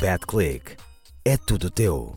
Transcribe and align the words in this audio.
BetClick. 0.00 0.76
É 1.24 1.36
tudo 1.36 1.70
teu. 1.70 2.16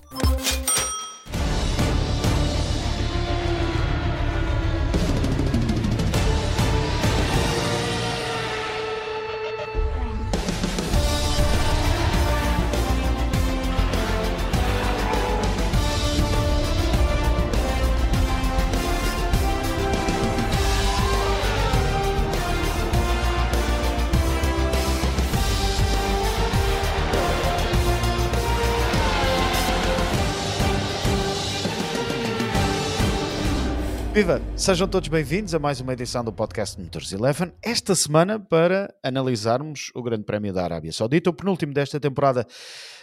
Viva! 34.19 34.41
Sejam 34.53 34.85
todos 34.85 35.07
bem-vindos 35.07 35.55
a 35.55 35.59
mais 35.59 35.79
uma 35.79 35.93
edição 35.93 36.21
do 36.21 36.33
podcast 36.33 36.77
Motors 36.77 37.13
Eleven. 37.13 37.53
Esta 37.63 37.95
semana 37.95 38.37
para 38.37 38.93
analisarmos 39.01 39.93
o 39.95 40.03
Grande 40.03 40.25
Prémio 40.25 40.51
da 40.51 40.61
Arábia 40.61 40.91
Saudita, 40.91 41.29
o 41.29 41.33
penúltimo 41.33 41.73
desta 41.73 42.01
temporada 42.01 42.45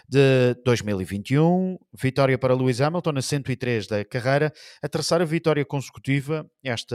de 0.07 0.55
2021. 0.63 1.79
Vitória 1.99 2.37
para 2.37 2.55
Lewis 2.55 2.83
Hamilton 2.83 3.13
na 3.13 3.23
103 3.23 3.87
da 3.87 4.05
carreira, 4.05 4.53
a 4.83 4.89
terceira 4.91 5.25
vitória 5.25 5.65
consecutiva 5.65 6.47
esta 6.63 6.95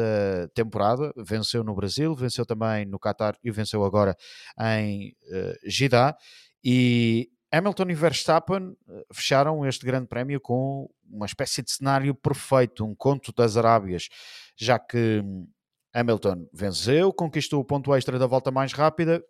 temporada. 0.54 1.12
Venceu 1.18 1.64
no 1.64 1.74
Brasil, 1.74 2.14
venceu 2.14 2.46
também 2.46 2.86
no 2.86 3.00
Qatar 3.00 3.36
e 3.44 3.50
venceu 3.50 3.84
agora 3.84 4.16
em 4.60 5.16
uh, 5.32 5.68
Jeddah. 5.68 6.16
E 6.64 7.28
Hamilton 7.52 7.90
e 7.90 7.94
Verstappen 7.94 8.78
eh, 8.88 9.06
fecharam 9.12 9.66
este 9.66 9.86
grande 9.86 10.08
prémio 10.08 10.40
com 10.40 10.90
uma 11.10 11.26
espécie 11.26 11.62
de 11.62 11.72
cenário 11.72 12.16
perfeito, 12.16 12.86
um 12.86 12.96
conto 12.96 13.34
das 13.34 13.58
Arábias, 13.58 14.08
já 14.56 14.80
que 14.80 15.22
hum, 15.24 15.48
Hamilton 15.94 16.48
venceu, 16.54 17.12
conquistou 17.12 17.60
o 17.60 17.66
ponto 17.66 17.94
extra 17.94 18.18
da 18.18 18.26
volta 18.26 18.52
mais 18.52 18.72
rápida, 18.72 19.22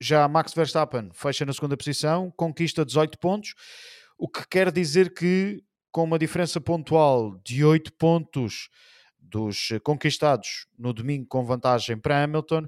já 0.00 0.26
Max 0.28 0.54
Verstappen 0.54 1.10
fecha 1.12 1.44
na 1.44 1.52
segunda 1.52 1.76
posição, 1.76 2.30
conquista 2.36 2.84
18 2.84 3.18
pontos, 3.18 3.54
o 4.16 4.28
que 4.28 4.46
quer 4.46 4.70
dizer 4.70 5.12
que, 5.12 5.62
com 5.90 6.04
uma 6.04 6.18
diferença 6.18 6.60
pontual 6.60 7.40
de 7.44 7.64
8 7.64 7.92
pontos 7.94 8.68
dos 9.18 9.70
conquistados 9.82 10.66
no 10.78 10.92
domingo 10.92 11.26
com 11.26 11.44
vantagem 11.44 11.98
para 11.98 12.22
Hamilton, 12.22 12.66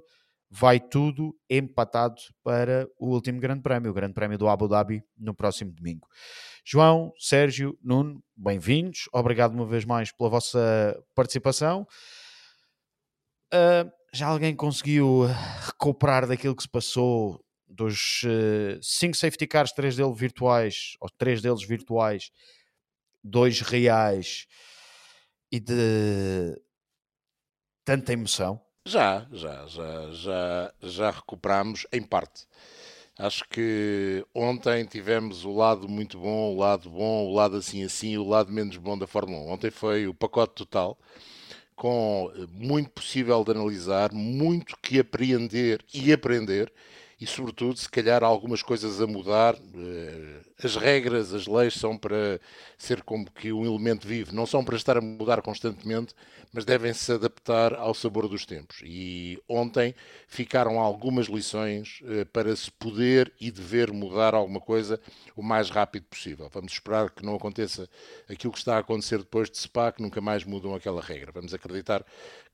vai 0.50 0.78
tudo 0.80 1.36
empatado 1.50 2.20
para 2.42 2.88
o 2.98 3.08
último 3.08 3.40
Grande 3.40 3.62
Prémio, 3.62 3.90
o 3.90 3.94
Grande 3.94 4.14
Prémio 4.14 4.38
do 4.38 4.48
Abu 4.48 4.68
Dhabi, 4.68 5.02
no 5.16 5.34
próximo 5.34 5.72
domingo. 5.72 6.08
João, 6.64 7.12
Sérgio, 7.18 7.78
Nuno, 7.82 8.22
bem-vindos. 8.36 9.08
Obrigado 9.12 9.52
uma 9.52 9.66
vez 9.66 9.84
mais 9.84 10.12
pela 10.12 10.30
vossa 10.30 10.98
participação. 11.14 11.86
Uh, 13.52 13.90
já 14.12 14.28
alguém 14.28 14.54
conseguiu 14.54 15.26
recuperar 15.64 16.26
daquilo 16.26 16.56
que 16.56 16.62
se 16.62 16.68
passou 16.68 17.44
dos 17.68 18.22
5 18.82 19.12
uh, 19.12 19.16
safety 19.16 19.46
cars, 19.46 19.72
3 19.72 19.96
deles 19.96 20.18
virtuais, 20.18 20.96
ou 21.00 21.08
3 21.10 21.42
deles 21.42 21.62
virtuais, 21.62 22.30
2 23.22 23.60
reais 23.60 24.46
e 25.50 25.60
de 25.60 26.60
tanta 27.84 28.12
emoção? 28.12 28.65
Já, 28.86 29.26
já, 29.32 29.66
já, 29.66 30.10
já, 30.12 30.72
já 30.80 31.10
recuperamos 31.10 31.88
em 31.92 32.00
parte. 32.00 32.46
Acho 33.18 33.44
que 33.48 34.24
ontem 34.32 34.84
tivemos 34.84 35.44
o 35.44 35.52
lado 35.52 35.88
muito 35.88 36.18
bom, 36.20 36.54
o 36.54 36.58
lado 36.58 36.88
bom, 36.88 37.26
o 37.26 37.34
lado 37.34 37.56
assim 37.56 37.82
assim, 37.82 38.16
o 38.16 38.28
lado 38.28 38.52
menos 38.52 38.76
bom 38.76 38.96
da 38.96 39.06
Fórmula 39.06 39.42
1. 39.42 39.50
Ontem 39.54 39.70
foi 39.72 40.06
o 40.06 40.14
pacote 40.14 40.54
total, 40.54 40.96
com 41.74 42.30
muito 42.52 42.90
possível 42.90 43.42
de 43.44 43.52
analisar, 43.52 44.12
muito 44.12 44.76
que 44.80 45.00
apreender 45.00 45.84
e 45.92 46.12
aprender, 46.12 46.72
e 47.18 47.26
sobretudo, 47.26 47.78
se 47.78 47.88
calhar, 47.88 48.22
algumas 48.22 48.62
coisas 48.62 49.00
a 49.00 49.06
mudar. 49.06 49.54
Eh, 49.54 50.40
as 50.62 50.76
regras, 50.76 51.34
as 51.34 51.46
leis 51.46 51.74
são 51.74 51.96
para 51.96 52.40
ser 52.78 53.02
como 53.02 53.30
que 53.30 53.52
um 53.52 53.64
elemento 53.64 54.06
vivo, 54.06 54.34
não 54.34 54.46
são 54.46 54.64
para 54.64 54.76
estar 54.76 54.96
a 54.96 55.00
mudar 55.00 55.42
constantemente, 55.42 56.14
mas 56.52 56.64
devem 56.64 56.92
se 56.94 57.12
adaptar 57.12 57.74
ao 57.74 57.92
sabor 57.94 58.28
dos 58.28 58.46
tempos. 58.46 58.80
E 58.84 59.38
ontem 59.48 59.94
ficaram 60.26 60.78
algumas 60.78 61.26
lições 61.26 62.00
eh, 62.04 62.24
para 62.24 62.54
se 62.54 62.70
poder 62.70 63.32
e 63.40 63.50
dever 63.50 63.92
mudar 63.92 64.34
alguma 64.34 64.60
coisa 64.60 65.00
o 65.34 65.42
mais 65.42 65.70
rápido 65.70 66.04
possível. 66.04 66.50
Vamos 66.52 66.72
esperar 66.72 67.10
que 67.10 67.24
não 67.24 67.34
aconteça 67.34 67.88
aquilo 68.28 68.52
que 68.52 68.58
está 68.58 68.76
a 68.76 68.80
acontecer 68.80 69.18
depois 69.18 69.50
de 69.50 69.58
SPA, 69.58 69.92
que 69.92 70.02
nunca 70.02 70.20
mais 70.20 70.44
mudam 70.44 70.74
aquela 70.74 71.00
regra. 71.00 71.32
Vamos 71.32 71.52
acreditar 71.54 72.04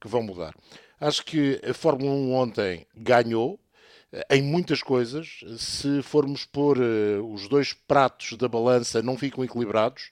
que 0.00 0.08
vão 0.08 0.22
mudar. 0.22 0.54
Acho 1.00 1.24
que 1.24 1.60
a 1.68 1.74
Fórmula 1.74 2.12
1 2.12 2.32
ontem 2.34 2.86
ganhou, 2.96 3.58
em 4.30 4.42
muitas 4.42 4.82
coisas, 4.82 5.40
se 5.58 6.02
formos 6.02 6.44
pôr 6.44 6.78
uh, 6.78 7.32
os 7.32 7.48
dois 7.48 7.72
pratos 7.72 8.36
da 8.36 8.46
balança, 8.46 9.02
não 9.02 9.16
ficam 9.16 9.42
equilibrados. 9.42 10.10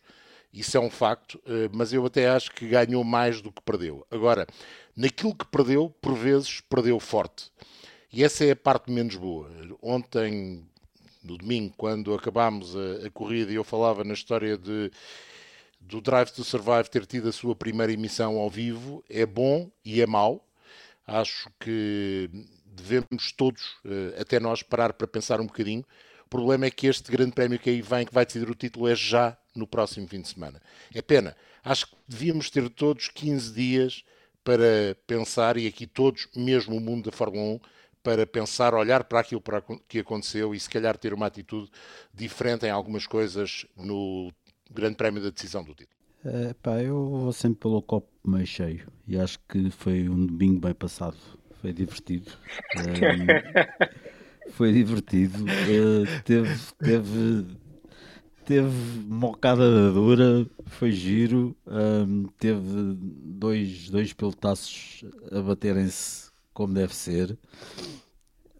Isso 0.52 0.76
é 0.76 0.80
um 0.80 0.90
facto, 0.90 1.34
uh, 1.46 1.70
mas 1.72 1.92
eu 1.92 2.04
até 2.06 2.28
acho 2.28 2.50
que 2.52 2.66
ganhou 2.66 3.04
mais 3.04 3.42
do 3.42 3.52
que 3.52 3.60
perdeu. 3.62 4.06
Agora, 4.10 4.46
naquilo 4.96 5.34
que 5.34 5.46
perdeu, 5.46 5.90
por 6.00 6.14
vezes, 6.14 6.62
perdeu 6.62 6.98
forte. 6.98 7.52
E 8.12 8.24
essa 8.24 8.44
é 8.44 8.52
a 8.52 8.56
parte 8.56 8.90
menos 8.90 9.16
boa. 9.16 9.50
Ontem, 9.82 10.64
no 11.22 11.36
domingo, 11.36 11.74
quando 11.76 12.14
acabámos 12.14 12.74
a, 12.74 13.06
a 13.06 13.10
corrida 13.10 13.52
eu 13.52 13.62
falava 13.62 14.02
na 14.02 14.14
história 14.14 14.56
de 14.56 14.90
do 15.80 16.00
Drive 16.00 16.30
to 16.30 16.44
Survive 16.44 16.90
ter 16.90 17.06
tido 17.06 17.28
a 17.28 17.32
sua 17.32 17.56
primeira 17.56 17.92
emissão 17.92 18.38
ao 18.38 18.50
vivo, 18.50 19.02
é 19.08 19.24
bom 19.24 19.70
e 19.84 20.00
é 20.00 20.06
mau. 20.06 20.46
Acho 21.06 21.50
que 21.58 22.30
devemos 22.80 23.32
todos, 23.32 23.76
eh, 23.84 24.20
até 24.20 24.40
nós, 24.40 24.62
parar 24.62 24.92
para 24.92 25.06
pensar 25.06 25.40
um 25.40 25.46
bocadinho. 25.46 25.84
O 26.24 26.28
problema 26.28 26.66
é 26.66 26.70
que 26.70 26.86
este 26.86 27.10
grande 27.10 27.32
prémio 27.32 27.58
que 27.58 27.70
aí 27.70 27.82
vem, 27.82 28.06
que 28.06 28.14
vai 28.14 28.24
decidir 28.24 28.48
o 28.48 28.54
título, 28.54 28.88
é 28.88 28.94
já 28.94 29.36
no 29.54 29.66
próximo 29.66 30.06
fim 30.06 30.20
de 30.20 30.28
semana. 30.28 30.60
É 30.94 31.02
pena. 31.02 31.36
Acho 31.62 31.88
que 31.88 31.96
devíamos 32.08 32.50
ter 32.50 32.68
todos 32.70 33.08
15 33.08 33.52
dias 33.52 34.04
para 34.42 34.96
pensar, 35.06 35.56
e 35.56 35.66
aqui 35.66 35.86
todos, 35.86 36.28
mesmo 36.34 36.76
o 36.76 36.80
mundo 36.80 37.10
da 37.10 37.16
Fórmula 37.16 37.42
1, 37.42 37.60
para 38.02 38.26
pensar, 38.26 38.74
olhar 38.74 39.04
para 39.04 39.20
aquilo 39.20 39.42
que 39.86 39.98
aconteceu 39.98 40.54
e 40.54 40.60
se 40.60 40.70
calhar 40.70 40.96
ter 40.96 41.12
uma 41.12 41.26
atitude 41.26 41.70
diferente 42.14 42.64
em 42.64 42.70
algumas 42.70 43.06
coisas 43.06 43.66
no 43.76 44.32
Grande 44.70 44.96
Prémio 44.96 45.22
da 45.22 45.30
decisão 45.30 45.62
do 45.62 45.74
título. 45.74 46.00
É, 46.24 46.54
pá, 46.54 46.82
eu 46.82 47.08
vou 47.08 47.32
sempre 47.32 47.60
pelo 47.60 47.82
copo 47.82 48.08
meio 48.24 48.46
cheio 48.46 48.86
e 49.06 49.18
acho 49.18 49.38
que 49.48 49.70
foi 49.70 50.08
um 50.08 50.26
domingo 50.26 50.60
bem 50.60 50.74
passado 50.74 51.16
foi 51.60 51.72
divertido. 51.72 52.30
Um, 54.50 54.52
foi 54.52 54.72
divertido. 54.72 55.44
Uh, 55.44 56.22
teve, 56.24 56.58
teve, 56.78 57.46
teve 58.44 59.04
mocada 59.06 59.92
dura, 59.92 60.46
foi 60.66 60.90
giro. 60.90 61.56
Um, 61.66 62.24
teve 62.38 62.96
dois, 62.98 63.88
dois 63.90 64.12
pelotaços 64.12 65.04
a 65.30 65.40
baterem-se 65.40 66.30
como 66.52 66.74
deve 66.74 66.94
ser. 66.94 67.38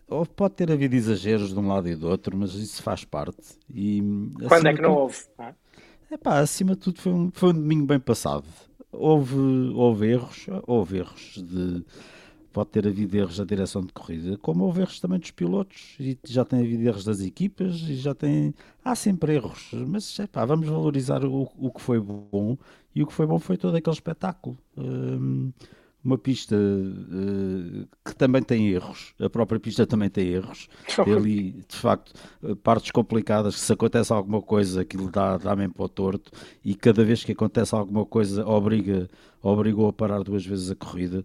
Ou 0.08 0.26
pode 0.26 0.54
ter 0.54 0.70
havido 0.72 0.96
exageros 0.96 1.52
de 1.52 1.58
um 1.58 1.68
lado 1.68 1.88
e 1.88 1.94
do 1.94 2.08
outro, 2.08 2.36
mas 2.36 2.54
isso 2.54 2.82
faz 2.82 3.04
parte. 3.04 3.58
E, 3.72 4.02
Quando 4.48 4.66
é 4.66 4.74
que 4.74 4.82
não 4.82 4.94
houve? 4.94 5.18
É 6.10 6.16
pá, 6.16 6.40
acima 6.40 6.74
de 6.74 6.80
tudo 6.80 7.00
foi 7.00 7.12
um, 7.12 7.30
foi 7.32 7.50
um 7.50 7.54
domingo 7.54 7.86
bem 7.86 8.00
passado. 8.00 8.46
Houve, 8.90 9.36
houve 9.74 10.08
erros, 10.08 10.46
houve 10.66 10.98
erros 10.98 11.34
de 11.36 11.84
pode 12.52 12.70
ter 12.70 12.86
havido 12.86 13.16
erros 13.16 13.38
da 13.38 13.44
direção 13.44 13.82
de 13.82 13.92
corrida, 13.92 14.36
como 14.38 14.64
houve 14.64 14.80
erros 14.80 15.00
também 15.00 15.18
dos 15.18 15.30
pilotos, 15.30 15.96
e 15.98 16.18
já 16.24 16.44
tem 16.44 16.60
havido 16.60 16.82
erros 16.82 17.04
das 17.04 17.20
equipas, 17.20 17.76
e 17.76 17.96
já 17.96 18.14
tem. 18.14 18.54
Há 18.84 18.94
sempre 18.94 19.34
erros, 19.34 19.70
mas 19.72 20.18
é 20.18 20.26
pá, 20.26 20.44
vamos 20.44 20.68
valorizar 20.68 21.24
o, 21.24 21.48
o 21.58 21.70
que 21.70 21.80
foi 21.80 22.00
bom, 22.00 22.56
e 22.94 23.02
o 23.02 23.06
que 23.06 23.12
foi 23.12 23.26
bom 23.26 23.38
foi 23.38 23.56
todo 23.56 23.76
aquele 23.76 23.94
espetáculo. 23.94 24.58
Um, 24.76 25.52
uma 26.02 26.16
pista 26.16 26.56
uh, 26.56 27.86
que 28.04 28.14
também 28.16 28.42
tem 28.42 28.68
erros, 28.70 29.14
a 29.20 29.28
própria 29.28 29.60
pista 29.60 29.86
também 29.86 30.08
tem 30.08 30.28
erros, 30.28 30.66
tem 31.04 31.14
ali 31.14 31.52
de 31.68 31.76
facto 31.76 32.14
partes 32.62 32.90
complicadas 32.90 33.54
que 33.54 33.60
se 33.60 33.72
acontece 33.72 34.10
alguma 34.10 34.40
coisa 34.40 34.80
aquilo 34.80 35.10
dá, 35.10 35.36
dá 35.36 35.54
mesmo 35.54 35.74
para 35.74 35.84
o 35.84 35.88
torto 35.90 36.32
e 36.64 36.74
cada 36.74 37.04
vez 37.04 37.22
que 37.22 37.32
acontece 37.32 37.74
alguma 37.74 38.06
coisa 38.06 38.46
obriga, 38.46 39.10
obrigou 39.42 39.88
a 39.88 39.92
parar 39.92 40.22
duas 40.22 40.44
vezes 40.44 40.70
a 40.70 40.74
corrida 40.74 41.22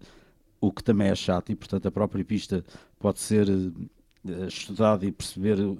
o 0.60 0.72
que 0.72 0.84
também 0.84 1.07
é 1.07 1.16
chato 1.16 1.52
e, 1.52 1.56
portanto, 1.56 1.88
a 1.88 1.92
própria 1.92 2.24
pista 2.24 2.63
pode 3.00 3.19
ser 3.19 3.48
uh, 3.50 4.48
estudada 4.48 5.06
e 5.06 5.12
perceber 5.12 5.60
uh, 5.60 5.78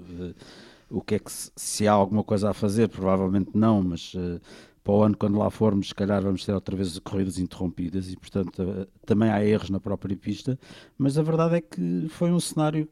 o 0.90 1.02
que 1.02 1.16
é 1.16 1.20
que 1.20 1.32
se, 1.32 1.52
se, 1.56 1.88
há 1.88 1.92
alguma 1.92 2.24
coisa 2.24 2.50
a 2.50 2.54
fazer, 2.54 2.90
provavelmente 2.90 3.52
não, 3.54 3.82
mas 3.82 4.14
uh, 4.14 4.40
para 4.84 4.94
o 4.94 5.04
ano, 5.04 5.18
quando 5.18 5.38
lá 5.38 5.50
formos, 5.50 5.88
se 5.88 5.96
calhar 5.96 6.22
vamos 6.22 6.46
ter 6.46 6.54
outra 6.54 6.76
vez 6.76 6.98
corridas 7.00 7.40
interrompidas 7.40 8.12
e, 8.12 8.16
portanto, 8.16 8.88
também 9.06 9.30
há 9.30 9.44
erros 9.44 9.72
na 9.72 9.80
própria 9.80 10.16
pista, 10.16 10.60
mas 10.98 11.18
a 11.18 11.24
verdade 11.24 11.56
é 11.56 11.62
que 11.62 12.08
foi 12.10 12.32
um 12.32 12.40
cenário 12.40 12.88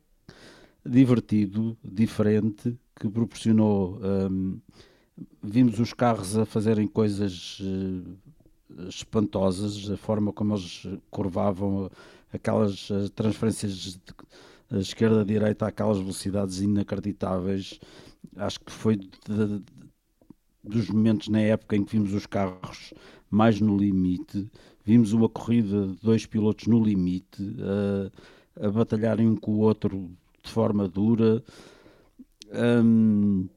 divertido, 0.83 1.77
diferente, 1.83 2.75
que 2.99 3.07
proporcionou. 3.07 3.99
Um, 4.01 4.59
vimos 5.41 5.79
os 5.79 5.93
carros 5.93 6.35
a 6.37 6.45
fazerem 6.45 6.87
coisas 6.87 7.61
espantosas, 8.87 9.89
a 9.89 9.97
forma 9.97 10.31
como 10.33 10.55
eles 10.55 10.87
curvavam 11.09 11.89
aquelas 12.31 12.89
transferências 13.15 13.73
de, 13.73 13.99
esquerda-direita 14.79 15.67
aquelas 15.67 15.99
velocidades 15.99 16.61
inacreditáveis. 16.61 17.79
Acho 18.35 18.59
que 18.59 18.71
foi 18.71 18.95
de, 18.95 19.09
de, 19.27 19.63
dos 20.63 20.89
momentos 20.89 21.27
na 21.27 21.41
época 21.41 21.75
em 21.75 21.83
que 21.83 21.91
vimos 21.91 22.13
os 22.13 22.25
carros 22.25 22.93
mais 23.29 23.59
no 23.59 23.77
limite. 23.77 24.49
Vimos 24.85 25.13
uma 25.13 25.29
corrida 25.29 25.87
de 25.87 25.99
dois 26.01 26.25
pilotos 26.25 26.67
no 26.67 26.83
limite, 26.83 27.55
a, 28.59 28.67
a 28.67 28.71
batalharem 28.71 29.27
um 29.27 29.35
com 29.35 29.51
o 29.53 29.59
outro 29.59 30.11
de 30.43 30.51
forma 30.51 30.87
dura, 30.87 31.41
um, 32.53 33.47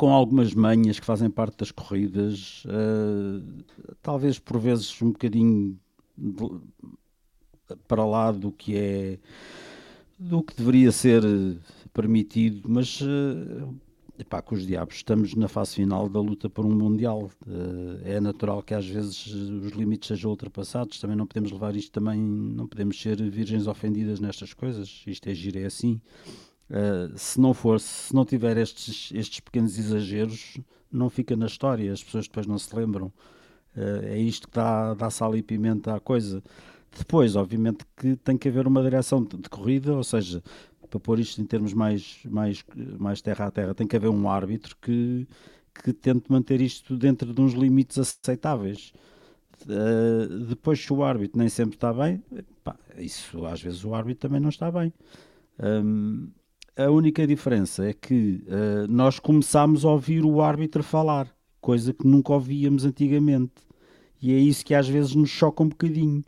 com 0.00 0.14
algumas 0.14 0.54
manhas 0.54 0.98
que 0.98 1.04
fazem 1.04 1.28
parte 1.28 1.58
das 1.58 1.70
corridas, 1.70 2.64
uh, 2.64 3.62
talvez 4.00 4.38
por 4.38 4.58
vezes 4.58 5.02
um 5.02 5.12
bocadinho 5.12 5.78
de, 6.16 6.42
para 7.86 8.02
lá 8.06 8.32
do 8.32 8.50
que 8.50 8.78
é 8.78 9.18
do 10.18 10.42
que 10.42 10.56
deveria 10.56 10.90
ser 10.90 11.22
permitido, 11.92 12.66
mas 12.66 13.02
uh, 13.02 13.74
epá, 14.18 14.40
com 14.40 14.54
os 14.54 14.66
diabos, 14.66 14.94
estamos 14.96 15.34
na 15.34 15.48
fase 15.48 15.74
final 15.74 16.08
da 16.08 16.18
luta 16.18 16.48
por 16.48 16.64
um 16.64 16.74
Mundial. 16.74 17.30
Uh, 17.46 18.00
é 18.02 18.18
natural 18.20 18.62
que 18.62 18.72
às 18.72 18.86
vezes 18.86 19.26
os 19.26 19.72
limites 19.72 20.08
sejam 20.08 20.30
ultrapassados, 20.30 20.98
também 20.98 21.14
não 21.14 21.26
podemos 21.26 21.52
levar 21.52 21.76
isto 21.76 21.92
também, 21.92 22.18
não 22.18 22.66
podemos 22.66 22.98
ser 22.98 23.20
virgens 23.30 23.66
ofendidas 23.66 24.18
nestas 24.18 24.54
coisas, 24.54 25.02
isto 25.06 25.28
é 25.28 25.34
giro, 25.34 25.58
é 25.58 25.66
assim. 25.66 26.00
Uh, 26.70 27.18
se 27.18 27.40
não 27.40 27.52
for, 27.52 27.80
se 27.80 28.14
não 28.14 28.24
tiver 28.24 28.56
estes, 28.56 29.10
estes 29.12 29.40
pequenos 29.40 29.76
exageros, 29.76 30.56
não 30.90 31.10
fica 31.10 31.34
na 31.36 31.46
história, 31.46 31.92
as 31.92 32.02
pessoas 32.02 32.26
depois 32.26 32.46
não 32.46 32.58
se 32.58 32.74
lembram. 32.74 33.12
Uh, 33.76 34.04
é 34.04 34.18
isto 34.18 34.48
que 34.48 34.54
dá, 34.54 34.94
dá 34.94 35.10
sal 35.10 35.36
e 35.36 35.42
pimenta 35.42 35.94
à 35.94 36.00
coisa. 36.00 36.42
Depois, 36.96 37.34
obviamente, 37.34 37.84
que 37.96 38.16
tem 38.16 38.38
que 38.38 38.48
haver 38.48 38.66
uma 38.68 38.82
direção 38.82 39.22
de, 39.24 39.36
de 39.36 39.48
corrida, 39.48 39.94
ou 39.94 40.04
seja, 40.04 40.42
para 40.88 41.00
pôr 41.00 41.18
isto 41.18 41.40
em 41.40 41.44
termos 41.44 41.72
mais, 41.72 42.18
mais, 42.24 42.64
mais 42.98 43.20
terra 43.20 43.46
a 43.46 43.50
terra, 43.50 43.74
tem 43.74 43.86
que 43.86 43.96
haver 43.96 44.08
um 44.08 44.28
árbitro 44.28 44.76
que, 44.80 45.26
que 45.74 45.92
tente 45.92 46.30
manter 46.30 46.60
isto 46.60 46.96
dentro 46.96 47.32
de 47.32 47.40
uns 47.40 47.52
limites 47.52 47.98
aceitáveis. 47.98 48.92
Uh, 49.62 50.46
depois, 50.46 50.80
se 50.80 50.92
o 50.92 51.02
árbitro 51.02 51.38
nem 51.38 51.48
sempre 51.48 51.76
está 51.76 51.92
bem, 51.92 52.22
pá, 52.62 52.76
isso 52.96 53.44
às 53.46 53.60
vezes 53.60 53.84
o 53.84 53.94
árbitro 53.94 54.28
também 54.28 54.40
não 54.40 54.48
está 54.48 54.70
bem. 54.70 54.92
Um, 55.58 56.30
a 56.76 56.90
única 56.90 57.26
diferença 57.26 57.84
é 57.88 57.92
que 57.92 58.44
uh, 58.46 58.86
nós 58.88 59.18
começámos 59.18 59.84
a 59.84 59.90
ouvir 59.90 60.24
o 60.24 60.40
árbitro 60.40 60.82
falar, 60.82 61.28
coisa 61.60 61.92
que 61.92 62.06
nunca 62.06 62.32
ouvíamos 62.32 62.84
antigamente. 62.84 63.52
E 64.22 64.32
é 64.32 64.38
isso 64.38 64.64
que 64.64 64.74
às 64.74 64.88
vezes 64.88 65.14
nos 65.14 65.30
choca 65.30 65.62
um 65.62 65.68
bocadinho. 65.68 66.24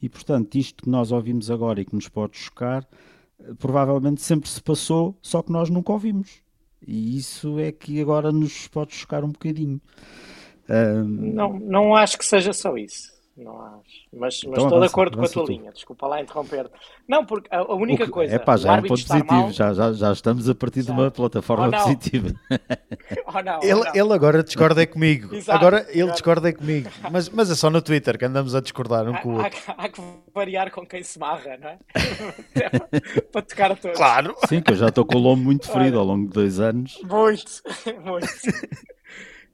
E 0.00 0.08
portanto, 0.08 0.54
isto 0.56 0.84
que 0.84 0.90
nós 0.90 1.12
ouvimos 1.12 1.50
agora 1.50 1.80
e 1.80 1.84
que 1.84 1.94
nos 1.94 2.08
pode 2.08 2.36
chocar, 2.36 2.86
provavelmente 3.58 4.20
sempre 4.22 4.48
se 4.48 4.62
passou, 4.62 5.16
só 5.22 5.42
que 5.42 5.52
nós 5.52 5.70
nunca 5.70 5.92
ouvimos. 5.92 6.42
E 6.86 7.16
isso 7.16 7.58
é 7.58 7.70
que 7.72 8.00
agora 8.00 8.32
nos 8.32 8.66
pode 8.68 8.94
chocar 8.94 9.24
um 9.24 9.30
bocadinho. 9.30 9.80
Não, 11.04 11.58
não 11.58 11.94
acho 11.94 12.16
que 12.16 12.24
seja 12.24 12.52
só 12.52 12.76
isso. 12.76 13.19
Não 13.36 13.60
acho. 13.60 13.80
Mas, 14.12 14.38
então, 14.38 14.50
mas 14.50 14.64
estou 14.64 14.80
de 14.80 14.86
acordo 14.86 15.16
com 15.16 15.24
a 15.24 15.28
tua 15.28 15.44
tu. 15.46 15.52
linha. 15.52 15.72
Desculpa 15.72 16.06
lá 16.06 16.20
interromper. 16.20 16.70
Não, 17.08 17.24
porque 17.24 17.48
a, 17.50 17.58
a 17.58 17.74
única 17.74 18.04
que, 18.04 18.10
coisa. 18.10 18.34
É 18.34 18.38
pá, 18.38 18.56
já 18.56 18.76
é 18.76 18.80
um 18.80 18.82
ponto 18.82 19.06
positivo. 19.06 19.32
Mal... 19.32 19.52
Já, 19.52 19.72
já, 19.72 19.92
já 19.92 20.12
estamos 20.12 20.48
a 20.48 20.54
partir 20.54 20.82
já. 20.82 20.86
de 20.86 20.92
uma 20.92 21.10
plataforma 21.10 21.68
oh, 21.68 21.70
positiva. 21.70 22.34
Oh, 23.32 23.42
não, 23.42 23.60
ele, 23.62 23.74
oh, 23.74 23.84
ele 23.94 24.12
agora 24.12 24.42
discorda 24.42 24.84
comigo. 24.86 25.34
Exato, 25.34 25.56
agora 25.56 25.86
ele 25.90 26.10
discorda 26.10 26.52
comigo. 26.52 26.90
Mas, 27.10 27.28
mas 27.28 27.50
é 27.50 27.54
só 27.54 27.70
no 27.70 27.80
Twitter 27.80 28.18
que 28.18 28.24
andamos 28.24 28.54
a 28.54 28.60
discordar 28.60 29.08
um 29.08 29.14
com 29.14 29.34
o 29.34 29.42
outro. 29.42 29.58
Há, 29.68 29.84
há, 29.84 29.88
que 29.88 30.02
variar 30.34 30.70
com 30.70 30.84
quem 30.84 31.02
se 31.02 31.18
marra, 31.18 31.56
não 31.56 31.68
é? 31.68 31.78
Para 33.32 33.42
tocar 33.42 33.72
a 33.72 33.76
todos. 33.76 33.96
Claro. 33.96 34.34
Sim, 34.48 34.60
que 34.60 34.72
eu 34.72 34.76
já 34.76 34.88
estou 34.88 35.04
com 35.04 35.16
o 35.16 35.20
lombo 35.20 35.44
muito 35.44 35.70
ferido 35.70 35.98
ao 35.98 36.04
longo 36.04 36.26
de 36.26 36.32
dois 36.32 36.58
anos. 36.58 36.98
Muito, 37.02 37.62
muito. 38.04 38.28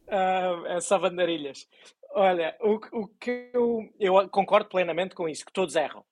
Uh, 0.06 0.80
só 0.80 0.98
bandarilhas. 0.98 1.68
Olha, 2.10 2.56
o, 2.60 2.74
o 2.92 3.08
que 3.08 3.50
eu, 3.52 3.88
eu 3.98 4.28
concordo 4.28 4.68
plenamente 4.68 5.14
com 5.14 5.28
isso, 5.28 5.44
que 5.44 5.52
todos 5.52 5.76
erram. 5.76 6.04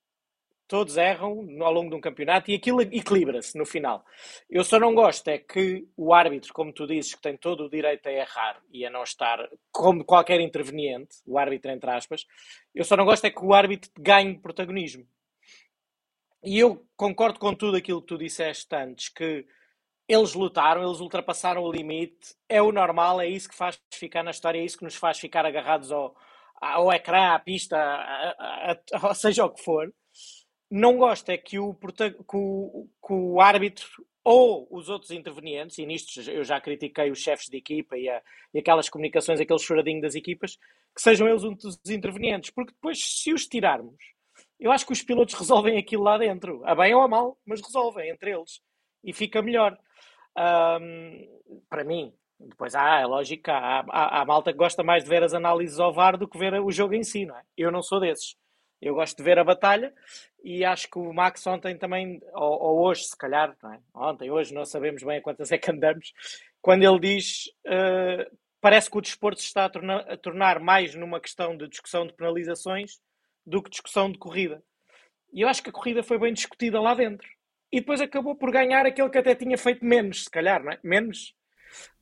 Todos 0.67 0.97
erram 0.97 1.47
ao 1.61 1.73
longo 1.73 1.91
de 1.91 1.97
um 1.97 2.01
campeonato 2.01 2.51
e 2.51 2.55
aquilo 2.55 2.81
equilibra-se 2.81 3.57
no 3.57 3.67
final. 3.67 4.05
Eu 4.49 4.65
só 4.65 4.79
não 4.79 4.95
gosto 4.95 5.29
é 5.29 5.39
que 5.39 5.87
o 5.97 6.13
árbitro, 6.15 6.53
como 6.55 6.73
tu 6.73 6.87
dizes, 6.87 7.15
que 7.15 7.21
tem 7.21 7.37
todo 7.37 7.65
o 7.65 7.71
direito 7.71 8.07
a 8.07 8.13
errar 8.13 8.61
e 8.71 8.85
a 8.85 8.91
não 8.91 9.03
estar 9.03 9.47
como 9.71 10.05
qualquer 10.05 10.41
interveniente, 10.41 11.17
o 11.27 11.39
árbitro 11.39 11.71
entre 11.71 11.91
aspas, 11.91 12.27
eu 12.75 12.85
só 12.85 12.97
não 12.97 13.05
gosto 13.05 13.27
é 13.27 13.31
que 13.31 13.45
o 13.45 13.53
árbitro 13.53 13.91
ganhe 13.99 14.39
protagonismo. 14.39 15.07
E 16.43 16.59
eu 16.59 16.87
concordo 16.97 17.39
com 17.39 17.55
tudo 17.55 17.77
aquilo 17.77 18.01
que 18.01 18.09
tu 18.09 18.19
disseste 18.19 18.75
antes, 18.75 19.09
que 19.09 19.47
eles 20.09 20.35
lutaram, 20.35 20.83
eles 20.87 21.01
ultrapassaram 21.01 21.63
o 21.63 21.73
limite, 21.73 22.35
é 22.49 22.61
o 22.61 22.73
normal, 22.73 23.21
é 23.21 23.29
isso 23.29 23.49
que 23.49 23.55
faz 23.55 23.81
ficar 23.93 24.23
na 24.23 24.31
história, 24.31 24.59
é 24.59 24.65
isso 24.65 24.79
que 24.79 24.85
nos 24.85 24.95
faz 24.95 25.19
ficar 25.19 25.47
agarrados 25.47 25.91
ao, 25.91 26.15
ao 26.61 26.93
ecrã, 26.93 27.35
à 27.35 27.39
pista, 27.39 27.77
a, 27.77 28.31
a, 28.71 29.11
a, 29.11 29.15
seja 29.15 29.45
o 29.45 29.51
que 29.51 29.63
for. 29.63 29.93
Não 30.71 30.97
gosto 30.97 31.29
é 31.31 31.39
que 31.39 31.59
o, 31.59 31.75
que 31.75 32.37
o, 32.37 32.89
que 33.07 33.13
o 33.13 33.41
árbitro 33.41 33.87
ou 34.25 34.67
os 34.71 34.89
outros 34.89 35.11
intervenientes, 35.11 35.77
e 35.79 35.85
nisto 35.85 36.19
eu 36.31 36.43
já 36.43 36.59
critiquei 36.61 37.11
os 37.11 37.19
chefes 37.19 37.47
de 37.47 37.59
equipa 37.59 37.97
e, 37.97 38.09
a, 38.09 38.23
e 38.55 38.59
aquelas 38.59 38.89
comunicações, 38.89 39.39
aquele 39.39 39.59
choradinho 39.59 40.01
das 40.01 40.15
equipas, 40.15 40.57
que 40.95 41.03
sejam 41.03 41.29
eles 41.29 41.45
um 41.45 41.55
dos 41.55 41.79
intervenientes, 41.89 42.51
porque 42.51 42.73
depois, 42.73 42.99
se 42.99 43.33
os 43.33 43.47
tirarmos, 43.47 43.97
eu 44.59 44.73
acho 44.73 44.87
que 44.87 44.93
os 44.93 45.03
pilotos 45.03 45.35
resolvem 45.39 45.77
aquilo 45.77 46.03
lá 46.03 46.17
dentro, 46.17 46.63
a 46.65 46.75
bem 46.75 46.95
ou 46.95 47.03
a 47.03 47.09
mal, 47.09 47.39
mas 47.45 47.61
resolvem 47.61 48.11
entre 48.11 48.33
eles 48.33 48.63
e 49.05 49.13
fica 49.13 49.43
melhor. 49.43 49.79
Um, 50.37 51.29
para 51.69 51.85
mim, 51.85 52.13
depois 52.39 52.75
há, 52.75 53.01
é 53.01 53.07
lógico, 53.07 53.51
há, 53.51 53.85
há, 53.89 54.21
há, 54.21 54.25
malta 54.25 54.53
que 54.53 54.59
gosta 54.59 54.83
mais 54.83 55.05
de 55.05 55.11
ver 55.11 55.23
as 55.23 55.35
análises 55.35 55.79
ao 55.79 55.93
VAR 55.93 56.17
do 56.17 56.29
que 56.29 56.39
ver 56.39 56.55
o 56.61 56.71
jogo 56.71 56.95
em 56.95 57.03
si, 57.03 57.25
não 57.25 57.37
é? 57.37 57.43
Eu 57.57 57.71
não 57.71 57.83
sou 57.83 58.01
desses. 58.01 58.37
Eu 58.83 58.95
gosto 58.95 59.17
de 59.17 59.23
ver 59.23 59.39
a 59.39 59.45
batalha 59.45 59.95
e 60.43 60.65
acho 60.65 60.91
que 60.91 60.99
o 60.99 61.13
Max 61.13 61.47
ontem 61.47 61.79
também, 61.79 62.21
ou, 62.35 62.63
ou 62.63 62.87
hoje, 62.87 63.05
se 63.05 63.17
calhar, 63.17 63.57
é? 63.73 63.79
ontem, 63.95 64.31
hoje, 64.31 64.53
não 64.53 64.65
sabemos 64.65 65.03
bem 65.03 65.19
a 65.19 65.23
quantas 65.23 65.51
é 65.53 65.59
que 65.59 65.71
andamos, 65.71 66.13
quando 66.61 66.83
ele 66.83 66.99
diz 66.99 67.47
uh, 67.67 68.37
parece 68.61 68.91
que 68.91 68.99
o 68.99 69.01
desporto 69.01 69.41
se 69.41 69.47
está 69.47 69.65
a 69.65 69.71
tornar, 69.71 70.01
a 70.11 70.17
tornar 70.17 70.61
mais 70.61 70.95
numa 70.95 71.21
questão 71.21 71.57
de 71.57 71.69
discussão 71.69 72.07
de 72.07 72.13
penalizações 72.13 73.01
do 73.47 73.63
que 73.63 73.71
discussão 73.71 74.11
de 74.11 74.19
corrida. 74.19 74.63
E 75.33 75.41
eu 75.41 75.49
acho 75.49 75.63
que 75.63 75.71
a 75.71 75.73
corrida 75.73 76.03
foi 76.03 76.19
bem 76.19 76.33
discutida 76.33 76.81
lá 76.81 76.95
dentro 76.95 77.29
e 77.75 77.81
depois 77.81 78.01
acabou 78.01 78.37
por 78.37 78.53
ganhar 78.53 78.87
aquele 78.87 79.11
que 79.11 79.19
até 79.19 79.35
tinha 79.35 79.59
feito 79.59 79.85
menos, 79.85 80.23
se 80.25 80.31
calhar, 80.31 80.63
não 80.63 80.71
é? 80.71 80.79
Menos 80.81 81.35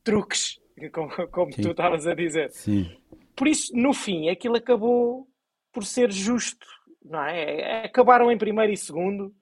truques, 0.05 0.61
como, 0.93 1.09
como 1.29 1.50
tu 1.50 1.71
estavas 1.71 2.07
a 2.07 2.14
dizer. 2.14 2.50
Sim. 2.50 2.95
Por 3.35 3.49
isso, 3.49 3.75
no 3.75 3.95
fim, 3.95 4.29
aquilo 4.29 4.57
acabou 4.57 5.26
por 5.73 5.87
ser 5.87 6.12
justo, 6.12 6.67
não 7.02 7.25
é? 7.25 7.87
acabaram 7.87 8.31
em 8.31 8.37
primeiro 8.37 8.71
e 8.71 8.76
segundo, 8.76 9.35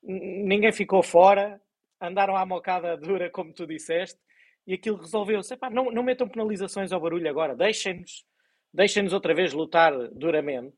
ninguém 0.00 0.70
ficou 0.70 1.02
fora, 1.02 1.60
andaram 2.00 2.36
à 2.36 2.46
mocada 2.46 2.96
dura, 2.96 3.28
como 3.28 3.52
tu 3.52 3.66
disseste, 3.66 4.20
e 4.64 4.74
aquilo 4.74 4.98
resolveu-se. 4.98 5.58
Não, 5.72 5.90
não 5.90 6.04
metam 6.04 6.28
penalizações 6.28 6.92
ao 6.92 7.00
barulho 7.00 7.28
agora, 7.28 7.56
deixem-nos 7.56 8.24
deixem-nos 8.72 9.12
outra 9.12 9.34
vez 9.34 9.52
lutar 9.52 9.92
duramente 10.12 10.76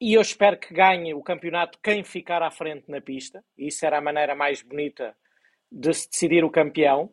e 0.00 0.14
eu 0.14 0.22
espero 0.22 0.58
que 0.58 0.72
ganhe 0.72 1.12
o 1.12 1.22
campeonato 1.22 1.78
quem 1.82 2.02
ficar 2.02 2.42
à 2.42 2.50
frente 2.50 2.90
na 2.90 3.00
pista. 3.00 3.44
Isso 3.56 3.84
era 3.84 3.98
a 3.98 4.00
maneira 4.00 4.34
mais 4.34 4.62
bonita 4.62 5.14
de 5.70 5.92
se 5.92 6.08
decidir 6.08 6.42
o 6.42 6.50
campeão. 6.50 7.12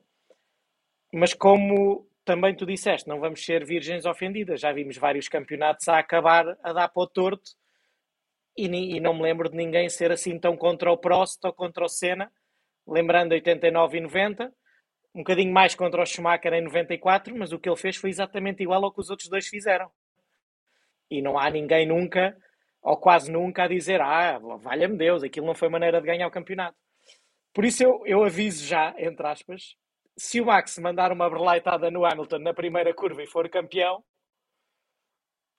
Mas 1.14 1.34
como 1.34 2.08
também 2.24 2.56
tu 2.56 2.66
disseste, 2.66 3.08
não 3.08 3.20
vamos 3.20 3.44
ser 3.44 3.66
virgens 3.66 4.06
ofendidas. 4.06 4.62
Já 4.62 4.72
vimos 4.72 4.98
vários 4.98 5.28
campeonatos 5.28 5.88
a 5.90 6.00
acabar 6.00 6.58
a 6.64 6.72
dar 6.72 6.88
para 6.88 7.04
o 7.04 7.08
torto 7.08 7.52
e, 8.58 8.68
e 8.68 9.00
não 9.02 9.14
me 9.14 9.22
lembro 9.22 9.50
de 9.50 9.58
ninguém 9.58 9.90
ser 9.90 10.12
assim 10.12 10.40
tão 10.40 10.56
contra 10.56 10.90
o 10.92 10.98
Prost 10.98 11.44
ou 11.44 11.54
contra 11.54 11.84
o 11.84 11.90
Senna. 11.90 12.32
Lembrando 12.88 13.34
89 13.34 13.98
e 13.98 14.02
90, 14.02 14.54
um 15.14 15.20
bocadinho 15.20 15.52
mais 15.52 15.76
contra 15.76 16.02
o 16.02 16.06
Schumacher 16.06 16.54
em 16.54 16.62
94, 16.62 17.38
mas 17.38 17.52
o 17.52 17.60
que 17.60 17.68
ele 17.68 17.76
fez 17.76 17.98
foi 17.98 18.10
exatamente 18.10 18.64
igual 18.64 18.84
ao 18.86 18.94
que 18.94 19.02
os 19.02 19.10
outros 19.10 19.28
dois 19.28 19.46
fizeram. 19.46 19.92
E 21.12 21.22
não 21.22 21.38
há 21.38 21.50
ninguém 21.50 21.86
nunca 21.86 22.36
ou 22.82 22.98
quase 22.98 23.32
nunca 23.32 23.64
a 23.64 23.68
dizer: 23.68 24.02
Ah, 24.02 24.40
valha-me 24.60 24.98
Deus, 24.98 25.24
aquilo 25.24 25.46
não 25.46 25.56
foi 25.56 25.70
maneira 25.70 26.00
de 26.00 26.08
ganhar 26.08 26.28
o 26.28 26.32
campeonato. 26.32 26.78
Por 27.54 27.66
isso 27.66 27.84
eu, 27.84 28.04
eu 28.06 28.24
aviso 28.24 28.66
já, 28.66 28.94
entre 28.98 29.26
aspas, 29.26 29.76
se 30.18 30.42
o 30.42 30.46
Max 30.46 30.78
mandar 30.80 31.12
uma 31.12 31.30
berleitada 31.30 31.90
no 31.92 32.06
Hamilton 32.06 32.40
na 32.40 32.54
primeira 32.54 32.94
curva 32.94 33.24
e 33.24 33.28
for 33.28 33.48
campeão, 33.50 34.04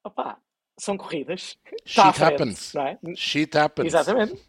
opá, 0.04 0.38
são 0.78 0.96
corridas. 0.96 1.58
Shit 1.84 2.12
frente, 2.12 2.22
happens. 2.22 2.74
É? 2.74 2.98
Shit 3.16 3.56
happens. 3.56 3.86
Exatamente. 3.86 4.48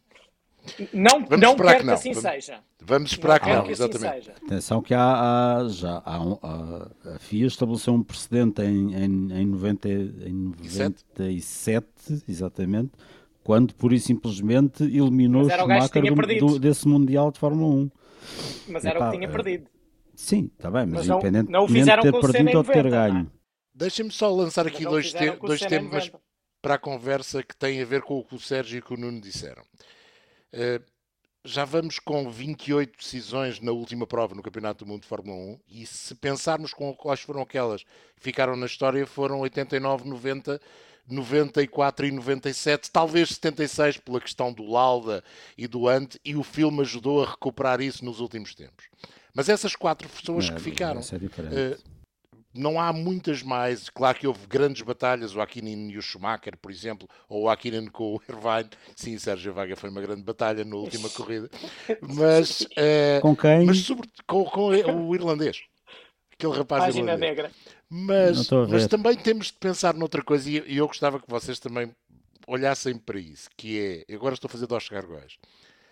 Não, 0.93 1.25
Vamos 1.25 1.39
não 1.39 1.51
esperar 1.51 1.71
quero 1.71 1.73
que 1.73 1.79
que, 1.79 1.85
não. 1.87 1.93
assim 1.93 2.13
Vamos- 2.13 2.29
seja. 2.31 2.59
Vamos 2.81 3.11
esperar 3.11 3.39
não 3.39 3.47
que 3.47 3.53
não, 3.53 3.63
que 3.65 3.71
assim 3.71 3.83
exatamente. 3.83 4.25
seja. 4.25 4.37
Atenção 4.45 4.81
que 4.81 4.93
há, 4.93 5.01
há- 5.61 5.67
já 5.69 6.01
há 6.05 6.21
um- 6.21 6.39
a, 6.43 6.91
a 7.15 7.19
FIA 7.19 7.47
estabeleceu 7.47 7.93
um 7.93 8.03
precedente 8.03 8.61
em, 8.61 8.93
em, 8.95 9.33
em, 9.41 9.45
90, 9.45 9.89
em 9.89 10.33
97, 10.33 12.23
exatamente, 12.27 12.91
quando 13.43 13.73
pura 13.75 13.95
e 13.95 13.99
simplesmente 13.99 14.83
eliminou 14.83 15.43
o 15.45 15.47
que 15.49 15.57
Schumacher 15.57 16.13
do- 16.15 16.37
do- 16.47 16.59
desse 16.59 16.87
Mundial 16.87 17.31
de 17.31 17.39
Fórmula 17.39 17.73
1. 17.75 17.91
Mas 18.69 18.85
era 18.85 18.99
o 18.99 19.11
que 19.11 19.17
tinha 19.17 19.27
eh, 19.29 19.31
perdido. 19.31 19.67
Sim, 20.15 20.51
está 20.57 20.69
bem, 20.69 20.85
mas, 20.85 21.07
Mas 21.07 21.07
independentemente 21.07 21.51
não 21.51 21.65
de 21.65 21.73
ter 22.01 22.11
perdido 22.11 22.57
ou 22.57 22.63
de 22.63 22.71
ter 22.71 22.83
90, 22.83 22.89
não 22.89 22.97
é? 23.03 23.09
ganho. 23.11 23.31
Deixem-me 23.73 24.11
só 24.11 24.29
lançar 24.33 24.67
aqui 24.67 24.83
dois, 24.83 25.13
te- 25.13 25.31
dois 25.41 25.61
temas 25.61 26.07
90. 26.07 26.19
para 26.61 26.75
a 26.75 26.77
conversa 26.77 27.41
que 27.41 27.55
têm 27.55 27.81
a 27.81 27.85
ver 27.85 28.01
com 28.01 28.19
o 28.19 28.23
que 28.25 28.35
o 28.35 28.39
Sérgio 28.39 28.77
e 28.79 28.81
que 28.81 28.93
o 28.93 28.97
Nuno 28.97 29.21
disseram. 29.21 29.63
Eh, 30.51 30.81
já 31.45 31.63
vamos 31.63 31.99
com 31.99 32.29
28 32.29 32.97
decisões 32.97 33.59
na 33.61 33.71
última 33.71 34.05
prova 34.05 34.35
no 34.35 34.43
Campeonato 34.43 34.83
do 34.83 34.89
Mundo 34.89 35.01
de 35.03 35.07
Fórmula 35.07 35.37
1 35.37 35.59
e 35.69 35.85
se 35.85 36.13
pensarmos 36.15 36.73
com 36.73 36.93
quais 36.93 37.21
foram 37.21 37.41
aquelas 37.41 37.83
que 37.83 38.21
ficaram 38.21 38.55
na 38.55 38.65
história 38.65 39.05
foram 39.07 39.39
89, 39.39 40.07
90, 40.09 40.59
94 41.07 42.05
e 42.05 42.11
97, 42.11 42.91
talvez 42.91 43.29
76 43.29 43.97
pela 43.97 44.19
questão 44.21 44.51
do 44.51 44.63
Lauda 44.69 45.23
e 45.57 45.65
do 45.67 45.87
Ante 45.87 46.19
e 46.25 46.35
o 46.35 46.43
filme 46.43 46.81
ajudou 46.81 47.23
a 47.23 47.29
recuperar 47.31 47.79
isso 47.81 48.03
nos 48.03 48.19
últimos 48.19 48.53
tempos. 48.53 48.85
Mas 49.33 49.47
essas 49.49 49.75
quatro 49.75 50.09
pessoas 50.09 50.49
É, 50.49 50.53
que 50.53 50.61
ficaram, 50.61 50.99
é 50.99 51.17
diferente. 51.17 51.55
eh, 51.55 51.77
não 52.53 52.79
há 52.79 52.91
muitas 52.91 53.43
mais. 53.43 53.89
Claro 53.89 54.17
que 54.17 54.27
houve 54.27 54.45
grandes 54.47 54.81
batalhas, 54.81 55.35
o 55.35 55.41
Aquinin 55.41 55.89
e 55.91 55.97
o 55.97 56.01
Schumacher, 56.01 56.57
por 56.57 56.71
exemplo, 56.71 57.07
ou 57.27 57.43
o 57.43 57.49
Aquinin 57.49 57.87
com 57.87 58.15
o 58.15 58.21
Irvine. 58.27 58.69
Sim, 58.95 59.17
Sérgio 59.17 59.53
Vaga 59.53 59.75
foi 59.75 59.89
uma 59.89 60.01
grande 60.01 60.23
batalha 60.23 60.63
na 60.65 60.75
última 60.75 61.09
corrida. 61.11 61.49
Mas, 62.01 62.67
eh, 62.75 63.19
Com 63.21 63.35
quem? 63.35 63.65
mas 63.65 63.79
sobre, 63.79 64.09
com, 64.27 64.43
com 64.45 64.69
o 64.69 65.15
irlandês. 65.15 65.61
Aquele 66.33 66.53
rapaz 66.57 66.85
Página 66.85 67.11
irlandês. 67.11 67.29
negra. 67.37 67.51
Mas, 67.89 68.49
mas 68.69 68.87
também 68.87 69.15
temos 69.17 69.47
de 69.47 69.53
pensar 69.53 69.93
noutra 69.93 70.23
coisa, 70.23 70.49
e 70.49 70.59
e 70.73 70.77
eu 70.77 70.87
gostava 70.87 71.19
que 71.19 71.29
vocês 71.29 71.59
também 71.59 71.91
olhassem 72.47 72.97
para 72.97 73.19
isso, 73.19 73.49
que 73.57 74.05
é, 74.07 74.13
agora 74.13 74.33
estou 74.35 74.47
a 74.47 74.51
fazer 74.51 74.67
dois 74.67 74.87
gargóis. 74.87 75.37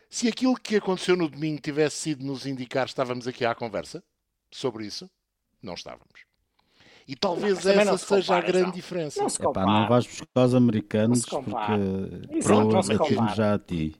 Se 0.09 0.27
aquilo 0.27 0.55
que 0.55 0.75
aconteceu 0.77 1.15
no 1.17 1.27
domingo 1.27 1.59
tivesse 1.61 1.97
sido 1.97 2.23
nos 2.25 2.45
indicar, 2.45 2.85
estávamos 2.85 3.27
aqui 3.27 3.45
à 3.45 3.53
conversa 3.53 4.03
sobre 4.51 4.85
isso? 4.85 5.09
Não 5.61 5.73
estávamos. 5.73 6.25
E 7.07 7.15
talvez 7.15 7.63
não 7.63 7.71
essa 7.71 7.97
se 7.97 8.05
seja 8.05 8.33
a 8.33 8.35
compara, 8.35 8.47
grande 8.47 8.63
João. 8.65 8.71
diferença. 8.75 9.21
Não 9.21 9.29
se 9.29 9.41
Epá, 9.41 9.65
não 9.65 9.87
vais 9.87 10.05
buscar 10.05 10.45
os 10.45 10.53
americanos 10.55 11.19
Não 11.19 11.41
se 11.41 11.45
porque 11.45 12.37
Exato, 12.37 12.69
não 12.69 12.83
se 12.83 13.35
já 13.35 13.53
a 13.53 13.59
ti. 13.59 13.95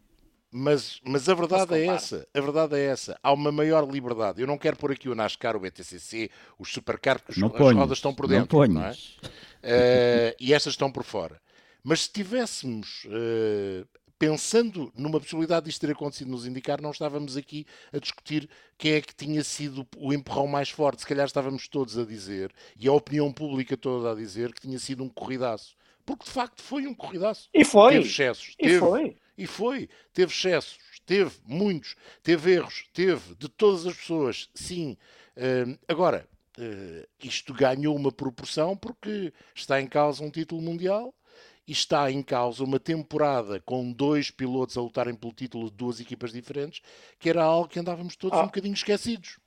Mas, 0.51 0.99
mas 1.05 1.27
a 1.29 1.33
verdade 1.33 1.73
é 1.75 1.85
essa. 1.87 2.27
A 2.33 2.41
verdade 2.41 2.75
é 2.75 2.85
essa. 2.85 3.17
Há 3.21 3.31
uma 3.31 3.51
maior 3.51 3.87
liberdade. 3.89 4.41
Eu 4.41 4.47
não 4.47 4.57
quero 4.57 4.75
pôr 4.77 4.91
aqui 4.91 5.07
o 5.07 5.15
NASCAR, 5.15 5.55
o 5.55 5.59
BTCC, 5.59 6.29
os 6.57 6.71
supercar, 6.71 7.19
porque 7.21 7.39
Não 7.39 7.47
as 7.47 7.53
ponhas. 7.53 7.75
rodas 7.75 7.97
estão 7.97 8.13
por 8.13 8.27
não 8.27 8.37
dentro. 8.39 8.57
Não, 8.57 8.63
é? 8.63 8.67
ponhas. 8.67 9.17
Eh, 9.61 10.35
e 10.39 10.53
estas 10.53 10.73
estão 10.73 10.91
por 10.91 11.03
fora. 11.03 11.39
Mas 11.83 12.03
se 12.03 12.11
tivéssemos 12.11 13.05
eh, 13.09 13.85
pensando 14.19 14.91
numa 14.95 15.19
possibilidade 15.19 15.65
disto 15.67 15.81
ter 15.81 15.91
acontecido 15.91 16.31
nos 16.31 16.45
indicar, 16.45 16.81
não 16.81 16.91
estávamos 16.91 17.37
aqui 17.37 17.65
a 17.93 17.99
discutir 17.99 18.49
quem 18.77 18.93
é 18.93 19.01
que 19.01 19.15
tinha 19.15 19.43
sido 19.43 19.87
o 19.97 20.13
empurrão 20.13 20.47
mais 20.47 20.69
forte. 20.69 21.01
Se 21.01 21.07
calhar 21.07 21.25
estávamos 21.25 21.67
todos 21.67 21.97
a 21.97 22.05
dizer, 22.05 22.51
e 22.79 22.87
a 22.87 22.93
opinião 22.93 23.31
pública 23.31 23.77
toda 23.77 24.11
a 24.11 24.15
dizer, 24.15 24.53
que 24.53 24.61
tinha 24.61 24.79
sido 24.79 25.03
um 25.03 25.09
corridaço. 25.09 25.75
Porque 26.05 26.25
de 26.25 26.31
facto 26.31 26.61
foi 26.61 26.87
um 26.87 26.93
corridaço. 26.93 27.49
E 27.53 27.65
foi. 27.65 27.93
Teve 27.93 28.07
excessos. 28.07 28.55
E 28.57 28.63
teve, 28.63 28.79
foi. 28.79 29.17
e 29.37 29.45
foi. 29.45 29.89
Teve 30.13 30.31
excessos, 30.31 30.77
teve 31.05 31.31
muitos, 31.45 31.95
teve 32.23 32.53
erros, 32.53 32.85
teve 32.93 33.35
de 33.35 33.49
todas 33.49 33.85
as 33.85 33.95
pessoas, 33.95 34.49
sim. 34.55 34.97
Hum, 35.35 35.77
agora, 35.87 36.27
eh, 36.57 37.07
isto 37.23 37.53
ganhou 37.53 37.95
uma 37.95 38.11
proporção 38.11 38.75
porque 38.75 39.31
está 39.53 39.79
em 39.79 39.87
causa 39.87 40.23
um 40.23 40.31
título 40.31 40.61
mundial 40.61 41.13
está 41.71 42.09
em 42.11 42.23
causa 42.23 42.63
uma 42.63 42.79
temporada 42.79 43.59
com 43.61 43.91
dois 43.91 44.31
pilotos 44.31 44.77
a 44.77 44.81
lutarem 44.81 45.15
pelo 45.15 45.33
título 45.33 45.69
de 45.69 45.75
duas 45.75 45.99
equipas 45.99 46.31
diferentes, 46.31 46.81
que 47.19 47.29
era 47.29 47.43
algo 47.43 47.67
que 47.67 47.79
andávamos 47.79 48.15
todos 48.15 48.37
Ah. 48.37 48.43
um 48.43 48.47
bocadinho 48.47 48.73
esquecidos. 48.73 49.39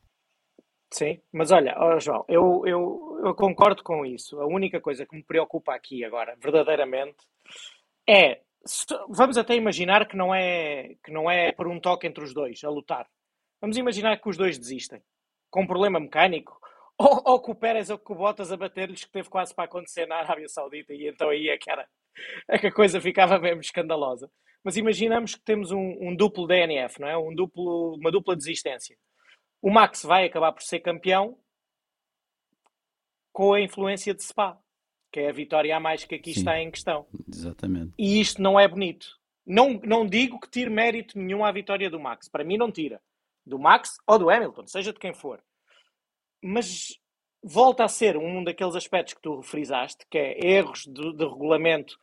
Sim, 0.93 1.21
mas 1.33 1.53
olha, 1.53 1.75
ó, 1.79 1.99
João, 2.01 2.25
eu, 2.29 2.63
eu, 2.67 3.21
eu 3.25 3.35
concordo 3.35 3.83
com 3.83 4.05
isso. 4.05 4.41
A 4.41 4.47
única 4.47 4.81
coisa 4.81 5.07
que 5.07 5.15
me 5.15 5.23
preocupa 5.23 5.73
aqui 5.75 6.05
agora, 6.05 6.37
verdadeiramente, 6.37 7.19
é 8.09 8.41
vamos 9.09 9.39
até 9.39 9.55
imaginar 9.55 10.07
que 10.07 10.17
não 10.17 10.35
é 10.35 10.95
que 11.03 11.11
não 11.11 11.31
é 11.31 11.53
por 11.53 11.67
um 11.67 11.81
toque 11.81 12.07
entre 12.07 12.23
os 12.25 12.35
dois 12.35 12.63
a 12.65 12.69
lutar. 12.69 13.09
Vamos 13.61 13.77
imaginar 13.77 14.21
que 14.21 14.29
os 14.29 14.37
dois 14.37 14.59
desistem 14.59 15.01
com 15.51 15.63
um 15.63 15.67
problema 15.67 15.99
mecânico 16.01 16.59
ou, 16.99 17.23
ou 17.25 17.41
que 17.41 17.51
o 17.51 17.55
Pérez 17.55 17.89
ou 17.89 17.99
que 17.99 18.13
o 18.13 18.15
Bottas 18.17 18.53
a 18.53 18.57
bater-lhes 18.57 19.05
que 19.05 19.11
teve 19.13 19.29
quase 19.31 19.55
para 19.55 19.65
acontecer 19.65 20.07
na 20.07 20.17
Arábia 20.17 20.49
Saudita 20.49 20.93
e 20.93 21.09
então 21.09 21.31
aí 21.31 21.49
é 21.49 21.57
que 21.57 21.71
era 21.71 21.89
é 22.49 22.59
que 22.59 22.67
a 22.67 22.73
coisa 22.73 23.01
ficava 23.01 23.39
mesmo 23.39 23.61
escandalosa. 23.61 24.31
Mas 24.63 24.77
imaginamos 24.77 25.35
que 25.35 25.41
temos 25.41 25.71
um, 25.71 25.97
um 26.01 26.15
duplo 26.15 26.47
DNF, 26.47 27.01
não 27.01 27.09
é? 27.09 27.17
Um 27.17 27.35
duplo, 27.35 27.95
uma 27.95 28.11
dupla 28.11 28.37
desistência. 28.37 28.97
O 29.63 29.71
Max 29.71 30.03
vai 30.03 30.27
acabar 30.27 30.53
por 30.53 30.63
ser 30.63 30.81
campeão 30.81 31.39
com 33.33 33.55
a 33.55 33.61
influência 33.61 34.15
de 34.15 34.23
Spa, 34.23 34.59
que 35.13 35.21
é 35.21 35.29
a 35.29 35.33
vitória 35.33 35.77
a 35.77 35.81
mais 35.81 36.05
que 36.05 36.15
aqui 36.15 36.35
Sim. 36.35 36.41
está 36.41 36.61
em 36.61 36.71
questão. 36.71 37.07
Exatamente. 37.29 37.93
E 37.99 38.21
isto 38.21 38.43
não 38.43 38.59
é 38.59 38.69
bonito. 38.69 39.19
Não, 39.47 39.81
não 39.83 40.07
digo 40.07 40.39
que 40.39 40.51
tire 40.51 40.71
mérito 40.71 41.19
nenhum 41.19 41.45
à 41.45 41.51
vitória 41.51 41.91
do 41.91 41.99
Max. 41.99 42.29
Para 42.29 42.45
mim, 42.45 42.57
não 42.57 42.71
tira. 42.71 43.01
Do 43.45 43.59
Max 43.59 43.97
ou 44.07 44.19
do 44.19 44.31
Hamilton, 44.31 44.67
seja 44.67 44.93
de 44.93 44.99
quem 44.99 45.15
for. 45.15 45.43
Mas 46.43 46.99
volta 47.43 47.85
a 47.85 47.89
ser 47.89 48.17
um 48.17 48.45
daqueles 48.45 48.75
aspectos 48.75 49.15
que 49.15 49.23
tu 49.23 49.43
frisaste, 49.43 50.05
que 50.11 50.19
é 50.19 50.47
erros 50.47 50.81
de, 50.87 51.13
de 51.15 51.25
regulamento, 51.25 51.97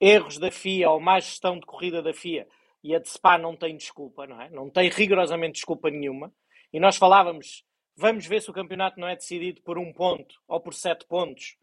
erros 0.00 0.38
da 0.38 0.50
FIA 0.50 0.90
ou 0.90 1.00
má 1.00 1.20
gestão 1.20 1.58
de 1.58 1.66
corrida 1.66 2.02
da 2.02 2.12
FIA. 2.12 2.46
E 2.82 2.94
a 2.94 2.98
de 2.98 3.08
Spa 3.08 3.38
não 3.38 3.56
tem 3.56 3.76
desculpa, 3.76 4.26
não 4.26 4.40
é? 4.40 4.50
Não 4.50 4.68
tem 4.68 4.88
rigorosamente 4.90 5.54
desculpa 5.54 5.88
nenhuma. 5.88 6.32
E 6.72 6.80
nós 6.80 6.96
falávamos, 6.96 7.64
vamos 7.96 8.26
ver 8.26 8.42
se 8.42 8.50
o 8.50 8.54
campeonato 8.54 8.98
não 8.98 9.06
é 9.06 9.14
decidido 9.14 9.62
por 9.62 9.78
um 9.78 9.92
ponto, 9.92 10.34
ou 10.48 10.60
por 10.60 10.74
sete 10.74 11.06
pontos, 11.06 11.56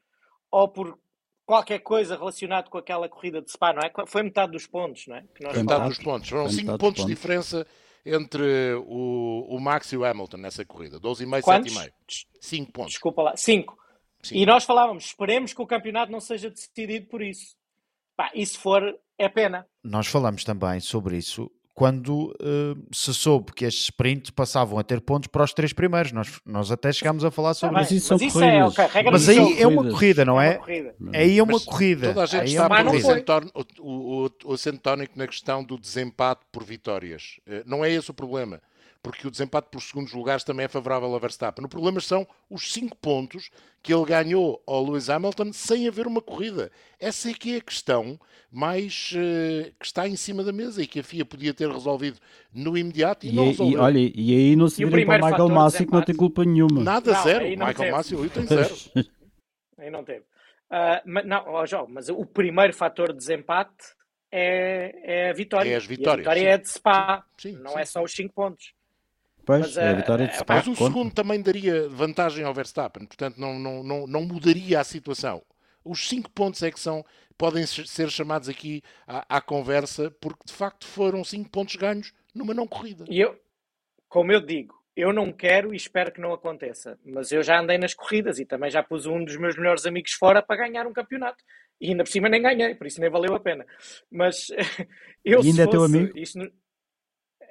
ou 0.50 0.70
por 0.70 0.98
qualquer 1.46 1.80
coisa 1.80 2.16
relacionado 2.16 2.70
com 2.70 2.78
aquela 2.78 3.10
corrida 3.10 3.42
de 3.42 3.52
Spa, 3.52 3.74
não 3.74 3.82
é? 3.82 3.92
Foi 4.08 4.24
metade 4.24 4.52
dos 4.54 4.66
pontos, 4.66 5.08
não 5.08 5.18
é? 5.18 5.26
Que 5.36 5.44
nós 5.44 5.54
Foi 5.54 5.64
metade. 5.64 5.90
dos 5.90 5.98
pontos. 6.00 6.30
Foram 6.30 6.44
Foi 6.44 6.52
5 6.54 6.62
metade 6.62 6.78
dos 6.78 6.88
pontos 6.88 6.96
de 6.96 7.02
pontos. 7.02 7.16
diferença 7.16 7.68
entre 8.06 8.74
o, 8.86 9.46
o 9.50 9.60
Max 9.60 9.92
e 9.92 9.98
o 9.98 10.06
Hamilton 10.06 10.38
nessa 10.38 10.66
corrida. 10.66 11.00
12,5, 11.00 11.42
Quantos? 11.42 11.74
7,5. 11.74 11.92
5 12.42 12.72
pontos. 12.72 12.92
Desculpa 12.94 13.22
lá, 13.22 13.38
cinco. 13.38 13.78
Sim. 14.22 14.38
E 14.38 14.46
nós 14.46 14.66
falávamos, 14.66 15.06
esperemos 15.06 15.54
que 15.54 15.62
o 15.62 15.68
campeonato 15.68 16.12
não 16.12 16.20
seja 16.20 16.50
decidido 16.50 17.08
por 17.08 17.22
isso. 17.22 17.56
Pá, 18.16 18.32
e 18.34 18.46
se 18.46 18.58
for, 18.58 19.00
é 19.18 19.30
pena. 19.30 19.66
Nós 19.84 20.08
falamos 20.08 20.44
também 20.44 20.80
sobre 20.80 21.18
isso 21.18 21.50
quando 21.80 22.36
eh, 22.42 22.76
se 22.92 23.14
soube 23.14 23.54
que 23.54 23.64
estes 23.64 23.86
sprints 23.86 24.32
passavam 24.32 24.78
a 24.78 24.84
ter 24.84 25.00
pontos 25.00 25.28
para 25.28 25.46
os 25.46 25.54
três 25.54 25.72
primeiros. 25.72 26.12
Nós, 26.12 26.42
nós 26.46 26.72
até 26.74 26.92
chegámos 26.92 27.24
a 27.24 27.32
falar 27.32 27.54
sobre 27.54 27.74
Tá 27.76 27.80
Mas 27.80 27.88
bem, 27.88 27.98
isso 27.98 28.08
são 28.08 28.18
mas 28.18 28.28
isso 28.28 28.44
é, 28.44 28.52
corridas. 28.52 28.74
ok, 28.78 28.86
regra 28.94 29.12
Mas 29.14 29.30
aí 29.30 29.62
é 29.62 29.66
uma 29.66 29.90
corrida, 29.90 30.26
não 30.26 30.42
É 30.42 30.60
é? 30.68 30.94
Aí 31.14 31.40
é 31.40 31.42
uma 31.44 31.54
Mas 31.54 31.64
corrida. 31.64 32.08
Toda 32.10 32.24
a 32.24 32.26
gente 32.26 32.42
Aí 32.42 32.48
é 32.50 32.52
está 32.52 32.68
Mas 32.68 33.52
o, 33.80 34.26
o, 34.26 34.30
o 34.44 34.54
acento 34.54 34.80
tónico 34.80 35.18
na 35.18 35.26
questão 35.26 35.64
do 35.64 35.78
desempate 35.80 36.42
por 36.52 36.66
vitórias. 36.66 37.40
Eh, 37.48 37.64
Não 37.66 37.86
é 37.86 37.90
esse 37.90 38.12
o 38.12 38.14
problema, 38.14 38.60
porque 39.02 39.28
o 39.28 39.32
desempate 39.32 39.70
por 39.72 39.82
segundos 39.82 40.12
lugares 40.14 40.44
também 40.44 40.66
é 40.66 40.68
favorável 40.68 41.14
a 41.16 41.20
Verstappen. 41.20 41.64
O 41.66 41.70
problema 41.70 42.00
são 42.02 42.28
os 42.50 42.72
5 42.74 42.98
pontos 42.98 43.50
que 43.82 43.94
ele 43.94 44.06
ganhou 44.06 44.62
ao 44.68 44.84
Lewis 44.84 45.10
Hamilton 45.10 45.54
sem 45.54 45.88
haver 45.88 46.06
uma 46.06 46.22
corrida. 46.22 46.70
Essa 47.00 47.30
é 47.30 47.34
que 47.34 47.56
é 47.56 47.58
a 47.58 47.62
questão 47.62 48.20
mais 48.52 49.14
eh, 49.16 49.72
que 49.80 49.86
está 49.86 50.08
em 50.08 50.16
cima 50.18 50.44
da 50.44 50.52
mesa 50.52 50.82
e 50.82 50.88
que 50.88 51.00
a 51.00 51.04
FIA 51.04 51.24
podia 51.24 51.54
ter 51.54 51.70
resolvido 51.72 52.20
no 52.54 52.78
imediato 52.78 53.26
e, 53.26 53.30
E, 53.30 53.32
não 53.32 53.44
aí- 53.44 53.48
e, 53.50 53.52
resolveu. 53.52 53.82
olha, 53.82 54.00
e 54.00 54.36
aí 54.36 54.56
não 54.56 54.68
se 54.68 54.82
E 54.82 54.86
virem 54.86 55.06
para 55.06 55.22
o 55.24 55.26
Michael 55.26 55.50
Massi 55.50 55.86
que 55.86 55.94
não 55.94 56.02
tem 56.04 56.16
culpa 56.16 56.44
nenhuma. 56.44 56.84
Nada, 56.84 57.14
Não, 57.14 57.24
zero. 57.24 57.44
não 57.46 57.68
Michael 57.68 57.74
teve. 57.76 57.92
Massey 57.92 58.30
tem 58.30 58.46
zero. 58.48 58.76
Aí 59.78 59.90
não 59.90 60.04
teve. 60.04 60.26
Ah, 60.70 61.02
mas, 61.06 61.26
não, 61.26 61.42
ó, 61.48 61.66
João, 61.66 61.88
mas 61.90 62.10
o 62.10 62.26
primeiro 62.26 62.74
fator 62.74 63.14
de 63.14 63.18
desempate 63.18 63.74
é, 64.30 65.26
é 65.28 65.30
a 65.30 65.34
vitória. 65.34 65.70
É 65.72 65.76
as 65.78 65.86
E 65.86 65.88
vitórias, 65.88 66.28
a 66.28 66.32
vitória 66.34 66.42
sim. 66.42 66.48
é 66.48 66.58
de 66.58 66.70
Spa, 66.70 67.26
Sim, 67.40 67.54
não 67.54 67.72
sim. 67.72 67.80
é 67.80 67.86
só 67.86 68.04
os 68.04 68.12
5 68.14 68.34
pontos. 68.34 68.74
Pois, 69.46 69.62
Mas, 69.62 69.78
é 69.78 69.88
a 69.88 69.92
eh, 69.92 69.96
vitória 69.96 70.28
de 70.28 70.34
eh, 70.34 70.38
Spa 70.38 70.56
Mas 70.56 70.68
o 70.68 70.72
conta. 70.76 70.84
segundo 70.86 71.14
também 71.14 71.42
daria 71.42 71.90
vantagem 71.90 72.44
ao 72.46 72.54
Verstappen, 72.54 73.06
portanto 73.06 73.38
não, 73.38 73.58
não, 73.60 73.84
não, 73.84 74.08
não 74.08 74.26
mudaria 74.26 74.80
a 74.80 74.84
situação. 74.84 75.42
Os 75.84 76.08
cinco 76.08 76.30
pontos 76.30 76.62
é 76.62 76.70
que 76.72 76.80
são, 76.80 77.04
podem 77.38 77.66
ser 77.66 78.10
chamados 78.12 78.48
aqui 78.50 78.82
à, 79.08 79.38
à 79.38 79.42
conversa, 79.42 80.12
porque 80.20 80.44
de 80.46 80.54
facto 80.54 80.86
foram 80.86 81.24
cinco 81.24 81.50
pontos 81.50 81.76
ganhos 81.78 82.14
numa 82.36 82.54
não 82.54 82.68
corrida. 82.68 83.06
E 83.10 83.20
eu, 83.20 83.40
como 84.08 84.32
eu 84.32 84.40
digo, 84.42 84.76
eu 84.96 85.12
não 85.14 85.32
quero 85.32 85.74
e 85.74 85.78
espero 85.78 86.12
que 86.12 86.20
não 86.22 86.34
aconteça, 86.34 87.00
mas 87.06 87.32
eu 87.32 87.42
já 87.42 87.60
andei 87.60 87.78
nas 87.78 87.94
corridas 87.94 88.38
e 88.40 88.46
também 88.46 88.70
já 88.70 88.84
pus 88.84 89.06
um 89.06 89.24
dos 89.24 89.38
meus 89.38 89.56
melhores 89.56 89.86
amigos 89.86 90.12
fora 90.12 90.42
para 90.44 90.68
ganhar 90.68 90.86
um 90.86 90.94
campeonato. 90.94 91.44
E 91.82 91.92
ainda 91.92 92.04
por 92.04 92.10
cima 92.12 92.28
nem 92.28 92.42
ganhei, 92.42 92.76
por 92.76 92.86
isso 92.86 93.00
nem 93.00 93.10
valeu 93.10 93.34
a 93.34 93.40
pena. 93.40 93.66
Mas 94.12 94.48
eu 95.24 95.42
E 95.42 95.48
ainda 95.48 95.52
se 95.54 95.62
é 95.62 95.68
teu 95.68 95.80
fosse- 95.82 95.96
amigo? 95.98 96.18
Isto, 96.20 96.52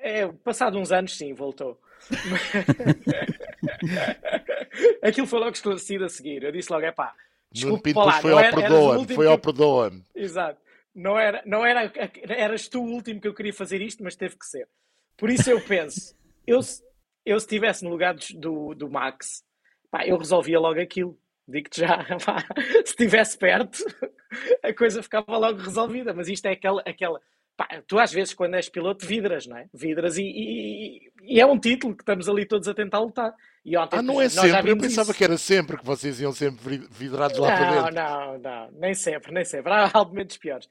É, 0.01 0.27
passado 0.45 0.79
uns 0.79 0.93
anos, 0.93 1.17
sim, 1.17 1.35
voltou. 1.35 1.81
Aquilo 5.03 5.27
foi 5.27 5.41
logo 5.41 5.53
esclarecido 5.53 6.05
a 6.05 6.09
seguir. 6.09 6.43
Eu 6.43 6.53
disse 6.53 6.73
logo: 6.73 6.85
é 6.85 6.93
pá, 6.93 7.15
Nuno 7.57 7.81
Pinto 7.81 8.01
foi 8.21 8.33
ao 8.33 8.55
perdoa-me, 8.55 9.15
foi 9.15 9.27
ao 9.27 9.39
perdoa-me. 9.39 10.05
Exato. 10.15 10.61
Não 10.95 11.19
era, 11.19 11.43
não 11.47 11.65
era, 11.65 11.91
eras 12.29 12.69
tu 12.69 12.83
o 12.83 12.91
último 12.91 13.21
que 13.21 13.29
eu 13.29 13.35
queria 13.35 13.53
fazer 13.53 13.81
isto, 13.81 14.03
mas 14.03 14.17
teve 14.17 14.37
que 14.37 14.47
ser. 14.47 14.69
Por 15.17 15.31
isso 15.31 15.51
eu 15.51 15.61
penso, 15.61 16.17
eu, 16.47 16.61
eu 17.25 17.39
se 17.39 17.47
estivesse 17.47 17.85
no 17.85 17.91
lugar 17.91 18.17
do, 18.35 18.75
do 18.75 18.91
Max, 18.91 19.45
pá, 19.91 20.07
eu 20.07 20.17
resolvia 20.17 20.59
logo 20.59 20.81
aquilo. 20.81 21.19
Digo-te 21.47 21.81
já, 21.81 22.05
pá, 22.25 22.45
se 22.85 22.91
estivesse 22.91 23.39
perto, 23.39 23.85
a 24.63 24.73
coisa 24.75 25.03
ficava 25.03 25.39
logo 25.39 25.61
resolvida. 25.61 26.13
Mas 26.13 26.29
isto 26.29 26.47
é 26.47 26.53
aquela, 26.53 26.83
aquela 26.83 27.21
pá, 27.59 27.83
tu 27.89 27.99
às 27.99 28.13
vezes 28.13 28.33
quando 28.33 28.55
és 28.55 28.69
piloto 28.69 29.05
vidras, 29.05 29.47
não 29.47 29.57
é? 29.57 29.67
Vidras 29.75 30.17
e, 30.17 30.23
e, 30.23 31.13
e, 31.25 31.41
é 31.41 31.45
um 31.45 31.59
título 31.59 31.95
que 31.95 32.03
estamos 32.03 32.29
ali 32.29 32.47
todos 32.47 32.69
a 32.69 32.73
tentar 32.73 33.01
lutar. 33.01 33.35
E 33.65 33.77
ontem, 33.77 33.99
ah, 33.99 34.03
não 34.03 34.23
é 34.23 34.29
sempre? 34.29 34.71
Eu 34.71 34.79
pensava 34.79 35.11
isso. 35.11 35.19
que 35.19 35.25
era 35.25 35.37
sempre 35.37 35.77
que 35.77 35.85
vocês 35.85 36.21
iam 36.21 36.33
sempre 36.33 36.79
vidrados 36.89 37.37
lá 37.37 37.51
não, 37.51 37.57
para 37.57 37.71
dentro. 37.71 37.95
Não, 37.95 38.39
não, 38.39 38.71
nem 38.79 38.95
sempre, 38.95 39.33
nem 39.33 39.45
sempre. 39.45 39.73
Há 39.73 39.91
momentos 40.05 40.37
piores. 40.37 40.69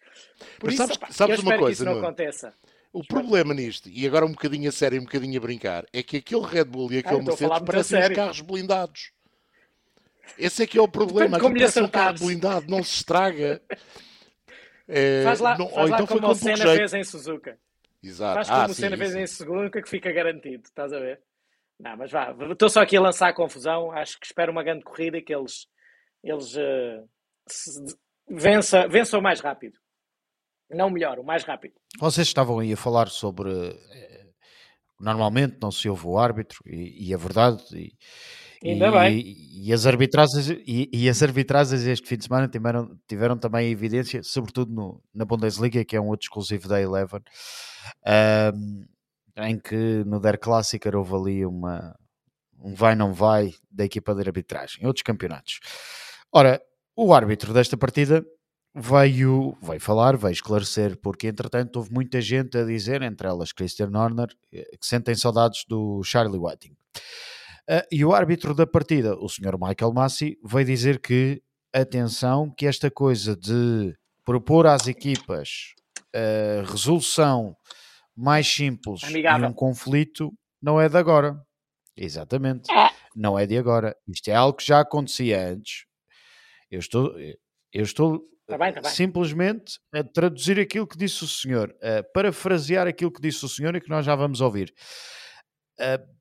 Por 0.57 0.67
Mas 0.67 0.75
isso, 0.75 0.87
sabes, 0.87 1.15
sabes 1.15 1.39
uma 1.39 1.57
coisa, 1.57 1.65
que 1.65 1.73
isso 1.73 1.85
não 1.85 1.99
aconteça. 1.99 2.53
O 2.93 3.05
problema 3.05 3.53
nisto, 3.53 3.89
e 3.89 4.07
agora 4.07 4.25
um 4.25 4.31
bocadinho 4.31 4.69
a 4.69 4.71
sério 4.71 4.95
e 4.95 4.99
um 4.99 5.03
bocadinho 5.03 5.37
a 5.37 5.41
brincar, 5.41 5.85
é 5.91 6.01
que 6.01 6.17
aquele 6.17 6.45
Red 6.45 6.63
Bull 6.63 6.91
e 6.93 6.99
aquele 6.99 7.19
ah, 7.19 7.23
Mercedes 7.23 7.59
parecem 7.59 7.99
os 7.99 8.09
carros 8.09 8.41
blindados. 8.41 9.11
Esse 10.37 10.63
é 10.63 10.67
que 10.67 10.77
é 10.77 10.81
o 10.81 10.87
problema. 10.87 11.37
Como 11.39 11.53
parece 11.53 11.81
um 11.81 11.87
carro 11.87 12.17
blindado, 12.17 12.65
não 12.69 12.81
se 12.81 12.95
estraga. 12.95 13.61
É, 14.87 15.23
faz 15.23 15.39
lá, 15.39 15.57
não, 15.57 15.69
faz 15.69 15.89
lá 15.89 16.01
então 16.01 16.07
como 16.07 16.27
o 16.29 16.35
Senna 16.35 16.75
fez 16.75 16.93
em 16.93 17.03
Suzuka. 17.03 17.59
Exato. 18.01 18.35
Faz 18.35 18.49
como 18.49 18.61
ah, 18.61 18.65
o 18.67 18.73
Senna 18.73 18.97
fez 18.97 19.15
em 19.15 19.27
Suzuka 19.27 19.81
que 19.81 19.89
fica 19.89 20.11
garantido, 20.11 20.63
estás 20.65 20.93
a 20.93 20.99
ver? 20.99 21.21
Não, 21.79 21.95
mas 21.95 22.11
vá, 22.11 22.35
estou 22.51 22.69
só 22.69 22.81
aqui 22.81 22.97
a 22.97 23.01
lançar 23.01 23.29
a 23.29 23.33
confusão. 23.33 23.91
Acho 23.91 24.19
que 24.19 24.25
espero 24.25 24.51
uma 24.51 24.63
grande 24.63 24.83
corrida 24.83 25.17
e 25.17 25.21
que 25.21 25.33
eles, 25.33 25.67
eles 26.23 26.55
uh, 26.55 27.07
vença, 28.29 28.87
vençam 28.87 29.21
mais 29.21 29.39
rápido. 29.39 29.77
Não 30.69 30.89
melhor, 30.89 31.19
o 31.19 31.23
mais 31.23 31.43
rápido. 31.43 31.75
Vocês 31.99 32.27
estavam 32.27 32.59
aí 32.59 32.73
a 32.73 32.77
falar 32.77 33.07
sobre. 33.07 33.49
Normalmente 34.99 35.57
não 35.61 35.71
se 35.71 35.87
ouve 35.87 36.07
o 36.07 36.17
árbitro, 36.17 36.59
e, 36.65 37.07
e 37.07 37.13
é 37.13 37.17
verdade. 37.17 37.63
E, 37.73 37.93
Ainda 38.63 38.87
e, 38.87 38.91
bem. 38.91 39.35
E, 39.65 39.73
as 39.73 39.85
arbitragens, 39.85 40.49
e, 40.49 40.89
e, 40.91 41.09
as 41.09 41.21
arbitragens 41.21 41.83
este 41.85 42.07
fim 42.07 42.17
de 42.17 42.23
semana 42.23 42.47
tiveram, 42.47 42.97
tiveram 43.07 43.37
também 43.37 43.71
evidência, 43.71 44.23
sobretudo 44.23 44.73
no, 44.73 45.03
na 45.13 45.25
Bundesliga, 45.25 45.85
que 45.85 45.95
é 45.95 46.01
um 46.01 46.07
outro 46.07 46.25
exclusivo 46.25 46.67
da 46.67 46.81
Eleven, 46.81 47.21
um, 48.55 48.85
em 49.37 49.59
que 49.59 50.03
no 50.05 50.19
Der 50.19 50.39
Klassiker 50.39 50.95
houve 50.95 51.13
ali 51.13 51.45
uma, 51.45 51.95
um 52.59 52.73
vai 52.73 52.95
não 52.95 53.13
vai 53.13 53.53
da 53.69 53.85
equipa 53.85 54.15
de 54.15 54.21
arbitragem, 54.21 54.85
outros 54.85 55.03
campeonatos. 55.03 55.59
Ora, 56.31 56.59
o 56.95 57.13
árbitro 57.13 57.53
desta 57.53 57.77
partida 57.77 58.25
veio, 58.77 59.57
veio 59.61 59.81
falar, 59.81 60.15
veio 60.15 60.31
esclarecer, 60.31 60.97
porque 60.97 61.27
entretanto 61.27 61.77
houve 61.77 61.91
muita 61.91 62.21
gente 62.21 62.57
a 62.57 62.63
dizer, 62.63 63.01
entre 63.01 63.27
elas 63.27 63.51
Christian 63.51 63.89
Horner, 63.93 64.27
eh, 64.53 64.77
que 64.79 64.85
sentem 64.85 65.15
saudades 65.15 65.65
do 65.67 66.03
Charlie 66.03 66.39
Whiting. 66.39 66.73
Uh, 67.69 67.83
e 67.91 68.05
o 68.05 68.13
árbitro 68.13 68.53
da 68.53 68.65
partida, 68.65 69.17
o 69.17 69.27
Sr. 69.27 69.57
Michael 69.59 69.93
Massi, 69.93 70.37
veio 70.45 70.65
dizer 70.65 71.01
que, 71.01 71.41
atenção, 71.73 72.53
que 72.55 72.65
esta 72.65 72.89
coisa 72.89 73.35
de 73.35 73.93
propor 74.23 74.67
às 74.67 74.87
equipas 74.87 75.73
uh, 76.15 76.69
resolução 76.69 77.55
mais 78.15 78.47
simples 78.47 79.03
Amigável. 79.03 79.49
um 79.49 79.53
conflito 79.53 80.31
não 80.61 80.79
é 80.79 80.87
de 80.87 80.97
agora. 80.97 81.35
Exatamente. 81.95 82.71
É. 82.71 82.89
Não 83.15 83.37
é 83.37 83.45
de 83.45 83.57
agora. 83.57 83.95
Isto 84.07 84.29
é 84.29 84.35
algo 84.35 84.57
que 84.57 84.65
já 84.65 84.79
acontecia 84.79 85.49
antes. 85.49 85.85
Eu 86.69 86.79
estou, 86.79 87.19
eu 87.19 87.83
estou 87.83 88.21
tá 88.47 88.57
bem, 88.57 88.73
tá 88.73 88.81
bem. 88.81 88.91
simplesmente 88.91 89.79
a 89.93 90.03
traduzir 90.03 90.59
aquilo 90.59 90.87
que 90.87 90.97
disse 90.97 91.23
o 91.23 91.27
senhor, 91.27 91.75
a 91.81 92.03
parafrasear 92.13 92.87
aquilo 92.87 93.11
que 93.11 93.21
disse 93.21 93.43
o 93.45 93.49
senhor 93.49 93.75
e 93.75 93.81
que 93.81 93.89
nós 93.89 94.05
já 94.05 94.15
vamos 94.15 94.41
ouvir. 94.41 94.73
Uh, 95.79 96.17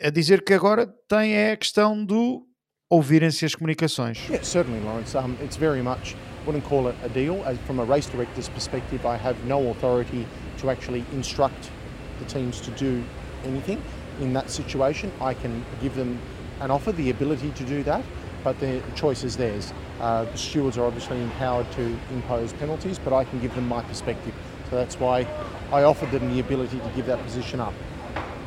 a 0.00 0.10
dizer 0.10 0.44
que 0.44 0.54
agora 0.54 0.86
tem 1.08 1.34
é 1.34 1.52
a 1.52 1.56
questão 1.56 2.04
do 2.04 2.46
ouvirem-se 2.90 3.44
as 3.44 3.54
comunicações. 3.54 4.18
Yeah, 4.28 4.44
certainly, 4.44 4.82
Lawrence. 4.84 5.16
Um, 5.16 5.36
it's 5.42 5.56
very 5.56 5.82
much 5.82 6.16
wouldn't 6.46 6.64
call 6.64 6.88
it 6.88 6.96
a 7.02 7.08
deal. 7.08 7.42
As, 7.44 7.58
from 7.58 7.78
a 7.80 7.84
race 7.84 8.06
director's 8.06 8.48
perspective, 8.48 9.04
I 9.04 9.16
have 9.16 9.44
no 9.44 9.70
authority 9.70 10.26
to 10.58 10.70
actually 10.70 11.04
instruct 11.12 11.70
the 12.18 12.24
teams 12.24 12.60
to 12.62 12.70
do 12.72 13.04
anything 13.44 13.82
in 14.20 14.32
that 14.32 14.50
situation. 14.50 15.12
I 15.20 15.34
can 15.34 15.64
give 15.82 15.94
them 15.94 16.18
an 16.60 16.70
offer, 16.70 16.92
the 16.92 17.10
ability 17.10 17.50
to 17.50 17.64
do 17.64 17.82
that, 17.84 18.02
but 18.44 18.58
the 18.60 18.82
choice 18.94 19.24
is 19.24 19.36
theirs. 19.36 19.72
Uh, 20.00 20.24
the 20.24 20.38
stewards 20.38 20.78
are 20.78 20.84
obviously 20.84 21.20
empowered 21.20 21.70
to 21.72 21.82
impose 22.10 22.52
penalties, 22.52 22.98
but 22.98 23.12
I 23.12 23.24
can 23.24 23.40
give 23.40 23.54
them 23.54 23.68
my 23.68 23.82
perspective. 23.82 24.34
So 24.70 24.76
that's 24.76 25.00
why 25.00 25.26
I 25.72 25.82
offered 25.82 26.10
them 26.10 26.30
the 26.32 26.40
ability 26.40 26.78
to 26.78 26.92
give 26.94 27.06
that 27.06 27.22
position 27.24 27.60
up. 27.60 27.74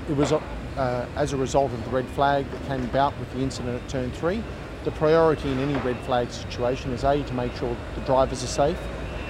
It 0.10 0.15
was 0.15 0.32
uh, 0.32 1.06
as 1.15 1.34
a 1.34 1.38
result 1.38 1.71
of 1.71 1.84
the 1.84 1.91
red 1.91 2.08
flag 2.10 2.49
that 2.51 2.67
came 2.67 2.84
about 2.84 3.17
with 3.19 3.32
the 3.34 3.39
incident 3.39 3.82
at 3.82 3.89
turn 3.89 4.12
three. 4.12 4.43
The 4.84 4.91
priority 4.91 5.51
in 5.51 5.60
any 5.60 5.75
red 5.82 5.99
flag 6.06 6.32
situation 6.32 6.91
is 6.91 7.04
A, 7.04 7.21
to 7.23 7.34
make 7.34 7.56
sure 7.56 7.75
the 7.95 8.01
drivers 8.01 8.43
are 8.43 8.47
safe, 8.47 8.80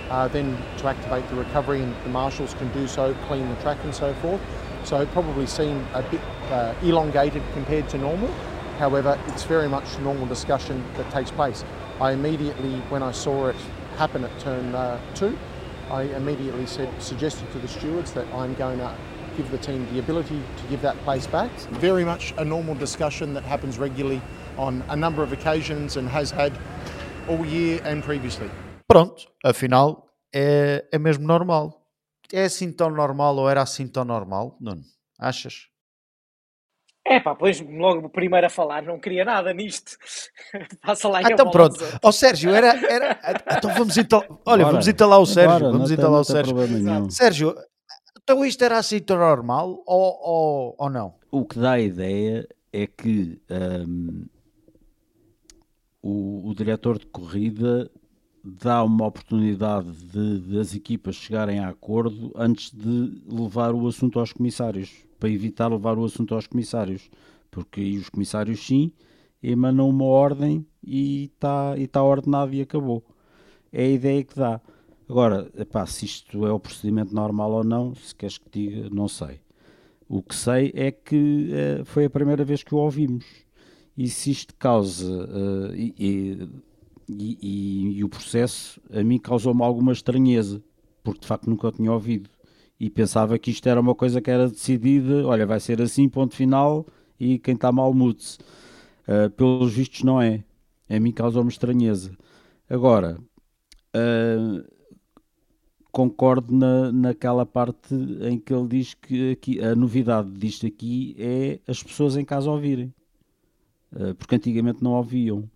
uh, 0.09 0.27
then 0.29 0.57
to 0.77 0.87
activate 0.87 1.27
the 1.29 1.35
recovery 1.35 1.81
and 1.81 1.93
the 2.03 2.09
marshals 2.09 2.53
can 2.53 2.71
do 2.71 2.87
so, 2.87 3.13
clean 3.27 3.47
the 3.49 3.55
track 3.61 3.77
and 3.83 3.93
so 3.93 4.13
forth. 4.15 4.41
So 4.83 5.01
it 5.01 5.11
probably 5.11 5.45
seemed 5.47 5.85
a 5.93 6.03
bit 6.03 6.21
uh, 6.49 6.73
elongated 6.81 7.43
compared 7.53 7.89
to 7.89 7.97
normal. 7.97 8.33
However, 8.81 9.15
it's 9.27 9.43
very 9.43 9.69
much 9.69 9.99
normal 9.99 10.25
discussion 10.25 10.83
that 10.97 11.07
takes 11.11 11.29
place. 11.29 11.63
I 11.99 12.13
immediately, 12.13 12.79
when 12.89 13.03
I 13.03 13.11
saw 13.11 13.45
it 13.49 13.55
happen 13.95 14.23
at 14.23 14.39
turn 14.39 14.73
uh, 14.73 14.99
two, 15.13 15.37
I 15.91 16.05
immediately 16.17 16.65
said, 16.65 16.89
suggested 16.99 17.45
to 17.51 17.59
the 17.59 17.67
stewards 17.67 18.11
that 18.13 18.25
I'm 18.33 18.55
going 18.55 18.79
to 18.79 18.91
give 19.37 19.51
the 19.51 19.59
team 19.59 19.85
the 19.93 19.99
ability 19.99 20.41
to 20.57 20.63
give 20.67 20.81
that 20.81 20.97
place 21.03 21.27
back. 21.27 21.51
Very 21.79 22.03
much 22.03 22.33
a 22.39 22.43
normal 22.43 22.73
discussion 22.73 23.35
that 23.35 23.43
happens 23.43 23.77
regularly 23.77 24.19
on 24.57 24.83
a 24.89 24.95
number 24.95 25.21
of 25.21 25.31
occasions 25.31 25.97
and 25.97 26.09
has 26.09 26.31
had 26.31 26.51
all 27.29 27.45
year 27.45 27.79
and 27.85 28.03
previously. 28.03 28.49
Pronto, 28.87 29.27
afinal 29.45 30.07
é, 30.33 30.85
é 30.91 30.97
mesmo 30.97 31.27
normal. 31.27 31.85
É 32.33 32.45
assim 32.45 32.71
tão 32.71 32.89
normal 32.89 33.35
ou 33.35 33.47
era 33.47 33.61
assim 33.61 33.87
tão 33.87 34.03
normal, 34.03 34.57
Nuno? 34.59 34.81
Achas? 35.19 35.70
É 37.05 37.19
pá, 37.19 37.33
pois 37.33 37.59
logo 37.59 38.05
o 38.05 38.09
primeiro 38.09 38.45
a 38.45 38.49
falar 38.49 38.83
não 38.83 38.99
queria 38.99 39.25
nada 39.25 39.53
nisto. 39.53 39.97
Passa 40.85 41.07
lá 41.07 41.19
ah, 41.19 41.31
Então 41.31 41.49
pronto. 41.49 41.83
Ó 42.03 42.09
oh, 42.09 42.11
Sérgio, 42.11 42.53
era, 42.53 42.73
era. 42.89 43.19
Então 43.57 43.73
vamos 43.73 43.97
então. 43.97 44.19
Olha, 44.45 44.63
Bora. 44.63 44.71
vamos 44.73 44.87
entalar 44.87 45.19
o 45.19 45.25
Sérgio. 45.25 45.59
Bora, 45.59 45.71
vamos 45.71 45.91
entalar 45.91 46.21
o 46.21 46.23
Sérgio. 46.23 46.55
Sérgio, 47.09 47.55
então 48.21 48.45
isto 48.45 48.63
era 48.63 48.77
assim 48.77 48.99
tão 48.99 49.17
normal 49.17 49.81
ou, 49.85 50.19
ou, 50.21 50.75
ou 50.77 50.89
não? 50.89 51.15
O 51.31 51.43
que 51.43 51.57
dá 51.57 51.71
a 51.71 51.79
ideia 51.81 52.47
é 52.71 52.85
que 52.85 53.41
um, 53.49 54.25
o, 56.01 56.49
o 56.49 56.55
diretor 56.55 56.99
de 56.99 57.05
corrida 57.07 57.89
dá 58.43 58.83
uma 58.83 59.07
oportunidade 59.07 59.91
de, 59.91 60.39
das 60.55 60.73
equipas 60.73 61.15
chegarem 61.15 61.59
a 61.59 61.69
acordo 61.69 62.31
antes 62.35 62.71
de 62.71 63.21
levar 63.27 63.73
o 63.73 63.87
assunto 63.87 64.19
aos 64.19 64.33
comissários, 64.33 65.05
para 65.21 65.29
evitar 65.29 65.67
levar 65.67 65.99
o 65.99 66.03
assunto 66.03 66.33
aos 66.33 66.47
comissários, 66.47 67.07
porque 67.51 67.95
os 67.95 68.09
comissários 68.09 68.65
sim 68.65 68.91
emanam 69.41 69.87
uma 69.87 70.05
ordem 70.05 70.65
e 70.83 71.25
está 71.25 71.77
e 71.77 71.85
tá 71.85 72.03
ordenado 72.03 72.51
e 72.55 72.61
acabou. 72.61 73.03
É 73.71 73.83
a 73.83 73.89
ideia 73.89 74.23
que 74.23 74.35
dá. 74.35 74.59
Agora, 75.07 75.47
epá, 75.55 75.85
se 75.85 76.05
isto 76.05 76.47
é 76.47 76.51
o 76.51 76.59
procedimento 76.59 77.13
normal 77.13 77.51
ou 77.51 77.63
não, 77.63 77.93
se 77.93 78.15
queres 78.15 78.39
que 78.39 78.49
diga, 78.51 78.89
não 78.89 79.07
sei. 79.07 79.39
O 80.09 80.23
que 80.23 80.33
sei 80.33 80.71
é 80.73 80.91
que 80.91 81.51
uh, 81.53 81.85
foi 81.85 82.05
a 82.05 82.09
primeira 82.09 82.43
vez 82.43 82.63
que 82.63 82.73
o 82.73 82.79
ouvimos. 82.79 83.25
E 83.95 84.09
se 84.09 84.31
isto 84.31 84.55
causa. 84.55 85.05
Uh, 85.05 85.75
e, 85.75 85.93
e, 85.99 86.49
e, 87.07 87.97
e, 87.99 88.03
o 88.03 88.09
processo, 88.09 88.81
a 88.91 89.03
mim 89.03 89.19
causou-me 89.19 89.61
alguma 89.61 89.91
estranheza, 89.91 90.63
porque 91.03 91.21
de 91.21 91.27
facto 91.27 91.47
nunca 91.47 91.67
o 91.67 91.71
tinha 91.71 91.91
ouvido. 91.91 92.29
E 92.81 92.89
pensava 92.89 93.37
que 93.37 93.51
isto 93.51 93.69
era 93.69 93.79
uma 93.79 93.93
coisa 93.93 94.19
que 94.19 94.31
era 94.31 94.49
decidida, 94.49 95.23
olha, 95.27 95.45
vai 95.45 95.59
ser 95.59 95.79
assim, 95.79 96.09
ponto 96.09 96.35
final, 96.35 96.83
e 97.19 97.37
quem 97.37 97.53
está 97.53 97.71
mal 97.71 97.93
mude-se. 97.93 98.39
Uh, 99.07 99.29
pelos 99.29 99.71
vistos, 99.71 100.01
não 100.01 100.19
é. 100.19 100.43
A 100.89 100.99
mim 100.99 101.11
causou-me 101.11 101.51
estranheza. 101.51 102.11
Agora. 102.67 103.19
Uh, 103.95 104.67
concordo 105.91 106.55
na, 106.55 106.91
naquela 106.91 107.45
parte 107.45 107.93
em 107.93 108.39
que 108.39 108.51
ele 108.51 108.67
diz 108.67 108.95
que 108.95 109.33
aqui, 109.33 109.59
a 109.59 109.75
novidade 109.75 110.31
disto 110.31 110.65
aqui 110.65 111.15
é 111.19 111.59
as 111.67 111.83
pessoas 111.83 112.17
em 112.17 112.25
casa 112.25 112.49
ouvirem, 112.49 112.91
uh, 113.93 114.15
porque 114.15 114.33
antigamente 114.33 114.83
não 114.83 114.93
ouviam. 114.93 115.47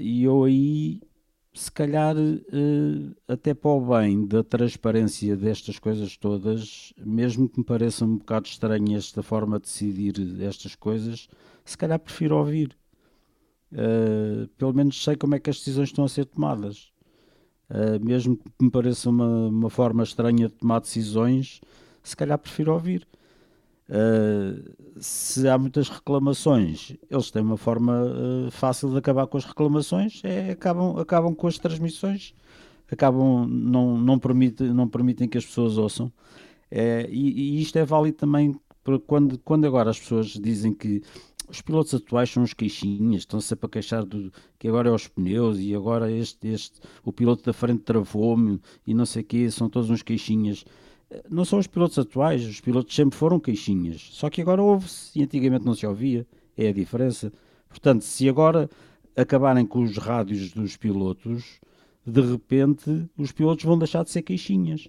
E 0.00 0.24
eu 0.24 0.44
aí 0.44 1.02
se 1.54 1.70
calhar, 1.70 2.16
uh, 2.16 3.16
até 3.28 3.54
para 3.54 3.70
o 3.70 3.80
bem 3.80 4.26
da 4.26 4.42
transparência 4.42 5.36
destas 5.36 5.78
coisas 5.78 6.16
todas, 6.16 6.92
mesmo 6.98 7.48
que 7.48 7.58
me 7.60 7.64
pareça 7.64 8.04
um 8.04 8.16
bocado 8.16 8.48
estranha 8.48 8.98
esta 8.98 9.22
forma 9.22 9.60
de 9.60 9.66
decidir 9.66 10.42
estas 10.42 10.74
coisas, 10.74 11.28
se 11.64 11.78
calhar 11.78 11.98
prefiro 11.98 12.36
ouvir. 12.36 12.76
Uh, 13.72 14.48
pelo 14.58 14.72
menos 14.72 15.02
sei 15.02 15.16
como 15.16 15.36
é 15.36 15.38
que 15.38 15.48
as 15.48 15.58
decisões 15.58 15.90
estão 15.90 16.04
a 16.04 16.08
ser 16.08 16.24
tomadas. 16.24 16.92
Uh, 17.70 18.04
mesmo 18.04 18.36
que 18.36 18.44
me 18.60 18.70
pareça 18.70 19.08
uma, 19.08 19.46
uma 19.46 19.70
forma 19.70 20.02
estranha 20.02 20.48
de 20.48 20.54
tomar 20.54 20.80
decisões, 20.80 21.60
se 22.02 22.16
calhar 22.16 22.38
prefiro 22.38 22.72
ouvir. 22.72 23.06
Uh, 23.88 24.74
se 24.98 25.46
há 25.46 25.58
muitas 25.58 25.90
reclamações, 25.90 26.96
eles 27.10 27.30
têm 27.30 27.42
uma 27.42 27.58
forma 27.58 28.04
uh, 28.04 28.50
fácil 28.50 28.90
de 28.90 28.96
acabar 28.96 29.26
com 29.26 29.36
as 29.36 29.44
reclamações, 29.44 30.22
é, 30.24 30.52
acabam, 30.52 30.98
acabam 30.98 31.34
com 31.34 31.46
as 31.46 31.58
transmissões, 31.58 32.34
acabam, 32.90 33.46
não, 33.46 33.98
não, 33.98 34.18
permite, 34.18 34.62
não 34.62 34.88
permitem 34.88 35.28
que 35.28 35.36
as 35.36 35.44
pessoas 35.44 35.76
ouçam. 35.76 36.10
É, 36.70 37.06
e, 37.10 37.58
e, 37.58 37.62
isto 37.62 37.78
é 37.78 37.84
válido 37.84 38.16
também 38.16 38.58
quando, 39.06 39.38
quando 39.38 39.66
agora 39.66 39.90
as 39.90 39.98
pessoas 39.98 40.28
dizem 40.28 40.74
que 40.74 41.02
os 41.48 41.60
pilotos 41.60 41.94
atuais 41.94 42.30
são 42.30 42.42
os 42.42 42.54
queixinhas, 42.54 43.22
estão 43.22 43.40
sempre 43.40 43.66
a 43.66 43.68
queixar 43.68 44.04
do, 44.04 44.32
que 44.58 44.66
agora 44.66 44.88
é 44.88 44.92
os 44.92 45.06
pneus 45.06 45.58
e 45.58 45.74
agora 45.74 46.10
este, 46.10 46.48
este 46.48 46.80
o 47.04 47.12
piloto 47.12 47.44
da 47.44 47.52
frente 47.52 47.82
travou-me 47.82 48.60
e 48.86 48.94
não 48.94 49.04
sei 49.04 49.22
o 49.22 49.24
quê, 49.24 49.50
são 49.50 49.68
todos 49.68 49.90
uns 49.90 50.02
queixinhas 50.02 50.64
não 51.28 51.44
são 51.44 51.58
os 51.58 51.66
pilotos 51.66 51.98
atuais, 51.98 52.44
os 52.46 52.60
pilotos 52.60 52.94
sempre 52.94 53.16
foram 53.16 53.38
queixinhas, 53.40 54.08
só 54.12 54.30
que 54.30 54.40
agora 54.40 54.62
ouve-se 54.62 55.18
e 55.18 55.22
antigamente 55.22 55.64
não 55.64 55.74
se 55.74 55.86
ouvia, 55.86 56.26
é 56.56 56.68
a 56.68 56.72
diferença. 56.72 57.32
Portanto, 57.68 58.02
se 58.02 58.28
agora 58.28 58.68
acabarem 59.16 59.66
com 59.66 59.80
os 59.82 59.96
rádios 59.96 60.52
dos 60.52 60.76
pilotos, 60.76 61.60
de 62.06 62.20
repente 62.20 63.08
os 63.16 63.32
pilotos 63.32 63.64
vão 63.64 63.78
deixar 63.78 64.04
de 64.04 64.10
ser 64.10 64.22
queixinhas. 64.22 64.88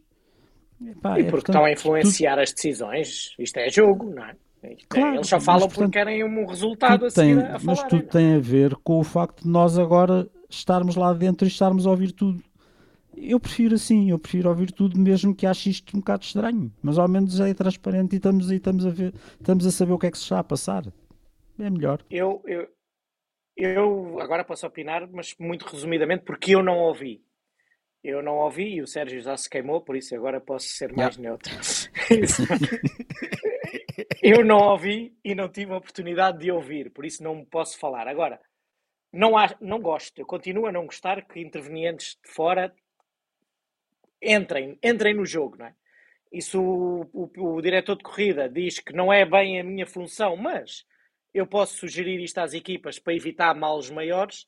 Epá, 0.83 1.17
e 1.17 1.21
é, 1.21 1.23
porque 1.23 1.27
é, 1.27 1.31
portanto, 1.31 1.49
estão 1.49 1.65
a 1.65 1.71
influenciar 1.71 2.39
as 2.39 2.51
decisões, 2.51 3.33
isto 3.39 3.57
é 3.57 3.69
jogo, 3.69 4.13
não 4.13 4.25
é? 4.25 4.35
é 4.63 4.75
claro, 4.89 5.15
Eles 5.15 5.27
só 5.27 5.39
falam 5.39 5.67
mas, 5.67 5.73
portanto, 5.73 5.93
porque 5.93 6.05
querem 6.05 6.23
um 6.23 6.45
resultado 6.45 7.05
a 7.05 7.09
seguir 7.09 7.39
a 7.39 7.59
falar. 7.59 7.61
Mas 7.63 7.83
tudo 7.83 8.03
não? 8.03 8.09
tem 8.09 8.35
a 8.35 8.39
ver 8.39 8.75
com 8.83 8.99
o 8.99 9.03
facto 9.03 9.43
de 9.43 9.49
nós 9.49 9.77
agora 9.77 10.29
estarmos 10.49 10.95
lá 10.95 11.13
dentro 11.13 11.45
e 11.45 11.49
estarmos 11.49 11.87
a 11.87 11.91
ouvir 11.91 12.11
tudo. 12.11 12.43
Eu 13.17 13.39
prefiro 13.39 13.75
assim, 13.75 14.11
eu 14.11 14.19
prefiro 14.19 14.49
ouvir 14.49 14.71
tudo, 14.71 14.99
mesmo 14.99 15.35
que 15.35 15.45
ache 15.45 15.69
isto 15.69 15.95
um 15.95 15.99
bocado 15.99 16.23
estranho. 16.23 16.71
Mas 16.81 16.97
ao 16.97 17.07
menos 17.07 17.39
é 17.39 17.53
transparente 17.53 18.13
e 18.13 18.17
estamos, 18.17 18.51
e 18.51 18.55
estamos, 18.55 18.85
a, 18.85 18.89
ver, 18.89 19.13
estamos 19.39 19.65
a 19.65 19.71
saber 19.71 19.93
o 19.93 19.99
que 19.99 20.07
é 20.07 20.11
que 20.11 20.17
se 20.17 20.23
está 20.23 20.39
a 20.39 20.43
passar. 20.43 20.83
É 21.57 21.69
melhor. 21.69 22.03
Eu, 22.09 22.41
eu, 22.45 22.67
eu 23.55 24.19
agora 24.19 24.43
posso 24.43 24.67
opinar, 24.67 25.07
mas 25.11 25.35
muito 25.39 25.65
resumidamente, 25.65 26.25
porque 26.25 26.55
eu 26.55 26.61
não 26.61 26.79
ouvi. 26.79 27.23
Eu 28.03 28.21
não 28.21 28.37
ouvi 28.37 28.75
e 28.75 28.81
o 28.81 28.87
Sérgio 28.87 29.21
já 29.21 29.35
se 29.35 29.49
queimou, 29.49 29.81
por 29.81 29.95
isso 29.95 30.13
agora 30.13 30.39
posso 30.39 30.67
ser 30.67 30.93
mais 30.93 31.17
yeah. 31.17 31.29
neutro. 31.29 31.51
eu 34.21 34.45
não 34.45 34.57
ouvi 34.57 35.17
e 35.23 35.33
não 35.33 35.49
tive 35.49 35.71
a 35.71 35.77
oportunidade 35.77 36.39
de 36.39 36.51
ouvir, 36.51 36.91
por 36.91 37.03
isso 37.03 37.23
não 37.23 37.43
posso 37.43 37.79
falar. 37.79 38.07
Agora, 38.07 38.39
não, 39.11 39.35
há, 39.35 39.55
não 39.59 39.81
gosto, 39.81 40.19
eu 40.19 40.25
continuo 40.25 40.67
a 40.67 40.71
não 40.71 40.85
gostar 40.85 41.25
que 41.25 41.39
intervenientes 41.39 42.15
de 42.23 42.31
fora 42.31 42.71
entrem, 44.25 44.77
entrem 44.83 45.13
no 45.13 45.25
jogo, 45.25 45.57
não 45.57 45.67
é? 45.67 45.75
E 46.31 46.41
se 46.41 46.57
o, 46.57 47.07
o, 47.13 47.55
o 47.55 47.61
diretor 47.61 47.95
de 47.95 48.03
corrida 48.03 48.49
diz 48.49 48.79
que 48.79 48.91
não 48.91 49.13
é 49.13 49.25
bem 49.25 49.59
a 49.59 49.63
minha 49.63 49.85
função, 49.85 50.35
mas 50.35 50.85
eu 51.33 51.45
posso 51.45 51.77
sugerir 51.77 52.21
isto 52.21 52.37
às 52.39 52.53
equipas 52.53 52.97
para 52.99 53.13
evitar 53.13 53.53
males 53.55 53.89
maiores, 53.89 54.47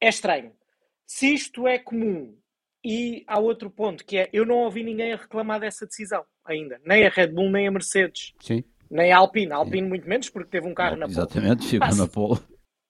é 0.00 0.08
estranho. 0.08 0.52
Se 1.06 1.32
isto 1.32 1.68
é 1.68 1.78
comum 1.78 2.36
e 2.84 3.24
há 3.28 3.38
outro 3.38 3.70
ponto 3.70 4.04
que 4.04 4.16
é, 4.16 4.28
eu 4.32 4.44
não 4.44 4.56
ouvi 4.56 4.82
ninguém 4.82 5.12
a 5.12 5.16
reclamar 5.16 5.60
dessa 5.60 5.86
decisão 5.86 6.24
ainda, 6.44 6.80
nem 6.84 7.06
a 7.06 7.10
Red 7.10 7.28
Bull, 7.28 7.50
nem 7.50 7.68
a 7.68 7.70
Mercedes, 7.70 8.32
Sim. 8.40 8.64
nem 8.90 9.12
a 9.12 9.18
Alpine, 9.18 9.52
a 9.52 9.56
Alpine 9.56 9.82
Sim. 9.82 9.88
muito 9.88 10.08
menos 10.08 10.30
porque 10.30 10.50
teve 10.50 10.66
um 10.66 10.74
carro 10.74 10.96
na 10.96 11.06
pole. 11.06 11.18
Exatamente, 11.18 11.68
ficou 11.68 11.94
na 11.94 12.08
pole. 12.08 12.40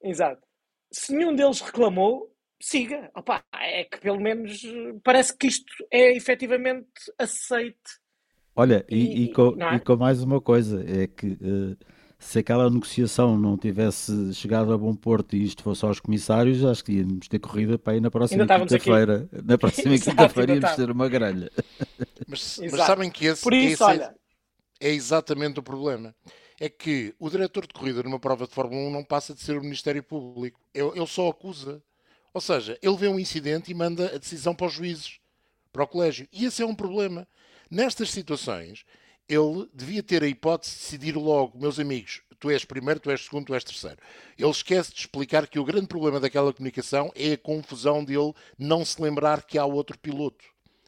Exato. 0.03 0.43
Se 0.91 1.15
nenhum 1.15 1.35
deles 1.35 1.61
reclamou, 1.61 2.32
siga. 2.63 3.11
Opa, 3.15 3.43
é 3.53 3.85
que 3.85 3.99
pelo 4.01 4.21
menos 4.21 4.63
parece 5.03 5.37
que 5.37 5.49
isto 5.49 5.73
é 5.91 6.17
efetivamente 6.17 6.89
aceite. 7.19 8.01
Olha, 8.55 8.85
e, 8.89 8.97
e, 8.97 9.25
e, 9.25 9.33
com, 9.33 9.57
é? 9.63 9.77
e 9.77 9.81
com, 9.81 9.97
mais 9.97 10.23
uma 10.23 10.41
coisa, 10.41 10.85
é 10.87 11.07
que 11.07 11.27
uh, 11.27 11.77
se 12.19 12.39
aquela 12.39 12.69
negociação 12.71 13.37
não 13.39 13.57
tivesse 13.57 14.35
chegado 14.35 14.73
a 14.73 14.79
bom 14.79 14.95
porto 14.95 15.35
e 15.35 15.43
isto 15.43 15.63
fosse 15.63 15.85
aos 15.85 15.99
comissários, 15.99 16.65
acho 16.65 16.85
que 16.85 16.93
íamos 16.93 17.29
ter 17.29 17.39
corrida 17.39 17.79
para 17.79 17.97
ir 17.97 18.01
na 18.01 18.11
próxima 18.11 18.47
quinta-feira. 18.47 19.29
Na 19.45 19.57
próxima 19.59 19.99
quinta-feira 19.99 20.55
íamos 20.55 20.77
ter 20.77 20.91
uma 20.91 21.09
grelha. 21.09 21.51
Mas, 22.29 22.61
mas, 22.71 22.81
sabem 22.83 23.11
que 23.11 23.27
esse, 23.27 23.43
Por 23.43 23.55
isso, 23.55 23.73
esse 23.73 23.83
olha... 23.83 24.15
é, 24.81 24.91
é 24.91 24.93
exatamente 24.93 25.59
o 25.59 25.63
problema 25.63 26.15
é 26.61 26.69
que 26.69 27.13
o 27.19 27.29
diretor 27.29 27.67
de 27.67 27.75
corrida 27.75 28.05
numa 28.05 28.21
prova 28.21 28.47
de 28.47 28.55
Fórmula 28.55 28.89
1 28.89 28.93
não 28.93 29.03
passa 29.03 29.35
de 29.35 29.41
ser 29.41 29.59
o 29.59 29.63
Ministério 29.63 30.01
Público. 30.01 30.61
Ele, 30.73 30.91
ele 30.95 31.07
só 31.09 31.29
acusa. 31.29 31.83
Ou 32.35 32.41
seja, 32.41 32.79
ele 32.83 32.97
vê 32.97 33.09
um 33.09 33.19
incidente 33.19 33.71
e 33.71 33.75
manda 33.75 34.15
a 34.15 34.19
decisão 34.19 34.55
para 34.55 34.67
os 34.67 34.73
juízes, 34.73 35.19
para 35.73 35.85
o 35.85 35.87
colégio. 35.87 36.27
E 36.33 36.45
esse 36.45 36.63
é 36.63 36.67
um 36.67 36.75
problema. 36.75 37.27
Nestas 37.71 38.11
situações, 38.11 38.85
ele 39.29 39.69
devia 39.73 40.03
ter 40.03 40.23
a 40.23 40.27
hipótese 40.27 40.73
de 40.73 40.81
decidir 40.81 41.17
logo, 41.17 41.59
meus 41.59 41.79
amigos, 41.79 42.23
tu 42.43 42.51
és 42.51 42.65
primeiro, 42.65 42.99
tu 42.99 43.11
és 43.11 43.25
segundo, 43.25 43.47
tu 43.47 43.55
és 43.55 43.63
terceiro. 43.63 43.99
Ele 44.37 44.51
esquece 44.51 44.93
de 44.93 44.99
explicar 44.99 45.47
que 45.47 45.61
o 45.61 45.65
grande 45.65 45.87
problema 45.87 46.19
daquela 46.19 46.53
comunicação 46.53 47.13
é 47.15 47.35
a 47.35 47.39
confusão 47.39 48.05
dele 48.05 48.35
não 48.59 48.85
se 48.85 49.01
lembrar 49.01 49.43
que 49.43 49.57
há 49.57 49.65
outro 49.65 49.97
piloto. 49.97 50.45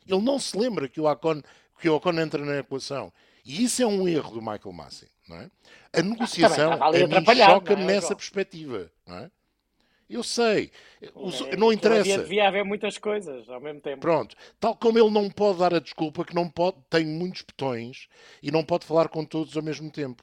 Ele 0.07 0.21
não 0.21 0.39
se 0.39 0.59
lembra 0.59 0.89
que 0.89 1.01
o 1.01 1.11
Ocon, 1.11 1.41
que 1.81 1.89
o 1.89 1.95
Ocon 1.95 2.19
entra 2.19 2.45
na 2.45 2.59
equação. 2.59 3.13
E 3.45 3.63
isso 3.63 3.83
é 3.83 3.87
um 3.87 4.09
erro 4.09 4.33
do 4.33 4.41
Michael. 4.41 4.75
Não 5.29 5.37
é? 5.37 5.51
A 5.93 6.03
negociação 6.03 6.73
ah, 6.73 6.89
a 6.89 6.93
mim 6.93 7.37
choca-me 7.37 7.83
é, 7.83 7.87
nessa 7.87 8.17
perspectiva. 8.17 8.91
Não 9.07 9.19
é? 9.19 9.31
Eu 10.09 10.23
sei. 10.23 10.71
É, 11.03 11.57
não 11.57 11.73
interessa. 11.73 12.03
Devia, 12.03 12.19
devia 12.19 12.49
haver 12.49 12.65
muitas 12.65 12.99
coisas 12.99 13.49
ao 13.49 13.61
mesmo 13.61 13.81
tempo. 13.81 14.01
Pronto. 14.01 14.37
Tal 14.61 14.77
como 14.77 14.99
ele 14.99 15.11
não 15.11 15.31
pode 15.31 15.59
dar 15.59 15.75
a 15.75 15.79
desculpa 15.79 16.25
que 16.25 16.35
não 16.35 16.49
pode, 16.49 16.77
tem 16.91 17.07
muitos 17.07 17.43
botões 17.43 18.09
e 18.43 18.51
não 18.51 18.65
pode 18.65 18.85
falar 18.85 19.09
com 19.09 19.25
todos 19.25 19.57
ao 19.57 19.63
mesmo 19.63 19.91
tempo. 19.91 20.23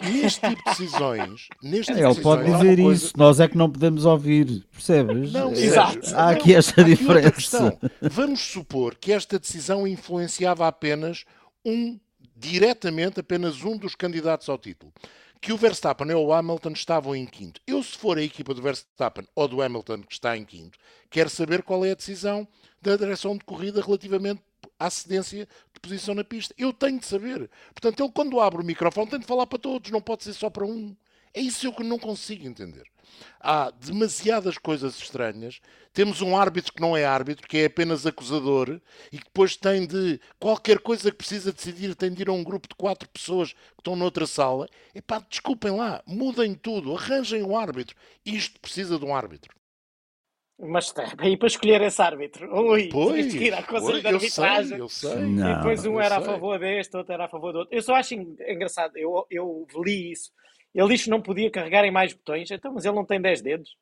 Neste 0.00 0.40
tipo 0.40 0.56
de 0.56 0.64
decisões. 0.64 1.48
Neste 1.60 1.92
tipo 1.92 2.06
ele 2.06 2.14
de 2.14 2.20
pode 2.20 2.44
dizer 2.44 2.76
coisa... 2.76 3.04
isso, 3.04 3.12
nós 3.16 3.40
é 3.40 3.48
que 3.48 3.56
não 3.56 3.68
podemos 3.68 4.04
ouvir, 4.04 4.64
percebes? 4.70 5.32
Não, 5.32 5.50
é, 5.50 5.58
exato. 5.58 6.14
Há 6.14 6.30
aqui 6.30 6.54
esta 6.54 6.80
aqui 6.80 6.90
diferença. 6.90 7.76
Vamos 8.00 8.40
supor 8.40 8.94
que 8.94 9.12
esta 9.12 9.38
decisão 9.40 9.88
influenciava 9.88 10.68
apenas 10.68 11.24
um, 11.64 11.98
diretamente, 12.36 13.18
apenas 13.18 13.64
um 13.64 13.76
dos 13.76 13.96
candidatos 13.96 14.48
ao 14.48 14.56
título 14.56 14.92
que 15.40 15.52
o 15.52 15.56
Verstappen 15.56 16.10
e 16.10 16.14
o 16.14 16.32
Hamilton 16.32 16.72
estavam 16.72 17.14
em 17.14 17.26
quinto. 17.26 17.60
Eu, 17.66 17.82
se 17.82 17.96
for 17.96 18.18
a 18.18 18.22
equipa 18.22 18.52
do 18.54 18.62
Verstappen 18.62 19.26
ou 19.34 19.48
do 19.48 19.62
Hamilton 19.62 20.02
que 20.02 20.12
está 20.12 20.36
em 20.36 20.44
quinto, 20.44 20.78
quero 21.10 21.30
saber 21.30 21.62
qual 21.62 21.84
é 21.84 21.92
a 21.92 21.94
decisão 21.94 22.46
da 22.82 22.96
direção 22.96 23.36
de 23.36 23.44
corrida 23.44 23.80
relativamente 23.80 24.42
à 24.78 24.90
cedência 24.90 25.48
de 25.72 25.80
posição 25.80 26.14
na 26.14 26.24
pista. 26.24 26.54
Eu 26.58 26.72
tenho 26.72 26.98
de 26.98 27.06
saber. 27.06 27.50
Portanto, 27.74 28.02
ele, 28.02 28.12
quando 28.12 28.40
abre 28.40 28.62
o 28.62 28.64
microfone, 28.64 29.10
tem 29.10 29.20
de 29.20 29.26
falar 29.26 29.46
para 29.46 29.58
todos, 29.58 29.90
não 29.90 30.00
pode 30.00 30.24
ser 30.24 30.32
só 30.32 30.50
para 30.50 30.64
um. 30.64 30.96
É 31.34 31.40
isso 31.40 31.72
que 31.72 31.82
eu 31.82 31.86
não 31.86 31.98
consigo 31.98 32.46
entender. 32.46 32.84
Há 33.40 33.70
demasiadas 33.70 34.58
coisas 34.58 34.96
estranhas. 34.98 35.60
Temos 35.92 36.20
um 36.20 36.36
árbitro 36.36 36.72
que 36.72 36.80
não 36.80 36.96
é 36.96 37.04
árbitro, 37.04 37.46
que 37.46 37.58
é 37.58 37.64
apenas 37.66 38.06
acusador, 38.06 38.80
e 39.12 39.18
que 39.18 39.24
depois 39.24 39.56
tem 39.56 39.86
de. 39.86 40.20
Qualquer 40.38 40.78
coisa 40.78 41.10
que 41.10 41.16
precisa 41.16 41.52
decidir, 41.52 41.94
tem 41.94 42.12
de 42.12 42.22
ir 42.22 42.28
a 42.28 42.32
um 42.32 42.44
grupo 42.44 42.68
de 42.68 42.74
quatro 42.74 43.08
pessoas 43.08 43.52
que 43.52 43.80
estão 43.80 43.96
noutra 43.96 44.26
sala. 44.26 44.68
E 44.94 45.00
pá, 45.00 45.24
desculpem 45.28 45.72
lá, 45.72 46.02
mudem 46.06 46.54
tudo, 46.54 46.94
arranjem 46.94 47.42
um 47.42 47.56
árbitro. 47.56 47.96
Isto 48.24 48.60
precisa 48.60 48.98
de 48.98 49.04
um 49.04 49.14
árbitro. 49.14 49.56
Mas 50.60 50.92
aí 51.18 51.36
para 51.36 51.46
escolher 51.46 51.80
esse 51.82 52.02
árbitro. 52.02 52.52
Ui, 52.52 52.88
pois, 52.88 53.32
que 53.32 53.44
ir 53.44 53.66
conselho 53.66 54.00
de 54.00 54.08
arbitragem. 54.08 54.78
Eu 54.78 54.88
sei, 54.88 55.10
eu 55.10 55.14
sei. 55.14 55.24
Não, 55.24 55.52
e 55.52 55.56
depois 55.56 55.86
um 55.86 56.00
era 56.00 56.16
sei. 56.16 56.24
a 56.24 56.26
favor 56.32 56.58
deste, 56.58 56.96
outro 56.96 57.12
era 57.12 57.24
a 57.26 57.28
favor 57.28 57.52
do 57.52 57.58
outro. 57.60 57.74
Eu 57.74 57.80
só 57.80 57.94
acho 57.94 58.14
engraçado, 58.14 58.96
eu, 58.96 59.24
eu 59.30 59.66
li 59.84 60.10
isso 60.10 60.32
ele 60.74 60.88
disse 60.88 61.04
que 61.04 61.10
não 61.10 61.20
podia 61.20 61.50
carregar 61.50 61.84
em 61.84 61.90
mais 61.90 62.12
botões, 62.12 62.50
então, 62.50 62.72
mas 62.72 62.84
ele 62.84 62.94
não 62.94 63.04
tem 63.04 63.20
10 63.20 63.42
dedos. 63.42 63.76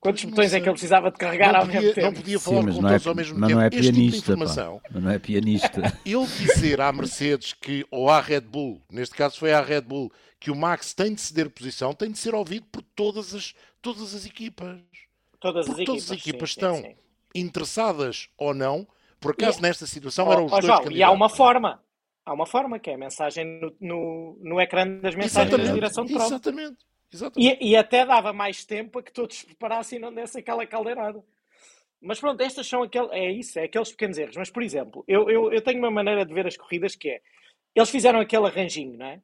Quantos 0.00 0.24
mas, 0.24 0.30
botões 0.30 0.54
é 0.54 0.60
que 0.60 0.66
ele 0.66 0.72
precisava 0.72 1.10
de 1.10 1.18
carregar 1.18 1.56
ao 1.56 1.66
mesmo 1.66 1.92
tempo? 1.92 2.06
Não 2.06 2.14
podia 2.14 2.38
falar 2.38 2.60
Sim, 2.60 2.66
com 2.66 2.82
todos 2.82 3.06
é, 3.06 3.08
ao 3.08 3.14
mesmo 3.14 3.38
mas 3.38 3.48
tempo. 3.48 3.58
Não 3.58 3.66
é 3.66 3.70
pianista, 3.70 4.02
tipo 4.02 4.16
informação, 4.16 4.80
mas 4.90 5.02
não 5.02 5.10
é 5.10 5.18
pianista. 5.18 6.00
Ele 6.06 6.26
dizer 6.26 6.80
à 6.80 6.92
Mercedes 6.92 7.52
que, 7.52 7.84
ou 7.90 8.08
à 8.08 8.20
Red 8.20 8.42
Bull, 8.42 8.80
neste 8.90 9.14
caso 9.16 9.38
foi 9.38 9.52
à 9.52 9.60
Red 9.60 9.80
Bull, 9.80 10.12
que 10.38 10.52
o 10.52 10.56
Max 10.56 10.94
tem 10.94 11.14
de 11.14 11.20
ceder 11.20 11.50
posição, 11.50 11.92
tem 11.92 12.12
de 12.12 12.18
ser 12.18 12.34
ouvido 12.34 12.66
por 12.70 12.82
todas 12.94 13.34
as, 13.34 13.54
todas 13.82 14.14
as 14.14 14.24
equipas. 14.24 14.78
Todas 15.40 15.68
as 15.68 15.74
equipas, 15.74 15.86
todas 15.86 16.10
as 16.10 16.18
equipas 16.18 16.50
sim, 16.50 16.60
estão 16.60 16.76
sim, 16.76 16.82
sim. 16.82 16.96
interessadas 17.34 18.28
ou 18.38 18.54
não. 18.54 18.86
Por 19.20 19.32
acaso, 19.32 19.58
e, 19.58 19.62
nesta 19.62 19.84
situação, 19.84 20.30
eram 20.30 20.44
os 20.44 20.50
dois 20.52 20.64
João, 20.64 20.92
E 20.92 21.02
há 21.02 21.10
uma 21.10 21.28
forma. 21.28 21.80
Há 22.28 22.32
uma 22.34 22.44
forma, 22.44 22.78
que 22.78 22.90
é 22.90 22.94
a 22.94 22.98
mensagem 22.98 23.58
no, 23.58 23.74
no, 23.80 24.38
no 24.42 24.60
ecrã 24.60 24.86
das 24.86 25.14
mensagens 25.14 25.48
exatamente, 25.48 25.68
da 25.68 25.74
direção 25.74 26.04
de 26.04 26.12
prova. 26.12 26.26
Exatamente. 26.26 26.76
Exatamente. 27.10 27.64
E, 27.64 27.70
e, 27.70 27.74
até 27.76 28.04
dava 28.04 28.34
mais 28.34 28.66
tempo 28.66 28.98
a 28.98 29.02
que 29.02 29.10
todos 29.10 29.38
se 29.38 29.46
preparassem 29.46 29.98
e 29.98 30.02
não 30.02 30.12
desse 30.12 30.38
aquela 30.38 30.66
caldeirada. 30.66 31.24
Mas 32.02 32.20
pronto, 32.20 32.38
estas 32.42 32.66
são 32.66 32.82
aquele, 32.82 33.08
é 33.12 33.32
isso, 33.32 33.58
é 33.58 33.64
aqueles 33.64 33.90
pequenos 33.92 34.18
erros. 34.18 34.36
Mas, 34.36 34.50
por 34.50 34.62
exemplo, 34.62 35.02
eu, 35.08 35.30
eu, 35.30 35.50
eu 35.50 35.62
tenho 35.62 35.78
uma 35.78 35.90
maneira 35.90 36.26
de 36.26 36.34
ver 36.34 36.46
as 36.46 36.54
corridas 36.54 36.94
que 36.94 37.08
é, 37.08 37.22
eles 37.74 37.88
fizeram 37.88 38.20
aquele 38.20 38.46
arranjinho, 38.46 38.98
não 38.98 39.06
é? 39.06 39.22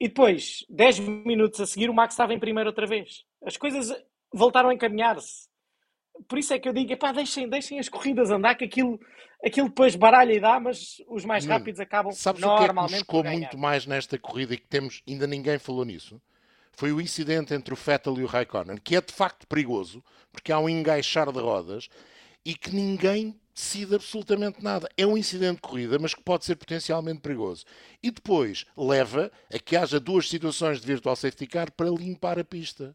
E 0.00 0.08
depois, 0.08 0.64
10 0.70 1.00
minutos 1.00 1.60
a 1.60 1.66
seguir, 1.66 1.90
o 1.90 1.94
Max 1.94 2.14
estava 2.14 2.32
em 2.32 2.38
primeiro 2.38 2.70
outra 2.70 2.86
vez. 2.86 3.26
As 3.44 3.58
coisas 3.58 3.94
voltaram 4.32 4.70
a 4.70 4.74
encaminhar-se. 4.74 5.47
Por 6.26 6.38
isso 6.38 6.52
é 6.52 6.58
que 6.58 6.68
eu 6.68 6.72
digo, 6.72 6.92
epá, 6.92 7.12
deixem, 7.12 7.48
deixem 7.48 7.78
as 7.78 7.88
corridas 7.88 8.30
andar, 8.30 8.54
que 8.54 8.64
aquilo, 8.64 9.00
aquilo 9.44 9.68
depois 9.68 9.94
baralha 9.94 10.32
e 10.32 10.40
dá, 10.40 10.58
mas 10.58 11.02
os 11.08 11.24
mais 11.24 11.44
rápidos 11.44 11.80
acabam 11.80 12.12
Sabes 12.12 12.42
o 12.42 12.46
que 12.46 12.52
é 12.52 12.56
que 12.56 12.66
normalmente 12.66 13.04
nos 13.12 13.22
ganhar. 13.22 13.38
muito 13.38 13.58
mais 13.58 13.86
nesta 13.86 14.18
corrida 14.18 14.54
e 14.54 14.58
que 14.58 14.66
temos, 14.66 15.02
ainda 15.06 15.26
ninguém 15.26 15.58
falou 15.58 15.84
nisso? 15.84 16.20
Foi 16.72 16.92
o 16.92 17.00
incidente 17.00 17.54
entre 17.54 17.74
o 17.74 17.76
Vettel 17.76 18.18
e 18.18 18.24
o 18.24 18.26
Raikkonen, 18.26 18.76
que 18.76 18.94
é 18.96 19.00
de 19.00 19.12
facto 19.12 19.46
perigoso, 19.46 20.02
porque 20.32 20.52
há 20.52 20.58
um 20.58 20.68
engaixar 20.68 21.30
de 21.32 21.40
rodas 21.40 21.88
e 22.44 22.54
que 22.54 22.74
ninguém 22.74 23.38
decide 23.52 23.96
absolutamente 23.96 24.62
nada. 24.62 24.88
É 24.96 25.04
um 25.04 25.18
incidente 25.18 25.56
de 25.56 25.62
corrida, 25.62 25.98
mas 25.98 26.14
que 26.14 26.22
pode 26.22 26.44
ser 26.44 26.54
potencialmente 26.54 27.20
perigoso. 27.20 27.64
E 28.00 28.10
depois 28.10 28.64
leva 28.76 29.32
a 29.52 29.58
que 29.58 29.76
haja 29.76 29.98
duas 29.98 30.28
situações 30.28 30.80
de 30.80 30.86
virtual 30.86 31.16
safety 31.16 31.46
car 31.48 31.72
para 31.72 31.90
limpar 31.90 32.38
a 32.38 32.44
pista. 32.44 32.94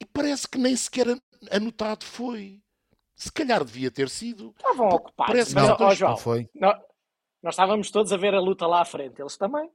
E 0.00 0.06
parece 0.06 0.48
que 0.48 0.58
nem 0.58 0.74
sequer 0.74 1.06
anotado 1.50 2.04
foi. 2.04 2.60
Se 3.16 3.30
calhar 3.30 3.64
devia 3.64 3.90
ter 3.90 4.08
sido. 4.08 4.54
Estavam 4.56 4.88
Pa- 4.88 4.94
ocupados. 4.96 5.32
parece 5.32 5.54
Mas, 5.54 5.78
não- 5.78 5.94
João, 5.94 6.10
Não 6.12 6.16
foi? 6.18 6.48
nó- 6.54 6.78
nós 7.42 7.54
estávamos 7.54 7.90
todos 7.90 8.12
a 8.12 8.16
ver 8.16 8.34
a 8.34 8.40
luta 8.40 8.66
lá 8.66 8.80
à 8.80 8.84
frente, 8.84 9.20
eles 9.20 9.36
também. 9.36 9.68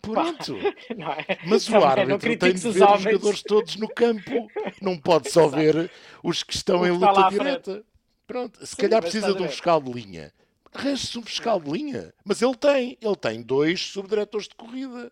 Pronto. 0.00 0.54
Não 0.96 1.10
é? 1.10 1.26
Mas 1.44 1.68
o 1.68 1.72
não 1.72 1.84
árbitro 1.84 2.38
tem 2.38 2.52
de 2.54 2.68
os 2.68 2.74
ver 2.74 2.82
os 2.84 2.88
homens. 2.88 3.02
jogadores 3.02 3.42
todos 3.42 3.76
no 3.76 3.88
campo. 3.88 4.48
Não 4.80 4.96
pode 4.96 5.28
só 5.28 5.48
ver 5.48 5.90
os 6.22 6.44
que 6.44 6.54
estão 6.54 6.86
em 6.86 6.90
luta 6.92 7.28
direta. 7.30 7.84
Pronto, 8.24 8.60
se 8.64 8.76
Sim, 8.76 8.82
calhar 8.82 9.00
precisa 9.02 9.34
de 9.34 9.42
um 9.42 9.48
fiscal 9.48 9.82
de 9.82 9.90
linha. 9.90 10.32
Arranje-se 10.72 11.18
um 11.18 11.22
fiscal 11.22 11.58
de 11.58 11.68
linha. 11.70 12.14
Mas 12.24 12.40
ele 12.42 12.54
tem. 12.54 12.96
Ele 13.02 13.16
tem 13.16 13.42
dois 13.42 13.80
subdiretores 13.88 14.46
de 14.46 14.54
corrida. 14.54 15.10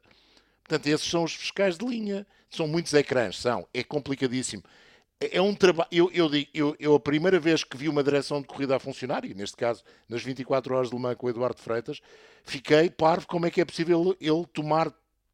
Portanto, 0.63 0.87
esses 0.87 1.09
são 1.11 1.25
os 1.25 1.35
fiscais 1.35 1.77
de 1.77 1.85
linha. 1.85 2.25
São 2.49 2.69
muitos 2.69 2.95
ecrãs, 2.95 3.39
são. 3.39 3.67
É 3.75 3.83
complicadíssimo. 3.83 4.63
É 5.19 5.41
um 5.41 5.55
trabalho. 5.55 5.89
Eu, 5.91 6.11
eu, 6.13 6.29
digo- 6.29 6.51
eu, 6.53 6.77
eu, 6.79 6.95
a 6.95 7.01
primeira 7.01 7.41
vez 7.41 7.65
que 7.65 7.77
vi 7.77 7.89
uma 7.89 8.05
direção 8.05 8.41
de 8.41 8.47
corrida 8.47 8.77
a 8.77 8.79
funcionar, 8.79 9.25
e 9.25 9.33
neste 9.35 9.57
caso 9.57 9.83
nas 10.09 10.23
24 10.23 10.75
horas 10.75 10.91
de 10.91 10.95
Le 10.97 11.01
Mans 11.01 11.17
com 11.17 11.27
o 11.27 11.31
Eduardo 11.31 11.61
Freitas, 11.61 12.01
fiquei 12.45 12.91
parvo 12.91 13.27
como 13.27 13.47
é 13.47 13.51
que 13.51 13.61
é 13.61 13.65
possível 13.65 14.15
ele 14.21 14.47
tomar 14.53 14.93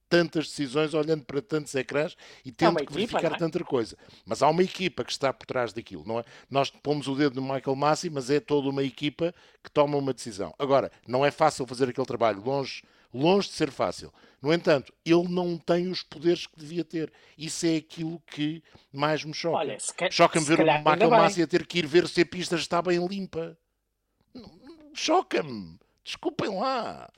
tantas 0.08 0.46
decisões 0.46 0.92
olhando 0.92 1.24
para 1.24 1.40
tantos 1.40 1.74
ecrãs 1.74 2.14
e 2.44 2.52
tendo 2.52 2.76
que 2.76 2.82
equipa, 2.82 2.94
verificar 2.94 3.32
é? 3.32 3.36
tanta 3.38 3.64
coisa. 3.64 3.96
Mas 4.26 4.42
há 4.42 4.48
uma 4.48 4.62
equipa 4.62 5.02
que 5.04 5.10
está 5.10 5.32
por 5.32 5.46
trás 5.46 5.72
daquilo, 5.72 6.04
não 6.06 6.20
é? 6.20 6.24
Nós 6.50 6.70
pomos 6.70 7.08
o 7.08 7.14
dedo 7.16 7.40
no 7.40 7.42
Michael 7.42 7.74
Massi, 7.74 8.10
mas 8.10 8.28
é 8.28 8.38
toda 8.38 8.68
uma 8.68 8.84
equipa 8.84 9.34
que 9.64 9.70
toma 9.70 9.96
uma 9.96 10.12
decisão. 10.12 10.54
Agora, 10.58 10.92
não 11.08 11.24
é 11.24 11.30
fácil 11.30 11.66
fazer 11.66 11.88
aquele 11.88 12.06
trabalho, 12.06 12.42
longe, 12.44 12.82
longe 13.12 13.48
de 13.48 13.54
ser 13.54 13.70
fácil. 13.70 14.12
No 14.42 14.52
entanto, 14.52 14.92
ele 15.04 15.28
não 15.28 15.56
tem 15.56 15.88
os 15.88 16.02
poderes 16.02 16.48
que 16.48 16.58
devia 16.58 16.84
ter. 16.84 17.12
Isso 17.38 17.64
é 17.64 17.76
aquilo 17.76 18.20
que 18.26 18.60
mais 18.92 19.24
me 19.24 19.32
choca. 19.32 19.58
Olha, 19.58 19.78
Choca-me 20.10 20.44
ver 20.44 20.60
o 20.60 20.64
Michael. 20.64 21.10
Massi 21.10 21.42
a 21.42 21.46
ter 21.46 21.64
que 21.64 21.78
ir 21.78 21.86
ver 21.86 22.08
se 22.08 22.22
a 22.22 22.26
pista 22.26 22.56
está 22.56 22.82
bem 22.82 23.06
limpa. 23.06 23.56
Choca-me. 24.92 25.78
Desculpem 26.02 26.58
lá. 26.58 27.08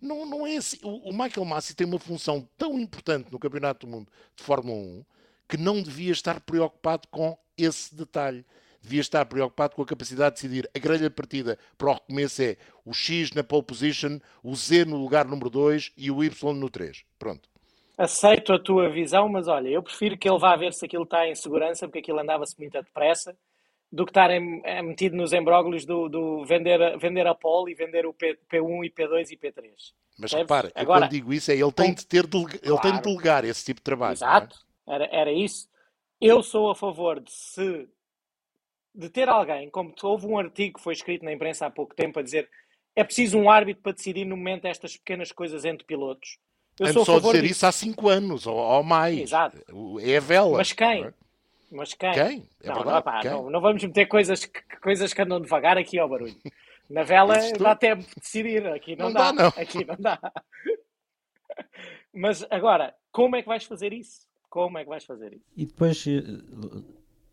Não, 0.00 0.26
não 0.26 0.44
é 0.44 0.56
assim. 0.56 0.78
O, 0.82 1.10
o 1.10 1.12
Michael 1.12 1.44
Massi 1.44 1.72
tem 1.74 1.86
uma 1.86 2.00
função 2.00 2.48
tão 2.58 2.78
importante 2.80 3.30
no 3.30 3.38
Campeonato 3.38 3.86
do 3.86 3.90
Mundo 3.90 4.10
de 4.34 4.42
Fórmula 4.42 4.76
1 4.76 5.04
que 5.48 5.56
não 5.58 5.82
devia 5.82 6.12
estar 6.12 6.40
preocupado 6.40 7.06
com 7.08 7.38
esse 7.58 7.94
detalhe. 7.94 8.44
Devia 8.82 9.00
estar 9.00 9.24
preocupado 9.26 9.76
com 9.76 9.82
a 9.82 9.86
capacidade 9.86 10.34
de 10.36 10.42
decidir. 10.42 10.70
A 10.74 10.78
grelha 10.78 11.08
de 11.08 11.14
partida 11.14 11.56
para 11.78 11.90
o 11.90 11.94
recomeço 11.94 12.42
é 12.42 12.56
o 12.84 12.92
X 12.92 13.30
na 13.32 13.44
pole 13.44 13.62
position, 13.62 14.18
o 14.42 14.54
Z 14.56 14.84
no 14.84 14.96
lugar 14.96 15.24
número 15.26 15.48
2 15.48 15.92
e 15.96 16.10
o 16.10 16.22
Y 16.24 16.52
no 16.54 16.68
3. 16.68 17.04
Pronto. 17.18 17.48
Aceito 17.96 18.52
a 18.52 18.58
tua 18.58 18.88
visão, 18.90 19.28
mas 19.28 19.46
olha, 19.46 19.68
eu 19.68 19.82
prefiro 19.82 20.18
que 20.18 20.28
ele 20.28 20.38
vá 20.38 20.56
ver 20.56 20.72
se 20.72 20.84
aquilo 20.84 21.04
está 21.04 21.28
em 21.28 21.34
segurança, 21.34 21.86
porque 21.86 22.00
aquilo 22.00 22.18
andava-se 22.18 22.58
muito 22.58 22.72
depressa, 22.82 23.36
do 23.92 24.04
que 24.06 24.10
estar 24.10 24.30
em- 24.30 24.62
eh, 24.64 24.82
metido 24.82 25.14
nos 25.14 25.32
embróglios 25.34 25.84
do, 25.84 26.08
do 26.08 26.44
vender, 26.46 26.82
a, 26.82 26.96
vender 26.96 27.26
a 27.26 27.34
pole 27.34 27.70
e 27.70 27.74
vender 27.74 28.06
o 28.06 28.12
P, 28.14 28.36
P1 28.50 28.84
e 28.86 28.90
P2 28.90 29.30
e 29.30 29.36
P3. 29.36 29.52
Mas 30.18 30.30
Percebes? 30.32 30.42
repara, 30.42 30.72
Agora- 30.74 31.00
quando 31.02 31.10
digo 31.10 31.32
isso 31.32 31.52
é 31.52 31.54
ele 31.56 31.70
tem 31.72 31.92
de 31.94 32.06
ter 32.06 32.26
delega- 32.26 32.58
ele 32.62 32.78
tem 32.78 32.92
de 32.92 32.98
Claro. 32.98 33.02
delegar 33.02 33.44
esse 33.44 33.64
tipo 33.64 33.80
de 33.80 33.84
trabalho. 33.84 34.12
é? 34.12 34.14
Exato, 34.14 34.56
era, 34.88 35.04
era 35.12 35.30
isso. 35.32 35.68
Eu 36.20 36.42
sou 36.42 36.70
a 36.70 36.74
favor 36.74 37.20
de 37.20 37.30
se 37.30 37.86
de 38.94 39.08
ter 39.08 39.28
alguém, 39.28 39.70
como 39.70 39.94
houve 40.02 40.26
um 40.26 40.38
artigo 40.38 40.78
que 40.78 40.84
foi 40.84 40.92
escrito 40.92 41.24
na 41.24 41.32
imprensa 41.32 41.66
há 41.66 41.70
pouco 41.70 41.94
tempo 41.94 42.18
a 42.18 42.22
dizer 42.22 42.48
é 42.94 43.02
preciso 43.02 43.38
um 43.38 43.50
árbitro 43.50 43.82
para 43.82 43.92
decidir 43.92 44.24
no 44.26 44.36
momento 44.36 44.66
estas 44.66 44.96
pequenas 44.96 45.32
coisas 45.32 45.64
entre 45.64 45.84
pilotos. 45.86 46.38
Eu 46.78 46.86
Ando 46.86 46.92
sou 46.94 47.02
a 47.02 47.06
só 47.06 47.12
a 47.12 47.14
favor 47.16 47.32
dizer 47.32 47.42
disso. 47.42 47.52
isso 47.58 47.66
há 47.66 47.72
5 47.72 48.08
anos 48.08 48.46
ou, 48.46 48.56
ou 48.56 48.82
mais. 48.82 49.18
Exato. 49.18 49.58
É 50.00 50.16
a 50.16 50.20
vela. 50.20 50.58
Mas 50.58 50.72
quem? 50.72 51.04
é? 51.04 51.14
Mas 51.70 51.94
quem? 51.94 52.12
Quem? 52.12 52.48
É 52.62 52.68
não, 52.68 52.74
verdade. 52.74 52.94
não, 52.96 53.02
pá, 53.02 53.20
quem? 53.22 53.30
não, 53.30 53.50
não 53.50 53.60
vamos 53.60 53.82
meter 53.82 54.06
coisas 54.06 54.44
que, 54.44 54.62
coisas 54.78 55.14
que 55.14 55.22
andam 55.22 55.40
devagar 55.40 55.78
aqui 55.78 55.98
ao 55.98 56.08
barulho. 56.08 56.36
Na 56.90 57.02
vela 57.02 57.34
dá 57.58 57.74
tempo 57.74 58.02
de 58.02 58.14
decidir, 58.20 58.66
aqui 58.66 58.94
não, 58.96 59.06
Não 59.06 59.12
dá. 59.14 59.32
dá, 59.32 59.42
não. 59.44 59.48
Aqui 59.56 59.84
não 59.84 59.96
dá. 59.98 60.18
Mas 62.12 62.46
agora, 62.50 62.94
como 63.10 63.36
é 63.36 63.42
que 63.42 63.48
vais 63.48 63.64
fazer 63.64 63.92
isso? 63.94 64.26
Como 64.50 64.76
é 64.76 64.82
que 64.82 64.90
vais 64.90 65.04
fazer 65.04 65.32
isso? 65.32 65.44
E 65.56 65.64
depois 65.64 66.04
eh, 66.06 66.20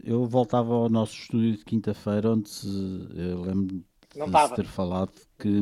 eu 0.03 0.25
voltava 0.25 0.73
ao 0.73 0.89
nosso 0.89 1.13
estúdio 1.13 1.57
de 1.57 1.65
quinta-feira, 1.65 2.31
onde 2.31 2.49
se, 2.49 2.67
eu 3.15 3.41
lembro 3.41 3.83
Não 4.15 4.29
de 4.29 4.47
se 4.47 4.55
ter 4.55 4.65
falado 4.65 5.11
que. 5.37 5.61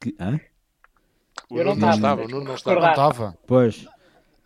que 0.00 0.14
hã? 0.20 0.40
Eu 1.50 1.64
não 1.64 1.72
estava, 1.90 2.26
não. 2.28 2.40
Não 2.44 2.54
estava. 2.54 3.36
Pois, 3.46 3.86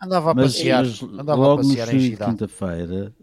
Andava 0.01 0.31
a 0.31 0.33
mas, 0.33 0.53
passear. 0.53 0.83
mas 0.83 1.01
Andava 1.03 1.31
a 1.31 1.35
logo 1.35 1.61
no 1.63 1.67
passear 1.69 1.93
em 1.93 1.97
estúdio 1.97 2.17
de 2.17 2.25
quinta-feira. 2.25 3.15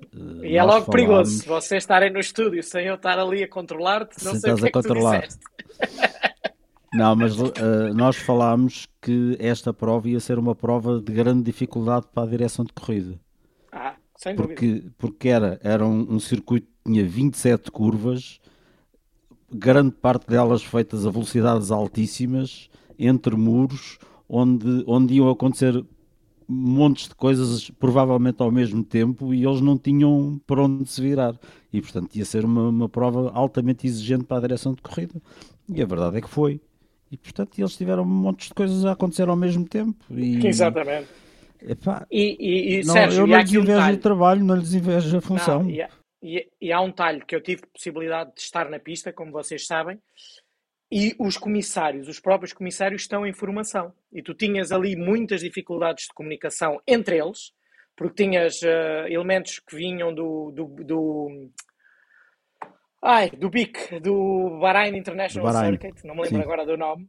eh, 0.43 0.47
E 0.49 0.57
é 0.57 0.63
logo 0.65 0.87
perigoso 0.91 1.15
falámos- 1.31 1.43
se 1.43 1.49
vocês 1.49 1.83
estarem 1.83 2.13
no 2.13 2.19
estúdio 2.21 2.63
sem 2.63 2.87
eu 2.87 2.95
estar 2.95 3.19
ali 3.19 3.43
a 3.43 3.49
controlar-te, 3.49 4.25
não 4.25 4.33
Se 4.35 4.41
sei 4.41 4.53
o 4.53 4.55
estás 4.55 4.61
que 4.61 4.65
a 4.65 4.69
é 4.69 4.71
que 4.73 4.81
tu 4.81 4.89
controlar. 4.89 5.29
Não, 6.95 7.17
mas 7.17 7.39
eh, 7.39 7.93
nós 7.95 8.17
falámos 8.17 8.87
que 9.01 9.35
esta 9.41 9.73
prova 9.73 10.09
ia 10.11 10.21
ser 10.21 10.39
uma 10.39 10.55
prova 10.55 11.01
de 11.01 11.11
grande 11.11 11.43
dificuldade 11.43 12.07
para 12.13 12.25
a 12.25 12.27
direção 12.31 12.67
de 12.67 12.73
corrida. 12.75 13.19
Ah, 13.73 13.95
sem 14.23 14.37
dúvida. 14.37 14.55
Porque, 14.55 14.85
porque 14.97 15.29
era, 15.29 15.59
era 15.65 15.85
um, 15.85 16.15
um 16.15 16.21
circuito 16.21 16.69
que 16.69 16.93
tinha 16.93 17.05
27 17.05 17.73
curvas, 17.73 18.41
grande 19.53 19.91
parte 19.91 20.29
delas 20.29 20.63
feitas 20.63 21.05
a 21.05 21.11
velocidades 21.11 21.73
altíssimas, 21.73 22.71
entre 22.97 23.35
muros, 23.35 23.99
onde, 24.29 24.85
onde 24.87 25.15
iam 25.15 25.29
acontecer 25.29 25.85
montes 26.47 27.09
de 27.09 27.15
coisas 27.17 27.71
provavelmente 27.71 28.41
ao 28.43 28.51
mesmo 28.51 28.85
tempo 28.85 29.35
e 29.35 29.45
eles 29.45 29.61
não 29.61 29.77
tinham 29.77 30.41
por 30.47 30.61
onde 30.61 30.89
se 30.89 31.01
virar. 31.01 31.37
E 31.73 31.81
portanto 31.81 32.15
ia 32.15 32.25
ser 32.25 32.45
uma, 32.45 32.69
uma 32.69 32.89
prova 32.89 33.33
altamente 33.35 33.89
exigente 33.89 34.25
para 34.25 34.37
a 34.37 34.41
direção 34.41 34.73
de 34.73 34.83
corrida. 34.83 35.21
E 35.69 35.83
a 35.83 35.87
verdade 35.87 36.19
é 36.19 36.21
que 36.21 36.29
foi. 36.29 36.61
E 37.11 37.17
portanto 37.17 37.59
eles 37.59 37.77
tiveram 37.77 38.05
montes 38.05 38.49
de 38.49 38.55
coisas 38.55 38.85
a 38.85 38.93
acontecer 38.93 39.29
ao 39.29 39.37
mesmo 39.37 39.67
tempo. 39.67 39.97
E, 40.11 40.47
Exatamente. 40.47 41.09
Epá, 41.69 42.07
E, 42.11 42.37
e, 42.39 42.81
e 42.81 42.85
não, 42.85 42.95
Sérgio, 42.95 43.23
eu 43.23 43.27
não 43.27 43.39
lhes 43.41 43.51
um 43.51 43.55
invejo 43.61 43.67
detalhe. 43.79 43.97
o 43.97 44.01
trabalho, 44.01 44.45
não 44.45 44.57
lhes 44.57 44.75
invejo 44.75 45.17
a 45.17 45.21
função. 45.21 45.63
Não, 45.63 45.71
e, 45.71 45.83
há, 45.83 45.89
e- 46.61 46.73
há 46.73 46.81
um 46.81 46.93
talho 46.93 47.25
que 47.27 47.35
eu 47.35 47.41
tive 47.41 47.63
possibilidade 47.67 48.35
de 48.35 48.41
estar 48.41 48.69
na 48.69 48.79
pista, 48.79 49.13
como 49.13 49.33
vocês 49.33 49.67
sabem, 49.67 49.99
e 50.91 51.15
os 51.19 51.39
comissários, 51.39 52.07
os 52.07 52.21
próprios 52.21 52.53
comissários 52.53 53.03
estão 53.03 53.27
em 53.27 53.33
formação. 53.33 53.95
E 54.13 54.23
tu 54.23 54.35
tinhas 54.35 54.71
ali 54.73 54.95
muitas 54.95 55.41
dificuldades 55.41 56.05
de 56.05 56.13
comunicação 56.15 56.81
entre 56.87 57.19
eles, 57.19 57.53
porque 57.97 58.25
tinhas 58.25 58.63
eh, 58.63 59.07
elementos 59.11 59.59
que 59.59 59.75
vinham 59.75 60.15
do, 60.15 60.51
do, 60.51 60.65
do, 60.85 61.51
ai, 63.03 63.31
do 63.31 63.49
BIC, 63.49 64.01
do 64.01 64.59
Bahrain 64.61 64.95
International 64.97 65.51
Do 65.51 65.59
Circuit, 65.59 66.05
não 66.07 66.15
me 66.15 66.23
lembro 66.23 66.37
sim. 66.39 66.43
agora 66.43 66.67
do 66.67 66.77
nome. 66.77 67.09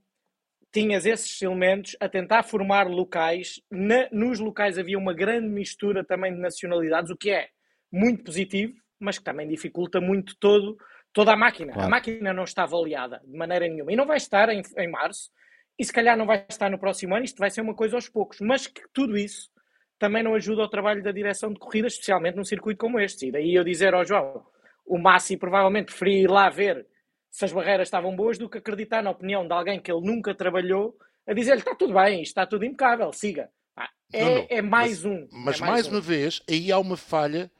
Tinhas 0.73 1.05
esses 1.05 1.39
elementos 1.41 1.95
a 1.99 2.09
tentar 2.09 2.43
formar 2.43 2.87
locais. 2.87 3.61
Na- 3.71 4.09
nos 4.11 4.39
locais 4.39 4.77
havia 4.77 4.97
uma 4.97 5.13
grande 5.13 5.47
mistura 5.47 6.03
também 6.03 6.33
de 6.33 6.39
nacionalidades, 6.39 7.11
o 7.11 7.15
que 7.17 7.29
é 7.29 7.47
muito 7.91 8.23
positivo, 8.23 8.73
mas 8.99 9.17
que 9.19 9.23
também 9.23 9.47
dificulta 9.47 10.01
muito 10.01 10.35
todo, 10.39 10.75
toda 11.13 11.31
a 11.31 11.37
máquina. 11.37 11.73
Claro. 11.73 11.87
A 11.87 11.89
máquina 11.91 12.33
não 12.33 12.43
está 12.43 12.63
avaliada 12.63 13.21
de 13.23 13.37
maneira 13.37 13.67
nenhuma. 13.67 13.93
E 13.93 13.95
não 13.95 14.07
vai 14.07 14.17
estar 14.17 14.49
em, 14.49 14.63
em 14.77 14.89
março, 14.89 15.29
e 15.77 15.85
se 15.85 15.93
calhar 15.93 16.17
não 16.17 16.25
vai 16.25 16.43
estar 16.49 16.69
no 16.71 16.79
próximo 16.79 17.15
ano, 17.15 17.23
isto 17.25 17.37
vai 17.37 17.51
ser 17.51 17.61
uma 17.61 17.75
coisa 17.75 17.95
aos 17.95 18.09
poucos. 18.09 18.39
Mas 18.41 18.65
que 18.65 18.81
tudo 18.91 19.15
isso 19.15 19.51
também 19.99 20.23
não 20.23 20.33
ajuda 20.33 20.63
ao 20.63 20.69
trabalho 20.69 21.03
da 21.03 21.11
direção 21.11 21.53
de 21.53 21.59
corrida, 21.59 21.87
especialmente 21.87 22.35
num 22.35 22.43
circuito 22.43 22.79
como 22.79 22.99
este. 22.99 23.27
E 23.27 23.31
daí 23.31 23.53
eu 23.53 23.63
dizer 23.63 23.93
ao 23.93 24.03
João, 24.03 24.43
o 24.85 24.97
Massi 24.97 25.37
provavelmente 25.37 25.85
preferia 25.85 26.23
ir 26.23 26.29
lá 26.29 26.49
ver 26.49 26.85
se 27.33 27.45
as 27.45 27.51
barreiras 27.51 27.87
estavam 27.87 28.15
boas 28.15 28.37
do 28.37 28.47
que 28.47 28.59
acreditar 28.59 29.01
na 29.01 29.09
opinião 29.09 29.45
de 29.47 29.51
alguém 29.51 29.79
que 29.79 29.91
ele 29.91 30.05
nunca 30.05 30.35
trabalhou 30.35 30.95
a 31.25 31.33
dizer-lhe 31.33 31.61
está 31.61 31.73
tudo 31.73 31.95
bem, 31.95 32.21
isto 32.21 32.29
está 32.29 32.45
tudo 32.45 32.63
impecável, 32.63 33.11
siga. 33.11 33.49
Pá, 33.75 33.89
é, 34.13 34.23
Não, 34.23 34.35
não, 34.35 34.47
é 34.49 34.61
mais 34.61 35.03
um. 35.03 35.27
Mas 35.31 35.59
é 35.59 35.65
mais, 35.65 35.87
um. 35.87 35.91
uma 35.91 35.99
vez, 35.99 36.43
aí 36.47 36.71
há 36.71 36.77
uma 36.77 36.95
falha 36.95 37.51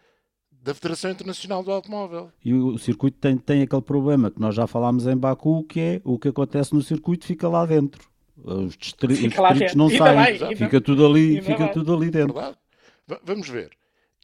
da 0.52 0.76
Federação 0.76 1.10
Internacional 1.10 1.64
do 1.64 1.72
Automóvel. 1.72 2.32
E 2.46 2.54
o 2.54 2.78
circuito 2.78 3.18
tem, 3.18 3.36
tem 3.36 3.64
aquele 3.64 3.82
problema 3.82 4.30
que 4.30 4.40
nós 4.40 4.54
já 4.54 4.68
falámos 4.68 5.08
em 5.08 5.18
Baku, 5.18 5.64
que 5.64 5.80
é 5.80 6.02
o 6.04 6.20
que 6.20 6.28
acontece 6.28 6.72
no 6.72 6.82
circuito 6.84 7.26
fica 7.26 7.50
lá 7.50 7.66
dentro. 7.66 8.08
Os, 8.38 8.78
distri 8.78 9.14
os 9.14 9.20
distritos 9.20 9.60
dentro. 9.60 9.78
não 9.78 9.90
saem, 9.90 10.38
bem, 10.38 10.56
fica 10.56 10.80
tudo 10.80 11.04
ali, 11.04 11.42
fica 11.42 11.66
bem. 11.66 11.74
tudo 11.74 11.96
ali 11.96 12.12
dentro. 12.12 12.36
Vamos 13.24 13.50
ver. 13.50 13.72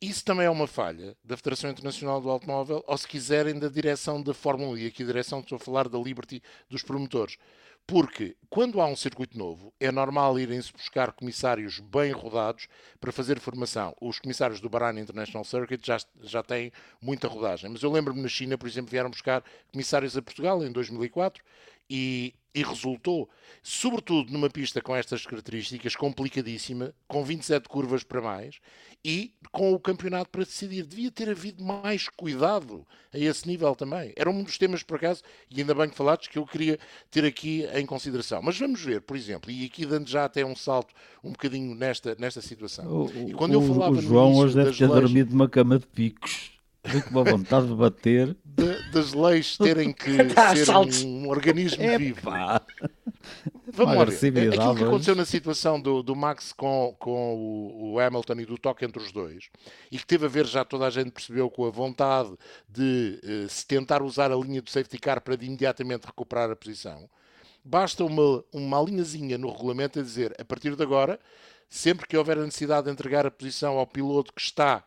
Isso 0.01 0.23
também 0.23 0.45
é 0.45 0.49
uma 0.49 0.65
falha 0.65 1.13
da 1.23 1.35
Federação 1.35 1.69
Internacional 1.69 2.21
do 2.21 2.29
Automóvel, 2.29 2.81
ou 2.87 2.97
se 2.97 3.05
quiserem, 3.05 3.59
da 3.59 3.67
direção 3.67 4.23
da 4.23 4.33
Fórmula 4.33 4.71
1. 4.71 4.77
E 4.77 4.87
aqui 4.87 5.03
a 5.03 5.05
direção, 5.05 5.41
estou 5.41 5.57
a 5.57 5.59
falar 5.59 5.89
da 5.89 5.97
Liberty 5.97 6.41
dos 6.69 6.81
promotores. 6.81 7.37
Porque 7.85 8.37
quando 8.49 8.79
há 8.79 8.85
um 8.85 8.95
circuito 8.95 9.37
novo, 9.37 9.73
é 9.77 9.91
normal 9.91 10.39
irem-se 10.39 10.71
buscar 10.71 11.11
comissários 11.11 11.79
bem 11.79 12.13
rodados 12.13 12.67
para 12.99 13.11
fazer 13.11 13.39
formação. 13.41 13.93
Os 13.99 14.19
comissários 14.19 14.61
do 14.61 14.69
Bahrain 14.69 14.99
International 14.99 15.43
Circuit 15.43 15.85
já, 15.85 15.97
já 16.21 16.43
têm 16.43 16.71
muita 17.01 17.27
rodagem. 17.27 17.69
Mas 17.69 17.83
eu 17.83 17.91
lembro-me 17.91 18.21
na 18.21 18.29
China, 18.29 18.57
por 18.57 18.69
exemplo, 18.69 18.91
vieram 18.91 19.09
buscar 19.09 19.43
comissários 19.71 20.15
a 20.15 20.21
Portugal 20.21 20.63
em 20.63 20.71
2004 20.71 21.43
e, 21.89 22.35
e 22.53 22.63
resultou, 22.63 23.29
sobretudo 23.61 24.31
numa 24.33 24.49
pista 24.49 24.81
com 24.81 24.95
estas 24.95 25.25
características, 25.25 25.95
complicadíssima, 25.95 26.93
com 27.07 27.23
27 27.23 27.69
curvas 27.69 28.03
para 28.03 28.21
mais 28.21 28.55
e 29.05 29.33
com 29.51 29.71
o 29.73 29.79
campeonato 29.79 30.29
para 30.31 30.43
decidir. 30.43 30.83
Devia 30.85 31.11
ter 31.11 31.29
havido 31.29 31.63
mais 31.63 32.09
cuidado 32.09 32.85
a 33.13 33.17
esse 33.19 33.47
nível 33.47 33.75
também. 33.75 34.13
Era 34.15 34.29
um 34.29 34.43
dos 34.43 34.57
temas, 34.57 34.81
por 34.83 34.97
acaso, 34.97 35.21
e 35.49 35.59
ainda 35.61 35.75
bem 35.75 35.89
que 35.89 35.95
falaste, 35.95 36.29
que 36.29 36.37
eu 36.39 36.45
queria 36.45 36.79
ter 37.11 37.23
aqui 37.25 37.65
em 37.75 37.85
consideração. 37.85 38.41
Mas 38.41 38.57
vamos 38.57 38.81
ver, 38.81 39.01
por 39.01 39.15
exemplo, 39.15 39.51
e 39.51 39.65
aqui 39.65 39.85
dando 39.85 40.09
já 40.09 40.25
até 40.25 40.43
um 40.43 40.55
salto 40.55 40.93
um 41.23 41.31
bocadinho 41.31 41.75
nesta, 41.75 42.15
nesta 42.19 42.41
situação. 42.41 42.85
O, 43.05 43.29
e 43.29 43.33
quando 43.33 43.53
eu 43.53 43.61
o- 43.61 43.67
falava 43.67 43.91
o 43.97 44.01
João 44.01 44.35
hoje 44.35 44.55
deve 44.55 44.75
ter 44.75 44.87
leis- 44.87 45.01
dormido 45.01 45.31
numa 45.31 45.47
cama 45.47 45.77
de 45.77 45.85
picos. 45.85 46.51
Tenho 46.81 47.03
com 47.03 47.09
uma 47.11 47.23
vontade 47.25 47.67
de 47.67 47.75
bater. 47.75 48.35
de- 48.59 48.91
das 48.91 49.13
leis 49.13 49.57
terem 49.57 49.91
que 49.93 50.11
ser 50.55 50.65
saltos. 50.65 51.03
um 51.03 51.27
organismo 51.29 51.83
vivo. 51.97 52.19
Epá. 52.19 52.61
Vamos 53.71 53.95
lá 53.95 54.03
Aquilo 54.03 54.75
que 54.75 54.83
aconteceu 54.83 55.15
na 55.15 55.25
situação 55.25 55.79
do, 55.79 56.01
do 56.01 56.15
Max 56.15 56.51
com, 56.51 56.95
com 56.99 57.35
o, 57.35 57.93
o 57.93 57.99
Hamilton 57.99 58.33
e 58.39 58.45
do 58.45 58.57
toque 58.57 58.83
entre 58.83 59.01
os 59.01 59.11
dois, 59.11 59.49
e 59.91 59.97
que 59.97 60.05
teve 60.05 60.25
a 60.25 60.29
ver, 60.29 60.45
já 60.45 60.65
toda 60.65 60.85
a 60.87 60.89
gente 60.89 61.11
percebeu, 61.11 61.49
com 61.49 61.65
a 61.65 61.69
vontade 61.69 62.33
de 62.67 63.19
eh, 63.23 63.47
se 63.47 63.65
tentar 63.65 64.01
usar 64.01 64.31
a 64.31 64.35
linha 64.35 64.61
do 64.61 64.69
safety 64.69 64.97
car 64.97 65.21
para 65.21 65.37
de 65.37 65.45
imediatamente 65.45 66.05
recuperar 66.05 66.49
a 66.49 66.55
posição, 66.55 67.09
basta 67.63 68.03
uma, 68.03 68.43
uma 68.51 68.81
linhazinha 68.81 69.37
no 69.37 69.51
regulamento 69.51 69.99
a 69.99 70.01
dizer, 70.03 70.33
a 70.39 70.45
partir 70.45 70.75
de 70.75 70.81
agora, 70.83 71.19
sempre 71.69 72.07
que 72.07 72.17
houver 72.17 72.37
a 72.39 72.43
necessidade 72.43 72.85
de 72.87 72.91
entregar 72.91 73.25
a 73.25 73.31
posição 73.31 73.77
ao 73.77 73.85
piloto 73.85 74.33
que 74.33 74.41
está 74.41 74.83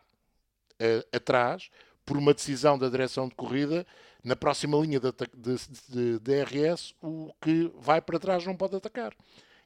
eh, 0.81 1.07
atrás, 1.13 1.71
por 2.05 2.17
uma 2.17 2.35
decisão 2.35 2.77
da 2.79 2.89
direção 2.89 3.29
de 3.29 3.35
corrida, 3.35 3.87
na 4.25 4.37
próxima 4.37 4.77
linha 4.79 5.01
de, 5.01 5.11
de- 5.13 5.57
de- 5.57 6.19
de 6.19 6.19
DRS, 6.21 6.95
o 7.03 7.31
que 7.41 7.71
vai 7.81 8.01
para 8.01 8.19
trás 8.19 8.45
não 8.47 8.57
pode 8.57 8.77
atacar. 8.77 9.13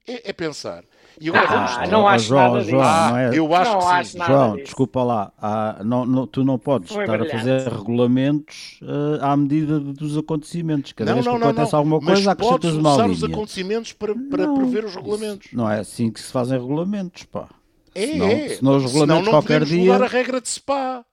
É, 0.08 0.30
é 0.30 0.32
pensar. 0.32 0.84
E 1.20 1.28
agora 1.28 1.48
vamos 1.48 1.70
Ah, 1.72 1.80
ter- 1.80 1.90
não 1.90 2.06
Ah, 2.06 2.12
acho 2.12 2.26
João, 2.26 2.42
nada 2.42 2.58
disso. 2.60 2.70
João, 2.70 2.82
Ah, 2.84 3.10
não 3.10 3.18
é- 3.18 3.36
eu 3.38 3.54
acho 3.56 3.72
Não 3.72 3.78
que 3.80 3.86
acho 3.86 4.10
sim. 4.12 4.18
nada 4.18 4.32
João, 4.32 4.52
disso. 4.52 4.64
desculpa 4.66 5.02
lá, 5.02 5.32
há- 5.36 5.80
não, 5.84 6.06
não- 6.06 6.26
tu 6.28 6.44
não 6.44 6.58
podes 6.60 6.92
Foi 6.92 7.02
estar 7.02 7.18
brilhante. 7.18 7.34
a 7.36 7.38
fazer 7.40 7.68
regulamentos 7.76 8.78
eh, 8.82 9.18
à 9.20 9.36
medida 9.36 9.80
dos 9.80 10.16
acontecimentos. 10.16 10.92
Cada 10.92 11.10
Não, 11.10 11.14
vez 11.16 11.26
não, 11.26 11.38
que 11.38 11.44
acontece 11.44 11.72
não. 11.72 11.78
alguma 11.80 11.96
Mas 12.00 12.06
coisa, 12.14 12.36
podes 12.36 12.54
acrescentas 12.54 12.78
uma 12.78 12.94
usar 12.94 13.10
os 13.10 13.20
linha. 13.22 13.34
acontecimentos 13.34 13.92
para, 13.94 14.14
para 14.14 14.46
Não, 14.46 14.54
prever 14.56 14.84
os 14.84 14.90
isso 14.92 15.00
regulamentos. 15.00 15.48
Não 15.52 15.68
é 15.70 15.80
assim 15.80 16.10
que 16.10 16.20
se 16.20 16.30
fazem 16.30 16.56
regulamentos, 16.58 17.24
pá. 17.24 17.48
É, 17.92 18.06
Senão- 18.06 18.26
é. 18.28 18.48
senão 18.50 18.76
os 18.76 18.84
regulamentos 18.84 19.24
não 19.24 19.32
qualquer 19.32 19.64
dia- 19.64 19.92
mudar 19.92 20.04
a 20.04 20.08
regra 20.08 20.40
de 20.40 20.48
SPA. 20.48 21.04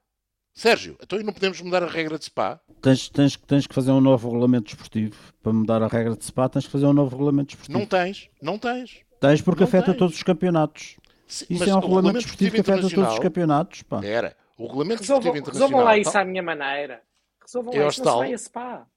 Sérgio, 0.54 0.96
então 1.02 1.18
não 1.20 1.34
podemos 1.34 1.60
mudar 1.62 1.82
a 1.82 1.88
regra 1.88 2.18
de 2.20 2.26
SPA? 2.26 2.62
Tens, 2.82 3.10
tens, 3.10 3.36
tens 3.38 3.66
que 3.66 3.74
fazer 3.74 3.92
um 3.92 4.00
novo 4.00 4.30
regulamento 4.30 4.66
desportivo. 4.66 5.16
Para 5.42 5.52
mudar 5.52 5.82
a 5.82 5.88
regra 5.88 6.16
de 6.16 6.24
SPA, 6.24 6.48
tens 6.48 6.66
que 6.66 6.72
fazer 6.72 6.86
um 6.86 6.94
novo 6.94 7.10
regulamento 7.16 7.48
desportivo. 7.56 7.80
Não 7.80 7.86
tens, 7.88 8.30
não 8.42 8.60
tens. 8.60 9.00
Tens 9.20 9.42
porque 9.42 9.62
não 9.62 9.68
afeta 9.68 9.86
tens. 9.88 9.98
todos 9.98 10.16
os 10.16 10.22
campeonatos. 10.24 10.98
Se- 11.28 11.46
Isso 11.50 11.60
mas 11.60 11.68
é 11.70 11.74
um 11.74 11.78
o 11.78 11.82
regulamento 11.82 12.20
desportivo 12.20 12.52
que 12.56 12.62
afeta 12.62 12.90
todos 12.90 13.14
os 13.14 13.20
campeonatos, 13.20 13.82
pá. 13.84 14.06
Era. 14.06 14.36
O 14.58 14.68
regulamento 14.68 15.02
Resolvam, 15.02 15.32
desportivo 15.34 15.38
internacional. 15.38 15.70
resolvam 15.70 15.86
lá 15.86 15.98
isso 15.98 16.12
tal- 16.12 16.22
à 16.22 16.26
minha 16.26 16.44
maneira. 16.44 17.02
Resolvam 17.42 17.74
É 17.74 17.80
lá 17.82 17.88
isso, 17.88 18.04
não 18.04 18.12
se 18.12 18.18
vai 18.20 18.34
a 18.34 18.38
SPA. 18.38 18.88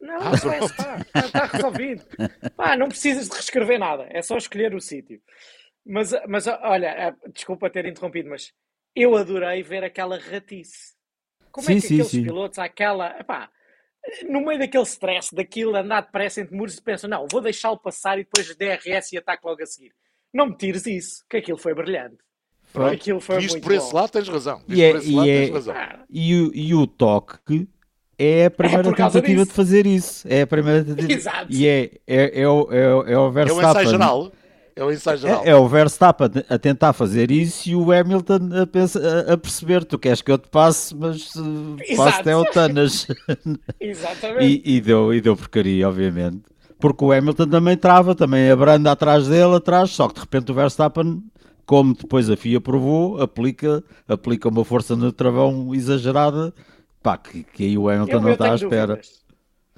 Não, 0.00 0.14
Ah, 0.16 0.24
não 0.30 0.36
se 0.38 0.46
vai 0.46 0.58
a 0.58 0.62
SPA. 0.68 0.96
Está, 0.98 1.20
está 1.26 1.44
resolvido. 1.46 2.04
Pá, 2.56 2.76
não 2.76 2.88
precisas 2.88 3.28
de 3.28 3.34
reescrever 3.34 3.78
nada. 3.78 4.06
É 4.10 4.22
só 4.22 4.36
escolher 4.38 4.74
o 4.74 4.80
sítio. 4.80 5.20
Mas, 5.84 6.12
mas 6.26 6.46
olha, 6.46 6.86
eh, 6.86 7.14
desculpa 7.34 7.68
ter 7.68 7.84
interrompido, 7.86 8.30
mas 8.30 8.52
eu 8.96 9.14
adorei 9.16 9.62
ver 9.62 9.84
aquela 9.84 10.18
ratice. 10.18 10.92
Como 11.52 11.68
é 11.70 11.74
Sim, 11.74 11.80
que 11.80 11.86
sim, 11.86 11.94
aqueles 11.94 12.10
sim. 12.10 12.22
pilotos, 12.24 12.58
aquela. 12.58 13.16
Epá, 13.20 13.48
no 14.28 14.44
meio 14.44 14.58
daquele 14.58 14.82
stress, 14.84 15.34
daquilo, 15.34 15.76
andar 15.76 16.00
depressa 16.02 16.40
entre 16.40 16.56
muros, 16.56 16.80
pensam: 16.80 17.08
não, 17.08 17.26
vou 17.30 17.40
deixá-lo 17.40 17.76
passar 17.78 18.18
e 18.18 18.24
depois 18.24 18.54
DRS 18.56 19.12
e 19.12 19.18
ataque 19.18 19.46
logo 19.46 19.62
a 19.62 19.66
seguir. 19.66 19.92
Não 20.32 20.46
me 20.46 20.56
tires 20.56 20.86
isso, 20.86 21.22
que 21.28 21.36
aquilo 21.36 21.58
foi 21.58 21.74
brilhante. 21.74 22.16
Pronto, 22.72 22.94
Aquilo 22.94 23.20
foi 23.20 23.36
Visto 23.38 23.52
muito 23.52 23.64
por 23.64 23.72
esse 23.74 23.90
bom. 23.90 23.96
lado, 23.98 24.10
tens 24.10 24.28
razão. 24.28 24.58
Visto 24.66 24.72
E 24.78 24.82
é- 24.82 24.90
por 24.92 24.98
esse 24.98 25.10
e 25.10 25.14
lado, 25.14 25.28
é- 25.28 25.40
tens 25.44 25.50
razão. 25.54 25.74
Ah, 25.76 26.04
E, 26.08 26.34
o- 26.40 26.50
e 26.54 26.74
o 26.74 26.86
toque 26.86 27.68
é 28.18 28.46
a 28.46 28.50
primeira 28.50 28.82
por 28.82 28.96
causa 28.96 29.20
tentativa 29.20 29.42
disso. 29.42 29.50
de 29.50 29.56
fazer 29.56 29.86
isso. 29.86 30.26
É 30.26 30.40
a 30.42 30.46
primeira 30.46 30.82
tentativa. 30.82 31.12
Exato. 31.12 31.46
E 31.52 31.66
é, 31.66 31.90
é, 32.06 32.40
é, 32.40 32.48
o, 32.48 32.72
é, 32.72 32.94
o- 32.94 33.02
é 33.02 33.04
o 33.04 33.10
É 33.12 33.18
o 33.18 33.30
Verstappen. 33.30 33.68
ensaio 33.70 33.88
geral. 33.90 34.32
É 34.74 34.82
o 34.82 34.90
ensaio 34.90 35.18
geral. 35.18 35.42
É, 35.44 35.50
é 35.50 35.56
o 35.56 35.68
Verstappen 35.68 36.30
a 36.48 36.58
tentar 36.58 36.92
fazer 36.94 37.30
isso 37.30 37.68
e 37.68 37.76
o 37.76 37.92
Hamilton 37.92 38.38
a, 38.62 38.66
pensa- 38.66 39.24
a- 39.30 39.36
perceber: 39.36 39.84
tu 39.84 39.98
queres 39.98 40.22
que 40.22 40.30
eu 40.32 40.38
te 40.38 40.48
passe, 40.48 40.94
mas 40.96 41.34
uh, 41.36 41.76
passo 41.96 42.20
até 42.20 42.34
o 42.36 42.44
Tanas. 42.46 43.06
Exatamente. 43.80 44.62
e, 44.64 44.76
e 44.76 44.80
deu, 44.80 45.12
e 45.12 45.20
deu 45.20 45.36
porcaria, 45.36 45.88
obviamente. 45.88 46.40
Porque 46.78 47.04
o 47.04 47.12
Hamilton 47.12 47.46
também 47.48 47.76
trava, 47.76 48.14
também 48.14 48.50
abranda 48.50 48.90
atrás 48.90 49.28
dele, 49.28 49.54
atrás, 49.56 49.90
só 49.90 50.08
que 50.08 50.14
de 50.14 50.20
repente 50.20 50.50
o 50.50 50.54
Verstappen, 50.54 51.22
como 51.64 51.94
depois 51.94 52.28
a 52.28 52.36
FIA 52.36 52.60
provou, 52.60 53.20
aplica, 53.20 53.84
aplica 54.08 54.48
uma 54.48 54.64
força 54.64 54.96
no 54.96 55.12
travão 55.12 55.72
exagerada, 55.74 56.52
pá, 57.02 57.16
que, 57.16 57.44
que 57.44 57.64
aí 57.66 57.78
o 57.78 57.88
Hamilton 57.88 58.20
não 58.20 58.32
está 58.32 58.52
à 58.52 58.54
espera. 58.56 58.86
dúvidas. 58.96 59.22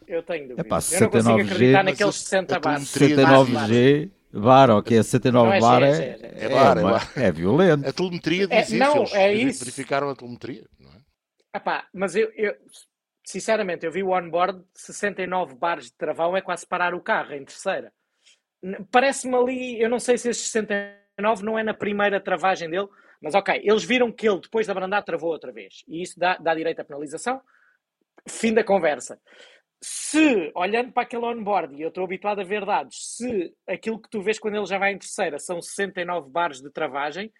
Eu 0.06 0.22
tenho 0.22 0.48
dúvidas. 0.48 0.66
Epá, 0.66 0.78
eu 0.96 1.00
não 1.00 1.08
consigo 1.10 1.38
69G, 1.38 1.44
acreditar 1.52 1.82
naqueles 1.82 2.14
a- 2.14 2.18
60 2.18 2.56
a 2.56 2.60
bares. 2.60 2.92
telemetria- 2.92 3.26
69G, 3.26 4.10
bar, 4.40 4.70
ok, 4.70 5.02
69 5.02 5.46
Não 5.48 5.54
é 5.54 5.60
bar 5.60 5.80
G, 5.80 5.86
é, 5.86 5.90
é 5.90 6.20
é, 6.22 6.44
é 6.44 6.48
bar, 6.48 6.78
é 6.78 6.82
bar. 6.82 7.12
é 7.16 7.32
violento. 7.32 7.88
A 7.88 7.92
telemetria 7.92 8.44
É, 8.50 8.60
diz 8.60 8.70
isso. 8.70 8.76
não, 8.78 8.96
Eles 8.98 9.14
é 9.14 9.32
isso. 9.32 9.58
verificaram 9.64 10.08
a 10.10 10.14
telemetria. 10.16 10.66
Não 10.78 10.90
é? 10.90 10.98
Epá, 11.56 11.86
mas 11.92 12.16
eu, 12.16 12.30
eu- 12.34 12.56
sinceramente, 13.24 13.86
eu 13.86 13.92
vi 13.92 14.02
o 14.02 14.10
onboard 14.10 14.62
69 14.74 15.54
bares 15.54 15.86
de 15.86 15.94
travão 15.94 16.36
é 16.36 16.40
quase 16.40 16.66
parar 16.66 16.94
o 16.94 17.00
carro 17.00 17.32
em 17.34 17.44
terceira. 17.44 17.92
Parece-me 18.90 19.34
ali, 19.36 19.80
eu 19.80 19.88
não 19.90 19.98
sei 20.00 20.16
se 20.18 20.28
esses 20.30 20.48
69 20.50 21.44
não 21.44 21.58
é 21.58 21.62
na 21.62 21.74
primeira 21.74 22.20
travagem 22.20 22.68
dele, 22.70 22.88
mas 23.20 23.34
ok, 23.34 23.60
eles 23.62 23.84
viram 23.84 24.10
que 24.10 24.28
ele 24.28 24.40
depois 24.40 24.66
de 24.66 24.72
abrandar 24.72 25.02
travou 25.02 25.30
outra 25.30 25.52
vez 25.52 25.84
e 25.86 26.02
isso 26.02 26.18
dá, 26.18 26.36
dá 26.38 26.54
direito 26.54 26.80
à 26.80 26.84
penalização. 26.84 27.40
Fim 28.28 28.54
da 28.54 28.64
conversa. 28.64 29.20
Se, 29.86 30.50
olhando 30.54 30.92
para 30.92 31.02
aquele 31.02 31.24
onboard, 31.26 31.74
e 31.76 31.82
eu 31.82 31.88
estou 31.88 32.04
habituado 32.04 32.40
a 32.40 32.44
ver 32.44 32.64
dados, 32.64 32.96
se 33.16 33.52
aquilo 33.68 34.00
que 34.00 34.08
tu 34.08 34.22
vês 34.22 34.38
quando 34.38 34.56
ele 34.56 34.64
já 34.64 34.78
vai 34.78 34.92
em 34.92 34.98
terceira 34.98 35.38
são 35.38 35.60
69 35.60 36.30
bares 36.30 36.62
de 36.62 36.70
travagem, 36.70 37.30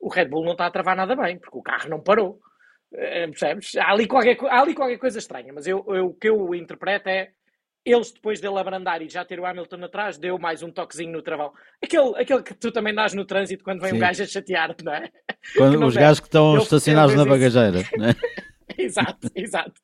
o 0.00 0.08
Red 0.08 0.24
Bull 0.26 0.44
não 0.44 0.52
está 0.52 0.66
a 0.66 0.70
travar 0.70 0.96
nada 0.96 1.14
bem, 1.14 1.38
porque 1.38 1.56
o 1.56 1.62
carro 1.62 1.88
não 1.88 2.02
parou. 2.02 2.40
Eh, 2.92 3.28
Percebes? 3.28 3.76
Há 3.76 3.92
ali 3.92 4.08
qualquer, 4.08 4.36
há 4.50 4.60
ali 4.60 4.74
qualquer 4.74 4.98
coisa 4.98 5.18
estranha, 5.20 5.52
mas 5.52 5.64
eu, 5.66 5.84
eu- 5.88 6.06
o 6.06 6.14
que 6.14 6.28
eu 6.28 6.52
interpreto 6.56 7.08
é 7.08 7.30
eles, 7.84 8.10
depois 8.12 8.40
dele 8.40 8.58
abrandar 8.58 9.00
e 9.00 9.08
já 9.08 9.24
ter 9.24 9.38
o 9.40 9.46
Hamilton 9.46 9.84
atrás, 9.84 10.18
deu 10.18 10.38
mais 10.38 10.62
um 10.62 10.70
toquezinho 10.72 11.12
no 11.12 11.22
travão. 11.22 11.52
Aquele, 11.82 12.16
aquele 12.16 12.42
que 12.42 12.54
tu 12.54 12.72
também 12.72 12.94
dás 12.94 13.14
no 13.14 13.24
trânsito 13.24 13.62
quando 13.64 13.80
vem 13.80 13.90
Sim. 13.90 13.96
um 13.96 14.00
gajo 14.00 14.22
a 14.22 14.26
chatear, 14.26 14.74
não 14.84 14.92
é? 14.92 15.08
Quando, 15.56 15.78
não 15.78 15.86
os 15.86 15.96
gajos 15.96 16.18
que 16.20 16.26
estão 16.26 16.56
estacionados 16.58 17.14
na 17.14 17.24
bagageira, 17.24 17.78
né? 17.96 18.14
exato, 18.78 19.28
exato. 19.34 19.80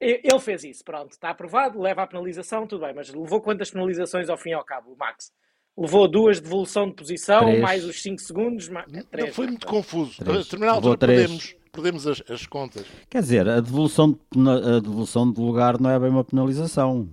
Ele 0.00 0.38
fez 0.38 0.62
isso, 0.64 0.84
pronto, 0.84 1.12
está 1.12 1.30
aprovado, 1.30 1.80
leva 1.80 2.02
a 2.02 2.06
penalização, 2.06 2.66
tudo 2.66 2.84
bem, 2.84 2.94
mas 2.94 3.08
levou 3.12 3.40
quantas 3.40 3.70
penalizações 3.70 4.28
ao 4.28 4.36
fim 4.38 4.50
e 4.50 4.54
ao 4.54 4.64
cabo, 4.64 4.92
o 4.92 4.96
Max? 4.96 5.32
Levou 5.76 6.08
duas 6.08 6.36
de 6.36 6.42
devolução 6.44 6.86
de 6.88 6.94
posição, 6.94 7.40
Três. 7.40 7.60
mais 7.60 7.84
os 7.84 8.00
5 8.02 8.20
segundos, 8.20 8.68
mais... 8.68 8.86
Não, 8.90 9.02
três, 9.04 9.34
foi 9.34 9.46
muito 9.46 9.66
confuso. 9.66 10.16
Três. 10.18 10.38
A 10.38 10.42
determinada 10.42 10.76
Levou 10.78 10.90
altura 10.92 11.12
três. 11.12 11.20
perdemos, 11.30 11.56
perdemos 11.72 12.06
as, 12.06 12.22
as 12.30 12.46
contas. 12.46 12.84
Quer 13.08 13.22
dizer, 13.22 13.48
a 13.48 13.60
devolução, 13.60 14.10
de, 14.12 14.48
a 14.76 14.80
devolução 14.80 15.32
de 15.32 15.40
lugar 15.40 15.80
não 15.80 15.90
é 15.90 15.98
bem 15.98 16.10
uma 16.10 16.24
penalização. 16.24 17.08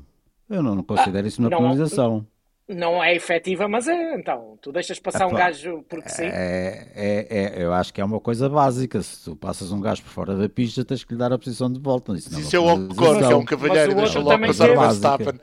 Eu 0.49 0.61
não, 0.63 0.75
não 0.75 0.83
considero 0.83 1.27
isso 1.27 1.39
uma 1.41 1.49
não- 1.49 1.57
penalização. 1.57 2.25
Não 2.67 3.03
é 3.03 3.13
efetiva, 3.15 3.67
mas 3.67 3.87
é, 3.87 4.15
então, 4.15 4.57
tu 4.59 4.71
deixas 4.71 4.99
passar 4.99 5.27
um 5.27 5.29
Epá, 5.29 5.37
gajo 5.37 5.83
porque 5.87 6.09
sim. 6.09 6.23
É, 6.25 6.91
é, 6.95 7.27
é- 7.29 7.63
eu 7.63 7.71
acho 7.71 7.93
que 7.93 8.01
é 8.01 8.05
uma 8.05 8.19
coisa 8.19 8.49
básica. 8.49 9.01
Se 9.03 9.23
tu 9.23 9.35
passas 9.35 9.71
um 9.71 9.79
gajo 9.79 10.01
por 10.01 10.09
fora 10.09 10.35
da 10.35 10.49
pista, 10.49 10.83
tens 10.83 11.03
que 11.03 11.13
lhe 11.13 11.19
dar 11.19 11.31
a 11.31 11.37
posição 11.37 11.71
de 11.71 11.79
volta. 11.79 12.13
Isso, 12.13 12.31
não 12.33 12.39
Isso 12.39 12.55
é 12.55 12.59
o 12.59 12.63
Ocon, 12.63 12.95
que 13.19 13.23
é 13.23 13.35
um 13.35 13.45
cavalheiro 13.45 13.91
e 13.91 13.95
Mas 13.95 14.01
o 14.09 14.13
deixa 14.13 14.19
outro 14.19 14.21
logo 14.21 14.29
também 14.31 14.47
passar 14.49 14.69
o. 14.71 14.79
Verstappen. 14.79 15.39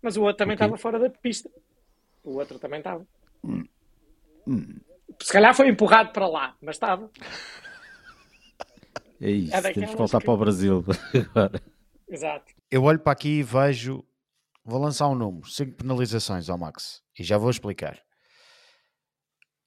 Mas 0.00 0.16
o 0.16 0.22
outro 0.22 0.36
também 0.36 0.54
estava 0.54 0.76
fora 0.76 0.98
da 1.00 1.10
pista. 1.10 1.50
O 2.22 2.36
outro 2.38 2.60
também 2.60 2.78
estava. 2.78 3.04
Hum. 3.42 3.64
Se 5.20 5.32
calhar 5.32 5.52
foi 5.52 5.68
empurrado 5.68 6.12
para 6.12 6.28
lá, 6.28 6.54
mas 6.62 6.76
estava. 6.76 7.10
É 9.20 9.30
isso, 9.30 9.54
É 9.56 9.60
temos 9.72 9.90
que 9.90 9.96
voltar 9.96 10.18
que- 10.20 10.24
para 10.26 10.34
o 10.34 10.36
Brasil 10.36 10.84
agora. 11.34 11.60
Exato. 12.08 12.52
Eu 12.70 12.82
olho 12.84 12.98
para 13.00 13.12
aqui 13.12 13.38
e 13.38 13.42
vejo. 13.42 14.04
Vou 14.64 14.80
lançar 14.80 15.08
um 15.08 15.14
número: 15.14 15.46
5 15.48 15.76
penalizações 15.76 16.48
ao 16.48 16.58
Max. 16.58 17.02
E 17.18 17.22
já 17.22 17.36
vou 17.38 17.50
explicar. 17.50 18.00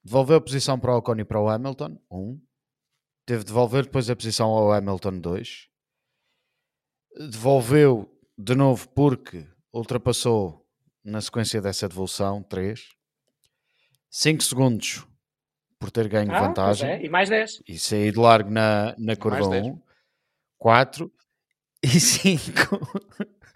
Devolveu 0.03 0.37
a 0.37 0.41
posição 0.41 0.79
para 0.79 0.93
o 0.93 0.97
Ocon 0.97 1.15
e 1.17 1.25
para 1.25 1.39
o 1.41 1.49
Hamilton. 1.49 1.97
1. 2.11 2.17
Um. 2.17 2.41
Teve 3.25 3.39
de 3.39 3.47
devolver 3.47 3.83
depois 3.83 4.09
a 4.09 4.15
posição 4.15 4.49
ao 4.49 4.71
Hamilton. 4.71 5.19
2. 5.19 5.67
Devolveu 7.29 8.09
de 8.37 8.55
novo 8.55 8.87
porque 8.89 9.45
ultrapassou 9.73 10.65
na 11.03 11.19
sequência 11.21 11.61
dessa 11.61 11.87
devolução. 11.87 12.41
3. 12.43 12.89
5 14.09 14.43
segundos 14.43 15.05
por 15.79 15.91
ter 15.91 16.07
ganho 16.07 16.31
Ah, 16.33 16.39
vantagem 16.47 16.89
é. 16.89 17.05
E 17.05 17.09
mais 17.09 17.29
10. 17.29 17.61
e 17.67 17.77
saí 17.77 18.11
de 18.11 18.17
largo 18.17 18.49
na, 18.49 18.95
na 18.97 19.15
curva 19.15 19.47
dez. 19.49 19.67
1, 19.67 19.79
4 20.57 21.11
e 21.83 21.87
5 21.99 22.51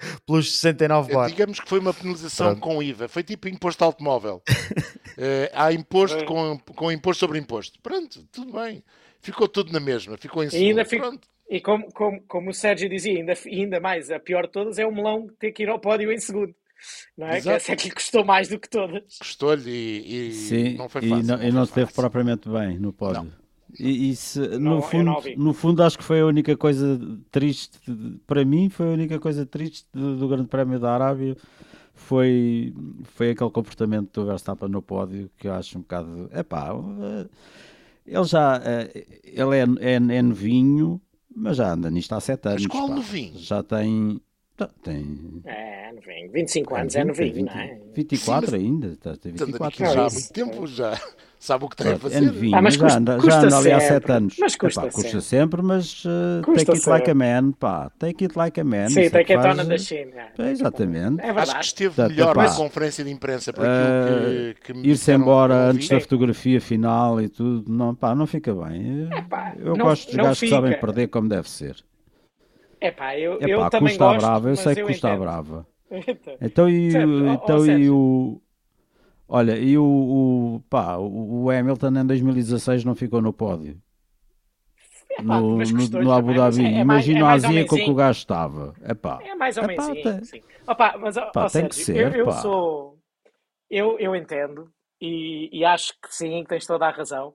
pelos 0.25 0.51
69 0.59 1.11
Eh, 1.11 1.15
bar. 1.15 1.27
Digamos 1.29 1.59
que 1.59 1.67
foi 1.69 1.79
uma 1.79 1.93
penalização 1.93 2.55
Pronto. 2.57 2.61
com 2.75 2.83
IVA. 2.83 3.07
Foi 3.07 3.23
tipo 3.23 3.47
imposto 3.47 3.79
de 3.79 3.85
automóvel. 3.85 4.41
Eh, 5.17 5.51
há 5.53 5.71
imposto 5.73 6.23
com, 6.23 6.57
com 6.73 6.89
imposto 6.91 7.19
sobre 7.19 7.37
imposto. 7.37 7.77
Pronto, 7.83 8.23
tudo 8.31 8.53
bem. 8.53 8.81
Ficou 9.19 9.45
tudo 9.47 9.71
na 9.73 9.79
mesma. 9.79 10.17
Ficou 10.17 10.41
em 10.41 10.47
E 10.47 10.55
ainda 10.55 10.85
segundo. 10.85 10.89
fico- 10.89 11.01
Pronto. 11.09 11.27
E 11.49 11.59
como, 11.59 11.91
como, 11.91 12.21
como 12.23 12.49
o 12.49 12.53
Sérgio 12.53 12.89
dizia, 12.89 13.17
ainda, 13.19 13.33
ainda 13.45 13.79
mais, 13.81 14.09
a 14.09 14.17
pior 14.19 14.45
de 14.47 14.53
todas 14.53 14.79
é 14.79 14.85
o 14.85 14.91
melão 14.91 15.27
ter 15.37 15.51
que 15.51 15.63
ir 15.63 15.69
ao 15.69 15.77
pódio 15.77 16.11
em 16.13 16.17
segundo. 16.17 16.55
Não 17.17 17.27
é? 17.27 17.41
Que 17.41 17.49
essa 17.49 17.73
é 17.73 17.75
que 17.75 17.89
lhe 17.89 17.93
custou 17.93 18.23
mais 18.23 18.47
do 18.47 18.57
que 18.57 18.69
todas. 18.69 19.17
Custou-lhe 19.19 19.69
e, 19.69 20.29
e 20.29 20.33
Sim, 20.33 20.73
não 20.77 20.87
foi 20.87 21.03
e 21.03 21.09
fácil. 21.09 21.25
não, 21.27 21.35
e 21.35 21.39
foi 21.41 21.51
não 21.51 21.63
esteve 21.65 21.85
fácil. 21.87 22.01
propriamente 22.01 22.49
bem 22.49 22.79
no 22.79 22.93
pódio. 22.93 23.31
E, 23.79 24.09
e 24.11 24.15
se- 24.15 24.59
no, 24.59 24.81
fundo, 24.81 25.03
não 25.05 25.21
vi. 25.21 25.35
no 25.35 25.53
fundo, 25.53 25.83
acho 25.83 25.97
que 25.97 26.03
foi 26.03 26.21
a 26.21 26.25
única 26.25 26.55
coisa 26.57 26.99
triste, 27.31 27.79
de- 27.87 28.17
para 28.27 28.43
mim, 28.45 28.69
foi 28.69 28.89
a 28.89 28.93
única 28.93 29.19
coisa 29.19 29.45
triste 29.45 29.85
do, 29.93 30.17
do 30.17 30.27
Grande 30.27 30.47
Prémio 30.47 30.79
da 30.79 30.93
Arábia. 30.93 31.35
Foi, 31.93 32.73
foi 33.03 33.31
aquele 33.31 33.51
comportamento 33.51 34.11
do 34.21 34.25
Verstappen 34.27 34.69
no 34.69 34.81
pódio 34.81 35.29
que 35.37 35.47
eu 35.47 35.53
acho 35.53 35.77
um 35.77 35.81
bocado. 35.81 36.29
Epá, 36.33 36.69
eh, 37.01 37.27
ele 38.05 38.23
já 38.23 38.59
eh, 38.63 39.05
ele 39.23 39.55
é, 39.57 39.63
é, 39.79 39.93
é 40.17 40.21
novinho, 40.21 40.99
mas 41.35 41.57
já 41.57 41.71
anda 41.73 41.89
nisto 41.91 42.13
há 42.13 42.19
sete 42.19 42.47
anos. 42.47 42.65
qual 42.67 42.87
pá. 42.87 42.95
novinho? 42.95 43.37
Já 43.37 43.61
tem. 43.61 44.19
Tá, 44.57 44.69
Tem. 44.83 45.41
É, 45.45 45.91
novinho. 45.93 46.31
25 46.31 46.75
anos 46.75 46.95
é 46.95 46.99
20, 47.03 47.07
novinho, 47.07 47.33
20, 47.35 47.45
não 47.47 47.61
é? 47.61 47.77
24 47.93 48.45
Sim, 48.45 48.51
mas- 48.51 48.53
ainda. 48.53 48.95
tá, 48.97 49.15
Tem 49.17 49.31
Anda 49.33 49.45
24 49.45 49.67
aqui 49.85 49.93
já 49.93 50.01
há 50.05 50.09
muito 50.09 50.33
tempo, 50.33 50.67
já 50.67 51.01
sabe 51.39 51.65
o 51.65 51.69
que 51.69 51.75
tem 51.75 51.91
a 51.93 51.97
fazer. 51.99 52.15
é 52.17 52.21
novinho, 52.21 52.55
Ah, 52.55 52.61
mas 52.61 52.73
já 52.75 52.79
custa- 52.83 52.99
já 53.29 53.39
anda 53.41 53.57
ali 53.57 53.71
há 53.71 53.79
sempre. 53.79 53.93
7 53.95 54.11
anos. 54.11 54.35
Mas 54.39 54.55
custa 54.55 54.81
Epá, 54.81 54.91
custa 54.91 55.09
sempre. 55.09 55.21
sempre, 55.21 55.61
mas 55.61 56.05
uh, 56.05 56.09
Custa 56.45 56.65
take 56.65 56.77
it 56.77 56.89
like 56.89 57.03
a 57.03 57.13
sempre. 57.13 57.13
man, 57.41 57.51
pá. 57.53 57.91
Take 57.99 58.23
it 58.25 58.37
like 58.37 58.59
a 58.59 58.63
man. 58.63 58.89
Sim, 58.89 58.99
é 59.01 59.09
tem 59.09 59.19
que 59.19 59.25
que 59.25 59.33
entrar 59.33 59.55
faz, 59.55 59.67
na 59.67 59.75
uh, 59.75 59.79
China. 59.79 60.11
é, 60.37 60.49
Exatamente. 60.51 61.21
É 61.21 61.29
Acho 61.31 61.53
que 61.55 61.65
esteve 61.65 61.95
Portanto, 61.95 62.11
melhor 62.15 62.35
na 62.37 62.55
conferência 62.55 63.03
de 63.03 63.11
imprensa 63.11 63.51
por 63.51 63.65
aquilo 63.65 64.53
que, 64.55 64.61
que 64.61 64.73
me 64.73 64.87
Ir-se 64.87 65.11
embora 65.11 65.55
antes 65.71 65.89
da 65.89 65.99
fotografia 65.99 66.61
final 66.61 67.19
e 67.19 67.27
tudo, 67.27 67.71
não, 67.71 67.93
pá, 67.95 68.13
não 68.15 68.27
fica 68.27 68.53
bem. 68.53 69.09
Eu, 69.11 69.17
Epá, 69.17 69.53
eu 69.57 69.75
não- 69.75 69.85
gosto 69.85 70.05
dos 70.07 70.15
não 70.15 70.23
gajos 70.25 70.39
que 70.39 70.49
sabem 70.49 70.79
perder 70.79 71.07
como 71.07 71.27
deve 71.27 71.49
ser. 71.49 71.75
É 72.81 72.91
pá, 72.91 73.17
eu, 73.17 73.39
É 73.39 73.47
eu 73.53 73.65
pá, 73.67 73.69
também 73.69 73.97
gosto, 73.97 74.33
brava, 74.37 74.49
eu 74.49 74.55
mas 74.55 74.65
sei 74.65 74.75
que 74.75 74.83
eu 74.83 74.89
custa 74.89 75.15
entendo. 75.15 75.23
brava. 75.23 75.67
Então, 76.41 76.69
Então 76.93 77.25
e, 77.25 77.27
ó- 77.27 77.35
então, 77.35 77.65
e 77.67 77.89
o. 77.89 78.41
Olha, 79.27 79.57
e 79.59 79.77
o, 79.77 79.83
o, 80.57 80.61
pá, 80.69 80.97
o 80.99 81.49
Hamilton 81.51 81.89
em 82.01 82.05
2016 82.07 82.85
não 82.85 82.95
ficou 82.95 83.21
no 83.21 83.33
pódio. 83.33 83.81
epá, 85.09 85.43
no, 85.47 85.69
no, 85.69 85.87
no 85.87 86.11
Abu 86.11 86.33
Dhabi. 86.33 86.79
é- 86.79 86.81
é 86.81 86.83
Imagina 86.85 87.25
é 87.25 87.27
a 87.27 87.31
azia 87.33 87.65
com 87.65 87.79
que 87.79 87.89
o 87.89 87.95
gajo 87.95 88.19
estava. 88.19 88.75
Epá, 88.83 89.25
É 89.29 89.35
mais 89.35 89.57
ou 89.57 89.63
menos, 89.65 89.83
Epá, 89.83 89.85
sim. 89.85 90.19
sim. 90.21 90.41
Opa, 90.67 90.97
mas, 90.97 91.15
Pá, 91.31 91.45
ó, 91.45 91.49
tem 91.49 91.67
que 91.67 91.75
Sérgio, 91.75 91.89
eu, 91.93 92.09
ser, 92.09 92.13
eu 92.13 92.31
pá. 92.31 92.31
sou... 92.31 92.97
Eu, 93.69 93.99
eu 93.99 94.15
entendo 94.15 94.71
e, 95.01 95.49
e 95.53 95.65
acho 95.65 95.93
que 96.01 96.13
sim, 96.15 96.43
que 96.43 96.49
tens 96.49 96.67
toda 96.67 96.87
a 96.87 96.91
razão. 96.91 97.33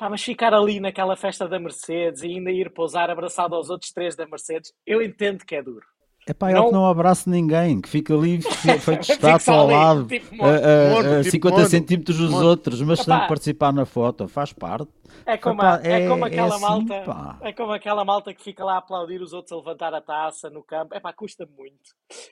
Pá, 0.00 0.08
mas 0.08 0.22
ficar 0.22 0.54
ali 0.54 0.80
naquela 0.80 1.14
festa 1.14 1.46
da 1.46 1.60
Mercedes 1.60 2.22
e 2.22 2.28
ainda 2.28 2.50
ir 2.50 2.72
pousar 2.72 3.10
abraçado 3.10 3.54
aos 3.54 3.68
outros 3.70 3.92
três 3.92 4.16
da 4.16 4.26
Mercedes, 4.26 4.72
eu 4.86 5.02
entendo 5.02 5.44
que 5.44 5.54
é 5.54 5.62
duro. 5.62 5.84
epá, 6.26 6.50
ele 6.50 6.58
Não- 6.58 6.66
que 6.68 6.72
não 6.72 6.86
abraça 6.86 7.28
ninguém, 7.30 7.80
que 7.82 7.88
fica 7.88 8.14
ali 8.14 8.40
fe- 8.42 8.78
feito 8.78 9.12
estátua 9.12 9.54
ao 9.54 9.66
lado, 9.66 10.06
tipo 10.06 10.42
a, 10.42 10.48
a- 10.48 11.18
a 11.18 11.22
tipo 11.22 11.30
50 11.32 11.56
mono. 11.56 11.68
centímetros 11.68 12.16
dos 12.18 12.32
outros, 12.32 12.80
mas 12.82 13.00
sem 13.00 13.14
Epá. 13.14 13.26
participar 13.28 13.72
na 13.74 13.84
foto, 13.84 14.26
faz 14.26 14.52
parte. 14.54 14.90
É 15.26 15.36
como, 15.36 15.60
Epá, 15.60 15.80
é 15.84 16.02
é- 16.04 16.08
como 16.08 16.24
é 16.24 16.28
aquela 16.28 16.54
assim, 16.54 16.64
malta, 16.64 17.00
pá. 17.02 17.38
é 17.42 17.52
como 17.52 17.72
aquela 17.72 18.04
malta 18.04 18.32
que 18.32 18.42
fica 18.42 18.64
lá 18.64 18.74
a 18.76 18.78
aplaudir 18.78 19.20
os 19.20 19.32
outros 19.34 19.52
a 19.52 19.56
levantar 19.56 19.92
a 19.92 20.00
taça 20.00 20.48
no 20.48 20.62
campo. 20.62 20.94
É 20.94 21.00
pá, 21.00 21.12
custa 21.12 21.46
muito. 21.58 21.90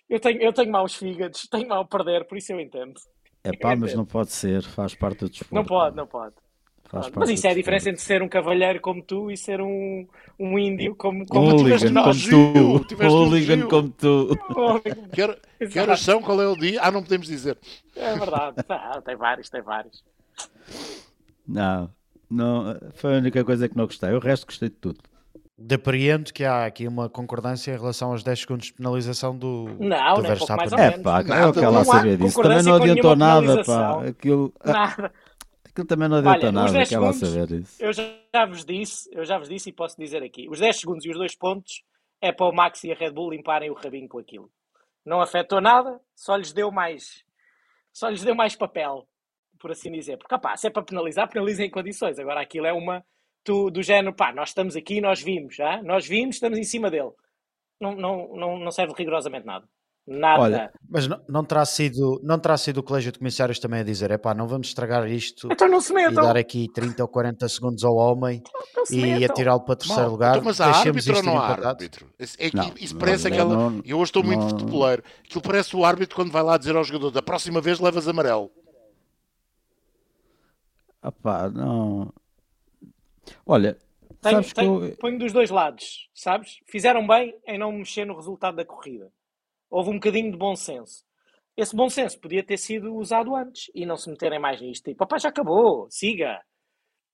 Eu 0.09 0.19
tenho, 0.21 0.41
eu 0.41 0.53
tenho 0.55 0.73
maus 0.73 0.95
fígados, 0.95 1.47
tenho 1.53 1.69
mal 1.69 1.85
perder, 1.87 2.27
por 2.27 2.39
isso 2.39 2.51
eu 2.53 2.61
entendo. 2.61 2.95
Epá, 3.45 3.71
mas 3.77 3.91
entendo. 3.91 3.97
não 3.99 4.05
pode 4.07 4.31
ser, 4.33 4.63
faz 4.63 4.95
parte 4.95 5.21
do 5.21 5.29
desporto. 5.31 5.55
Não 5.55 5.65
pode, 5.65 5.97
não 5.97 6.07
pode. 6.07 6.35
Faz 6.89 7.11
Mas 7.15 7.29
isso 7.31 7.47
é 7.47 7.51
a 7.51 7.55
diferença 7.55 7.91
entre 7.91 8.01
ser 8.01 8.23
um 8.23 8.29
cavalheiro 8.29 8.81
como 8.81 9.03
tu 9.03 9.31
e 9.31 9.37
ser 9.37 9.61
um, 9.61 10.07
um 10.39 10.59
índio 10.59 10.95
como, 10.95 11.27
como 11.27 11.57
tu 11.57 11.69
és 11.69 11.83
hooligan 11.83 11.91
no 11.91 11.95
como 12.03 12.07
nós. 12.07 12.17
Gil, 12.17 12.85
tu. 12.89 12.95
Um 12.95 12.99
no 13.05 13.13
hooligan 13.13 13.57
Gil. 13.57 13.69
como 13.69 13.89
tu. 13.91 14.39
Que, 15.13 15.23
hora- 15.23 15.39
que 15.71 15.79
horas 15.79 16.01
são? 16.01 16.23
Qual 16.23 16.41
é 16.41 16.47
o 16.49 16.57
dia? 16.57 16.81
Ah, 16.83 16.91
não 16.91 17.03
podemos 17.03 17.27
dizer. 17.27 17.59
É 17.95 18.17
verdade. 18.17 18.57
Ah, 18.71 19.03
tem 19.05 19.17
vários, 19.17 19.51
tem 19.51 19.61
vários. 19.61 20.03
Não, 21.47 21.91
não, 22.31 22.77
foi 22.95 23.15
a 23.17 23.19
única 23.19 23.45
coisa 23.45 23.69
que 23.69 23.77
não 23.77 23.85
gostei. 23.87 24.11
O 24.13 24.19
resto 24.19 24.47
gostei 24.47 24.69
de 24.69 24.77
tudo. 24.77 24.99
Depreendo 25.61 26.33
que 26.33 26.45
há 26.45 26.67
aqui 26.67 26.87
uma 26.87 27.09
concordância 27.09 27.73
em 27.75 27.77
relação 27.77 28.13
aos 28.13 28.23
10 28.23 28.41
segundos 28.41 28.67
de 28.67 28.75
penalização 28.75 29.37
do, 29.37 29.69
Não, 29.81 30.15
do 30.15 30.23
nem 30.23 30.37
pouco 30.37 30.57
mais 30.57 30.73
ou. 30.73 30.79
É 30.79 30.91
menos. 30.91 31.03
pá, 31.03 31.23
Nada, 31.25 31.43
eu 31.49 31.53
quero 31.53 31.67
lá 31.67 31.73
não 31.73 31.81
há 31.81 31.85
saber 31.85 32.17
disso. 32.17 32.41
Também 32.41 32.63
não 32.63 32.75
adiantou 32.77 33.17
nada, 33.17 33.65
pá. 33.65 34.05
Aquilo, 34.07 34.53
Nada. 34.65 35.13
Aquilo 35.79 35.87
também 35.87 36.09
não 36.09 36.17
adianta 36.19 36.47
Olha, 36.47 36.53
nada. 36.53 36.73
10 36.73 36.89
Quero 36.89 37.03
lá 37.03 37.13
segundos, 37.13 37.35
saber 37.35 37.61
isso. 37.61 37.83
Eu 37.83 37.93
já 37.93 38.47
vos 38.47 38.65
disse, 38.65 39.11
eu 39.13 39.25
já 39.25 39.39
vos 39.39 39.49
disse 39.49 39.71
e 39.71 39.73
posso 39.73 39.97
dizer 39.97 40.23
aqui. 40.23 40.49
Os 40.49 40.59
10 40.59 40.81
segundos 40.81 41.05
e 41.05 41.11
os 41.11 41.17
2 41.17 41.37
pontos 41.37 41.83
é 42.21 42.33
para 42.33 42.47
o 42.47 42.53
Max 42.53 42.83
e 42.85 42.93
a 42.93 42.95
Red 42.95 43.13
Bull 43.13 43.31
limparem 43.31 43.71
o 43.71 43.75
rabinho 43.75 44.09
com 44.09 44.19
aquilo. 44.19 44.51
Não 45.05 45.21
afetou 45.21 45.61
nada, 45.61 46.01
só 46.15 46.37
lhes 46.37 46.53
deu 46.53 46.71
mais, 46.71 47.25
só 47.93 48.09
lhes 48.09 48.25
deu 48.25 48.35
mais 48.35 48.57
papel, 48.57 49.09
por 49.59 49.71
assim 49.71 49.91
dizer. 49.91 50.19
Porque, 50.19 50.37
pá, 50.39 50.57
se 50.57 50.67
é 50.67 50.71
para 50.71 50.83
penalizar, 50.83 51.29
penalizem 51.29 51.67
em 51.67 51.71
condições. 51.71 52.19
Agora 52.19 52.41
aquilo 52.41 52.67
é 52.67 52.73
uma 52.73 53.05
tu, 53.45 53.71
do 53.71 53.83
género, 53.83 54.15
pá, 54.15 54.33
nós 54.33 54.51
estamos 54.51 54.77
aqui, 54.77 55.01
nós 55.01 55.23
vimos, 55.23 55.55
já? 55.55 55.83
nós 55.83 56.07
vimos, 56.07 56.37
estamos 56.37 56.59
em 56.59 56.65
cima 56.65 56.91
dele. 56.91 57.11
Não, 57.81 57.95
não, 57.95 58.37
não, 58.37 58.59
não 58.59 58.71
serve 58.73 58.93
rigorosamente 58.97 59.47
nada. 59.47 59.67
Nada. 60.11 60.41
Olha, 60.43 60.73
Mas 60.89 61.07
não, 61.07 61.21
não, 61.29 61.45
terá 61.45 61.67
sido, 61.67 62.19
não 62.23 62.39
terá 62.39 62.57
sido 62.57 62.79
o 62.79 62.83
colégio 62.83 63.13
de 63.13 63.19
comissários 63.19 63.59
também 63.59 63.81
a 63.81 63.83
dizer: 63.85 64.11
é 64.11 64.17
pá, 64.17 64.33
não 64.33 64.49
vamos 64.49 64.69
estragar 64.69 65.07
isto 65.07 65.47
então 65.53 65.69
não 65.69 65.83
se 65.83 65.93
e 65.93 65.97
metam. 65.97 66.25
dar 66.25 66.35
aqui 66.35 66.67
30 66.73 67.03
ou 67.03 67.09
40 67.09 67.47
segundos 67.47 67.85
ao 67.85 67.95
homem 67.95 68.43
Não 68.75 68.87
se 68.87 68.99
e 68.99 69.23
atirá-lo 69.25 69.61
para 69.65 69.77
terceiro 69.77 70.03
Mal, 70.03 70.11
lugar. 70.11 70.31
então, 70.37 70.45
mas 70.45 70.61
há 70.63 70.71
deixemos 70.73 71.07
árbitro 71.09 71.17
ou 71.17 71.23
não 71.23 71.41
há 71.43 71.45
empatado. 71.45 71.69
árbitro? 71.69 72.11
Isso, 72.19 72.37
é 72.41 72.49
que 72.49 72.57
Não, 72.57 72.73
isso 72.81 72.97
parece 72.97 73.29
não, 73.29 73.37
aquela. 73.37 73.55
não, 73.71 73.83
eu 73.85 73.99
hoje 73.99 74.09
estou 74.09 74.25
muito 74.25 74.41
não. 74.41 74.49
futeboleiro. 74.49 75.03
Aquilo 75.25 75.43
parece 75.43 75.77
o 75.77 75.85
árbitro 75.85 76.17
quando 76.17 76.33
vai 76.33 76.43
lá 76.43 76.57
dizer 76.57 76.75
ao 76.75 76.85
jogador: 76.85 77.11
da 77.11 77.21
próxima 77.21 77.61
vez 77.61 77.79
levas 77.79 78.09
amarelo. 78.09 78.51
opá, 81.03 81.49
não. 81.51 82.13
Olha, 83.47 83.77
Tenho, 84.23 84.35
sabes 84.37 84.49
que 84.49 84.55
tenho- 84.55 84.85
eu, 84.87 84.97
ponho 84.97 85.19
dos 85.19 85.33
dois 85.33 85.51
lados, 85.51 86.09
sabes? 86.15 86.61
Fizeram 86.67 87.07
bem 87.07 87.35
em 87.47 87.59
não 87.59 87.71
mexer 87.73 88.05
no 88.05 88.17
resultado 88.17 88.57
da 88.57 88.65
corrida. 88.65 89.11
Houve 89.71 89.91
um 89.91 89.95
bocadinho 89.95 90.31
de 90.33 90.37
bom 90.39 90.55
senso. 90.57 91.05
Esse 91.57 91.75
bom 91.75 91.91
senso 91.91 92.19
podia 92.21 92.43
ter 92.43 92.57
sido 92.57 92.95
usado 92.95 93.35
antes 93.35 93.71
e 93.75 93.85
não 93.85 93.97
se 93.97 94.09
meterem 94.09 94.39
mais 94.39 94.61
nisto. 94.61 94.85
Tipo, 94.85 94.99
papá, 94.99 95.19
já 95.19 95.29
acabou, 95.29 95.87
siga. 95.91 96.41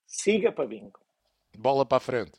Siga 0.06 0.52
para 0.52 0.66
bingo. 0.66 0.98
Bola 1.58 1.86
para 1.86 1.96
a 1.96 2.00
frente. 2.00 2.32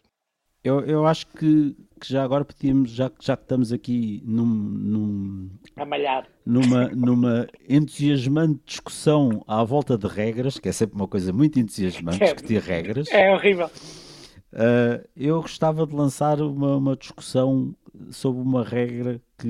eu, 0.63 0.81
eu 0.81 1.05
acho 1.05 1.25
que, 1.27 1.75
que 1.99 2.07
já 2.07 2.23
agora 2.23 2.45
podíamos, 2.45 2.91
já, 2.91 3.09
que- 3.09 3.25
já 3.25 3.35
que 3.35 3.43
estamos 3.43 3.71
aqui 3.71 4.21
num, 4.25 4.45
num, 4.45 5.49
A 5.75 5.85
malhar. 5.85 6.27
numa, 6.45 6.87
numa 6.89 7.47
entusiasmante 7.67 8.61
discussão 8.65 9.43
à 9.47 9.63
volta 9.63 9.97
de 9.97 10.07
regras, 10.07 10.59
que 10.59 10.69
é 10.69 10.71
sempre 10.71 10.95
uma 10.95 11.07
coisa 11.07 11.31
muito 11.33 11.59
entusiasmante, 11.59 12.21
É. 12.23 12.33
discutir 12.33 12.61
regras. 12.61 13.07
É 13.11 13.31
horrível. 13.33 13.67
Uh, 14.53 15.03
eu 15.15 15.41
gostava 15.41 15.85
de 15.85 15.93
lançar 15.95 16.39
uma, 16.41 16.77
uma 16.77 16.95
discussão 16.95 17.75
sobre 18.11 18.41
uma 18.41 18.63
regra 18.63 19.21
que, 19.37 19.47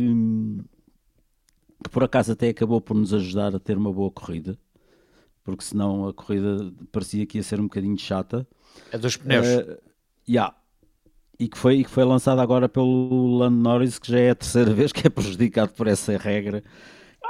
que 1.83 1.89
por 1.89 2.03
acaso 2.03 2.31
até 2.31 2.49
acabou 2.49 2.81
por 2.81 2.95
nos 2.95 3.13
ajudar 3.13 3.55
a 3.55 3.59
ter 3.59 3.77
uma 3.77 3.91
boa 3.91 4.11
corrida, 4.11 4.57
porque 5.43 5.63
senão 5.63 6.07
a 6.07 6.13
corrida 6.13 6.71
parecia 6.91 7.25
que 7.25 7.37
ia 7.37 7.43
ser 7.43 7.59
um 7.59 7.63
bocadinho 7.63 7.97
chata. 7.97 8.47
É 8.91 8.97
dos 8.97 9.17
pneus. 9.17 9.47
Uh, 9.47 9.77
yeah. 10.27 10.55
E 11.37 11.47
que 11.47 11.57
foi, 11.57 11.77
e 11.77 11.83
que 11.83 11.89
foi 11.89 12.03
lançada 12.05 12.41
agora 12.41 12.69
pelo 12.69 13.37
Lando 13.37 13.57
Norris, 13.57 13.99
que 13.99 14.11
já 14.11 14.19
é 14.19 14.29
a 14.31 14.35
terceira 14.35 14.71
vez 14.73 14.91
que 14.91 15.05
é 15.05 15.09
prejudicado 15.09 15.73
por 15.73 15.87
essa 15.87 16.17
regra, 16.17 16.63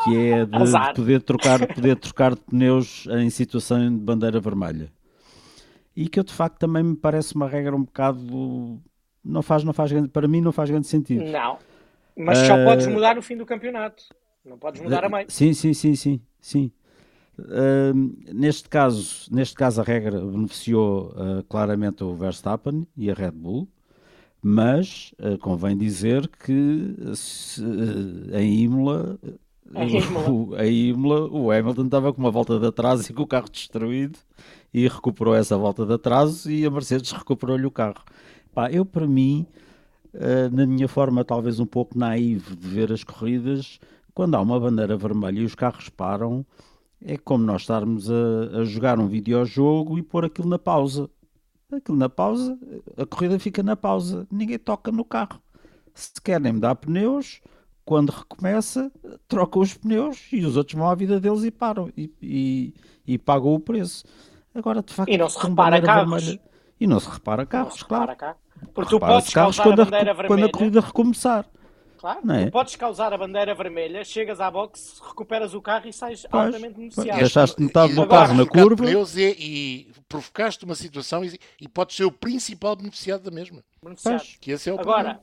que 0.04 0.16
é 0.16 0.46
de, 0.46 0.52
de 0.52 0.94
poder, 0.94 1.22
trocar, 1.22 1.68
poder 1.74 1.96
trocar 1.98 2.36
de 2.36 2.42
pneus 2.42 3.08
em 3.08 3.30
situação 3.30 3.80
de 3.90 3.98
bandeira 3.98 4.40
vermelha. 4.40 4.92
E 5.96 6.10
que 6.10 6.20
eu 6.20 6.24
de 6.24 6.34
facto 6.34 6.60
também 6.60 6.84
me 6.84 6.96
parece 6.96 7.36
uma 7.36 7.48
regra 7.48 7.76
um 7.76 7.84
bocado 7.84 8.82
não 9.26 9.42
faz, 9.42 9.64
não 9.64 9.74
faz 9.74 9.92
grande, 9.92 10.10
para 10.10 10.28
mim 10.28 10.40
não 10.40 10.52
faz 10.52 10.70
grande 10.70 10.88
sentido. 10.88 11.26
Não. 11.26 11.58
Mas 12.18 12.40
só 12.40 12.58
Eh, 12.58 12.64
podes 12.64 12.88
mudar 12.88 13.16
no 13.16 13.22
fim 13.22 13.38
do 13.38 13.46
campeonato. 13.46 14.04
Não 14.44 14.58
podes 14.58 14.82
mudar 14.82 15.04
a 15.04 15.10
meio. 15.10 15.28
Sim, 15.28 15.54
sim, 15.54 15.74
sim, 15.74 15.96
sim, 15.96 16.22
sim. 16.40 16.72
Ahm, 17.40 18.14
neste 18.34 18.70
caso, 18.70 19.30
neste 19.32 19.56
caso 19.56 19.82
a 19.82 19.84
regra 19.84 20.20
beneficiou 20.22 21.14
ah, 21.18 21.44
claramente 21.50 22.04
o 22.04 22.16
Verstappen 22.16 22.88
e 22.98 23.12
a 23.12 23.14
Red 23.14 23.32
Bull, 23.32 23.68
mas 24.42 25.14
ah, 25.20 25.38
convém 25.40 25.78
dizer 25.78 26.28
que 26.30 26.96
se, 27.16 27.62
em 28.34 28.62
Imola, 28.64 29.20
o, 30.30 30.56
em 30.58 30.90
Imola, 30.90 31.28
o 31.30 31.52
Hamilton 31.52 31.86
estava 31.86 32.14
com 32.14 32.22
uma 32.22 32.32
volta 32.32 32.60
de 32.60 32.68
atraso 32.68 33.12
e 33.12 33.14
com 33.14 33.24
o 33.24 33.28
carro 33.28 33.50
destruído 33.50 34.20
e 34.74 34.88
recuperou 34.88 35.36
essa 35.36 35.58
volta 35.58 35.86
de 35.86 35.94
atraso 35.94 36.52
e 36.52 36.66
a 36.66 36.72
Mercedes 36.72 37.12
recuperou-lhe 37.12 37.66
o 37.66 37.72
carro. 37.72 38.04
Pá, 38.54 38.72
eu 38.72 38.86
para 38.86 39.08
mim, 39.08 39.46
na 40.52 40.66
minha 40.66 40.88
forma 40.88 41.24
talvez 41.24 41.60
um 41.60 41.66
pouco 41.66 41.98
naive 41.98 42.56
de 42.56 42.68
ver 42.68 42.92
as 42.92 43.04
corridas, 43.04 43.80
quando 44.14 44.36
há 44.36 44.42
uma 44.42 44.60
bandeira 44.60 44.96
vermelha 44.98 45.40
e 45.42 45.46
os 45.46 45.56
carros 45.56 45.90
param, 45.90 46.46
é 47.04 47.18
como 47.18 47.44
nós 47.44 47.62
estarmos 47.62 48.10
a, 48.10 48.60
a 48.62 48.64
jogar 48.64 49.00
um 49.00 49.08
videojogo 49.08 49.98
e 49.98 50.02
pôr 50.02 50.26
aquilo 50.26 50.48
na 50.48 50.58
pausa. 50.60 51.10
Aquilo 51.72 51.98
na 51.98 52.08
pausa, 52.10 52.58
a 52.98 53.06
corrida 53.06 53.38
fica 53.40 53.62
na 53.64 53.76
pausa, 53.76 54.26
ninguém 54.32 54.58
toca 54.60 54.92
no 54.92 55.04
carro. 55.04 55.42
Se 55.94 56.12
querem 56.22 56.54
mudar 56.54 56.76
pneus, 56.76 57.42
quando 57.84 58.10
recomeça, 58.12 58.92
trocam 59.28 59.62
os 59.62 59.74
pneus 59.74 60.28
e 60.32 60.46
os 60.46 60.56
outros 60.58 60.78
vão 60.78 60.88
à 60.90 60.96
vida 60.96 61.20
deles 61.20 61.44
e 61.44 61.52
param 61.52 61.90
e, 61.98 62.12
e, 62.22 62.74
e 63.06 63.18
pagam 63.18 63.54
o 63.54 63.60
preço. 63.60 64.04
Agora, 64.54 64.82
de 64.82 64.94
facto, 64.94 65.12
E 65.12 65.18
não 65.18 65.28
se 65.28 65.38
repara 65.40 65.82
carros. 65.82 66.24
vermelha- 66.24 66.42
E 66.80 66.88
não 66.88 67.00
se 67.00 67.10
repara 67.10 67.44
Não 67.44 67.48
carros, 67.50 67.74
se 67.76 67.86
claro. 67.86 68.04
repara 68.12 68.34
cá. 68.34 68.40
Porque 68.74 68.90
tu 68.90 69.00
podes 69.00 69.30
causar 69.34 69.64
quando 69.64 69.80
a 69.80 69.84
a, 69.84 69.86
bandeira 69.86 70.14
quando 70.28 70.44
a 70.44 70.48
vermelha. 70.48 70.52
corrida 70.52 70.82
recomeçar. 70.82 71.46
Claro, 71.98 72.20
Não 72.24 72.36
é? 72.36 72.46
tu 72.46 72.52
podes 72.52 72.76
causar 72.76 73.14
a 73.14 73.18
bandeira 73.18 73.56
vermelha, 73.56 74.04
chegas 74.04 74.40
à 74.40 74.52
box, 74.52 75.00
recuperas 75.08 75.54
o 75.56 75.62
carro 75.62 75.88
e 75.88 75.94
sais 75.94 76.26
Pois, 76.30 76.46
altamente 76.46 76.76
beneficiado. 76.76 77.18
Deixaste 77.18 77.62
metade 77.62 77.96
do 77.96 78.08
carro 78.08 78.34
na 78.36 78.46
curva. 78.46 78.84
pneus 78.84 79.16
e, 79.16 79.24
e 79.40 79.92
provocaste 80.08 80.66
uma 80.66 80.76
situação 80.76 81.24
e, 81.26 81.40
e 81.60 81.68
podes 81.68 81.96
ser 81.96 82.04
o 82.06 82.12
principal 82.12 82.76
beneficiado 82.76 83.24
da 83.24 83.32
mesma. 83.32 83.64
beneficiado. 83.82 84.18
Pois. 84.20 84.38
Que 84.40 84.52
esse 84.52 84.70
é 84.70 84.74
o 84.74 84.80
Agora, 84.80 85.16
problema. 85.16 85.22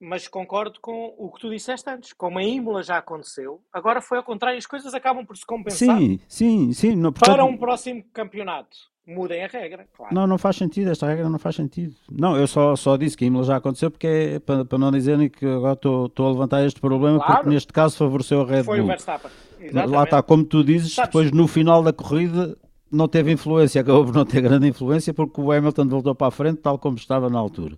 mas 0.00 0.28
concordo 0.28 0.78
com 0.80 1.12
o 1.18 1.32
que 1.32 1.40
tu 1.40 1.50
disseste 1.50 1.90
antes. 1.90 2.12
Como 2.12 2.38
a 2.38 2.42
Imola 2.44 2.82
já 2.84 2.98
aconteceu, 2.98 3.60
agora 3.72 4.00
foi 4.00 4.18
ao 4.18 4.24
contrário. 4.24 4.58
As 4.58 4.66
coisas 4.66 4.94
acabam 4.94 5.26
por 5.26 5.36
se 5.36 5.44
compensar 5.46 5.98
Sim, 5.98 6.20
sim, 6.28 6.72
sim. 6.72 6.94
Não, 6.94 7.12
portanto, 7.12 7.34
para 7.34 7.44
um 7.44 7.56
próximo 7.56 8.04
campeonato. 8.12 8.76
Mudem 9.14 9.44
a 9.44 9.48
regra, 9.48 9.86
claro. 9.96 10.14
Não, 10.14 10.26
não 10.26 10.38
faz 10.38 10.56
sentido, 10.56 10.90
esta 10.90 11.06
regra 11.06 11.28
não 11.28 11.38
faz 11.38 11.56
sentido. 11.56 11.94
Não, 12.10 12.36
eu 12.36 12.46
só, 12.46 12.76
só 12.76 12.96
disse 12.96 13.16
que 13.16 13.24
a 13.24 13.26
Imola 13.26 13.44
já 13.44 13.56
aconteceu 13.56 13.90
porque 13.90 14.06
é 14.06 14.38
para, 14.38 14.64
para 14.64 14.78
não 14.78 14.90
dizerem 14.92 15.28
que 15.28 15.44
agora 15.44 15.72
estou 15.74 16.06
estou 16.06 16.26
a 16.28 16.30
levantar 16.32 16.64
este 16.64 16.80
problema 16.80 17.18
Claro. 17.18 17.34
porque 17.34 17.50
neste 17.50 17.72
caso 17.72 17.96
favoreceu 17.96 18.42
a 18.42 18.44
Red 18.46 18.64
Foi 18.64 18.78
o 18.78 18.82
Bull. 18.82 18.88
Verstappen. 18.88 19.30
Lá 19.60 19.66
Exatamente. 19.66 20.04
está, 20.04 20.22
como 20.22 20.44
tu 20.44 20.62
dizes, 20.64 20.94
Sabes- 20.94 21.08
depois 21.08 21.30
no 21.32 21.46
final 21.46 21.82
da 21.82 21.92
corrida 21.92 22.56
não 22.90 23.06
teve 23.06 23.30
influência, 23.30 23.80
acabou 23.80 24.04
por 24.04 24.14
não 24.14 24.24
ter 24.24 24.40
grande 24.40 24.66
influência 24.68 25.12
porque 25.14 25.40
o 25.40 25.52
Hamilton 25.52 25.86
voltou 25.88 26.14
para 26.14 26.26
a 26.28 26.30
frente 26.30 26.56
tal 26.58 26.78
como 26.78 26.96
estava 26.96 27.28
na 27.28 27.38
altura. 27.38 27.76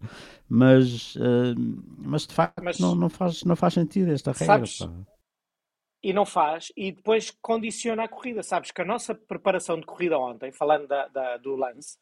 Mas, 0.49 1.15
eh, 1.19 1.55
mas 1.99 2.27
de 2.27 2.35
facto 2.35 2.63
Mas- 2.63 2.79
não, 2.79 2.95
não, 2.95 3.09
faz, 3.09 3.43
não 3.45 3.57
faz 3.57 3.75
sentido 3.75 4.11
esta 4.13 4.33
regra. 4.33 4.47
Sabes- 4.47 4.79
pá. 4.79 4.91
E 6.03 6.13
não 6.13 6.27
faz, 6.27 6.73
e 6.77 6.91
depois 6.93 7.31
condiciona 7.31 8.05
a 8.05 8.09
corrida. 8.09 8.43
Sabes 8.43 8.71
que 8.71 8.83
a 8.83 8.85
nossa 8.85 9.15
preparação 9.15 9.79
de 9.79 9.87
corrida 9.87 10.19
ontem, 10.19 10.51
falando 10.53 10.87
da, 10.89 11.07
da- 11.09 11.37
do 11.37 11.55
lance, 11.55 11.99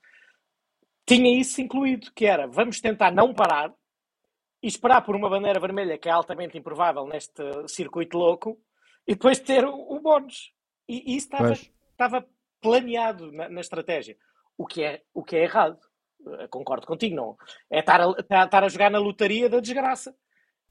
tinha 1.07 1.39
isso 1.41 1.61
incluído, 1.61 2.11
que 2.15 2.25
era 2.27 2.47
vamos 2.47 2.81
tentar 2.81 3.11
não 3.11 3.35
parar 3.35 3.73
e 4.63 4.67
esperar 4.69 5.03
por 5.03 5.17
uma 5.17 5.29
bandeira 5.29 5.59
vermelha, 5.59 5.99
que 5.99 6.09
é 6.09 6.13
altamente 6.13 6.57
improvável 6.57 7.07
neste 7.07 7.43
circuito 7.69 8.17
louco, 8.17 8.61
e 9.07 9.15
depois 9.15 9.39
ter 9.39 9.65
o, 9.65 9.75
o 9.75 10.01
bónus. 10.01 10.53
E, 10.89 11.13
e 11.13 11.17
isso 11.17 11.27
estava, 11.27 11.53
estava 11.93 12.27
planeado 12.61 13.33
na, 13.33 13.49
na 13.49 13.61
estratégia, 13.61 14.17
o 14.57 14.67
que 14.67 14.83
é, 14.85 15.03
o 15.15 15.23
que 15.25 15.37
é 15.37 15.43
errado. 15.45 15.79
Eh, 16.39 16.47
Concordo 16.49 16.87
contigo, 16.87 17.17
não. 17.17 17.37
É 17.71 17.81
estar 17.81 18.01
a, 18.01 18.11
estar- 18.45 18.65
a 18.65 18.69
jogar 18.69 18.91
na 18.91 18.99
lotaria 18.99 19.49
da 19.49 19.61
desgraça 19.61 20.15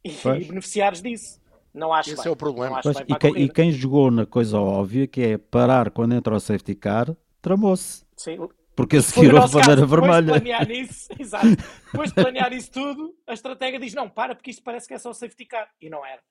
e, 0.03 0.11
e 0.41 0.45
beneficiares 0.45 1.01
disso. 1.01 1.41
Não 1.73 1.93
acho 1.93 2.09
Esse 2.11 2.23
bem. 2.23 2.29
é 2.29 2.31
o 2.31 2.35
problema. 2.35 2.81
Bem 2.83 2.93
e, 3.07 3.13
a 3.13 3.17
quem, 3.17 3.37
e 3.43 3.49
quem 3.49 3.71
jogou 3.71 4.09
na 4.09 4.25
coisa 4.25 4.59
óbvia 4.59 5.07
que 5.07 5.21
é 5.21 5.37
parar 5.37 5.91
quando 5.91 6.13
entra 6.15 6.35
o 6.35 6.39
safety 6.39 6.75
car, 6.75 7.15
tramou-se. 7.41 8.03
Sim. 8.17 8.37
Porque 8.75 8.97
a 8.97 9.01
seguir 9.01 9.27
o 9.33 9.35
houve 9.35 9.39
nosso 9.41 9.53
bandeira 9.57 9.81
caso. 9.81 9.87
Depois 9.91 10.01
de 10.01 10.25
vermelha. 10.25 10.39
planear 10.41 10.67
nisso, 10.67 11.07
exato. 11.19 11.47
Depois 11.91 12.09
de 12.09 12.15
planear 12.15 12.53
isso 12.53 12.71
tudo, 12.71 13.13
a 13.27 13.33
estratega 13.33 13.77
diz: 13.79 13.93
não, 13.93 14.09
para, 14.09 14.33
porque 14.35 14.51
isto 14.51 14.63
parece 14.63 14.87
que 14.87 14.93
é 14.93 14.97
só 14.97 15.11
safety 15.13 15.45
car. 15.45 15.67
E 15.81 15.89
não 15.89 16.05
era. 16.05 16.21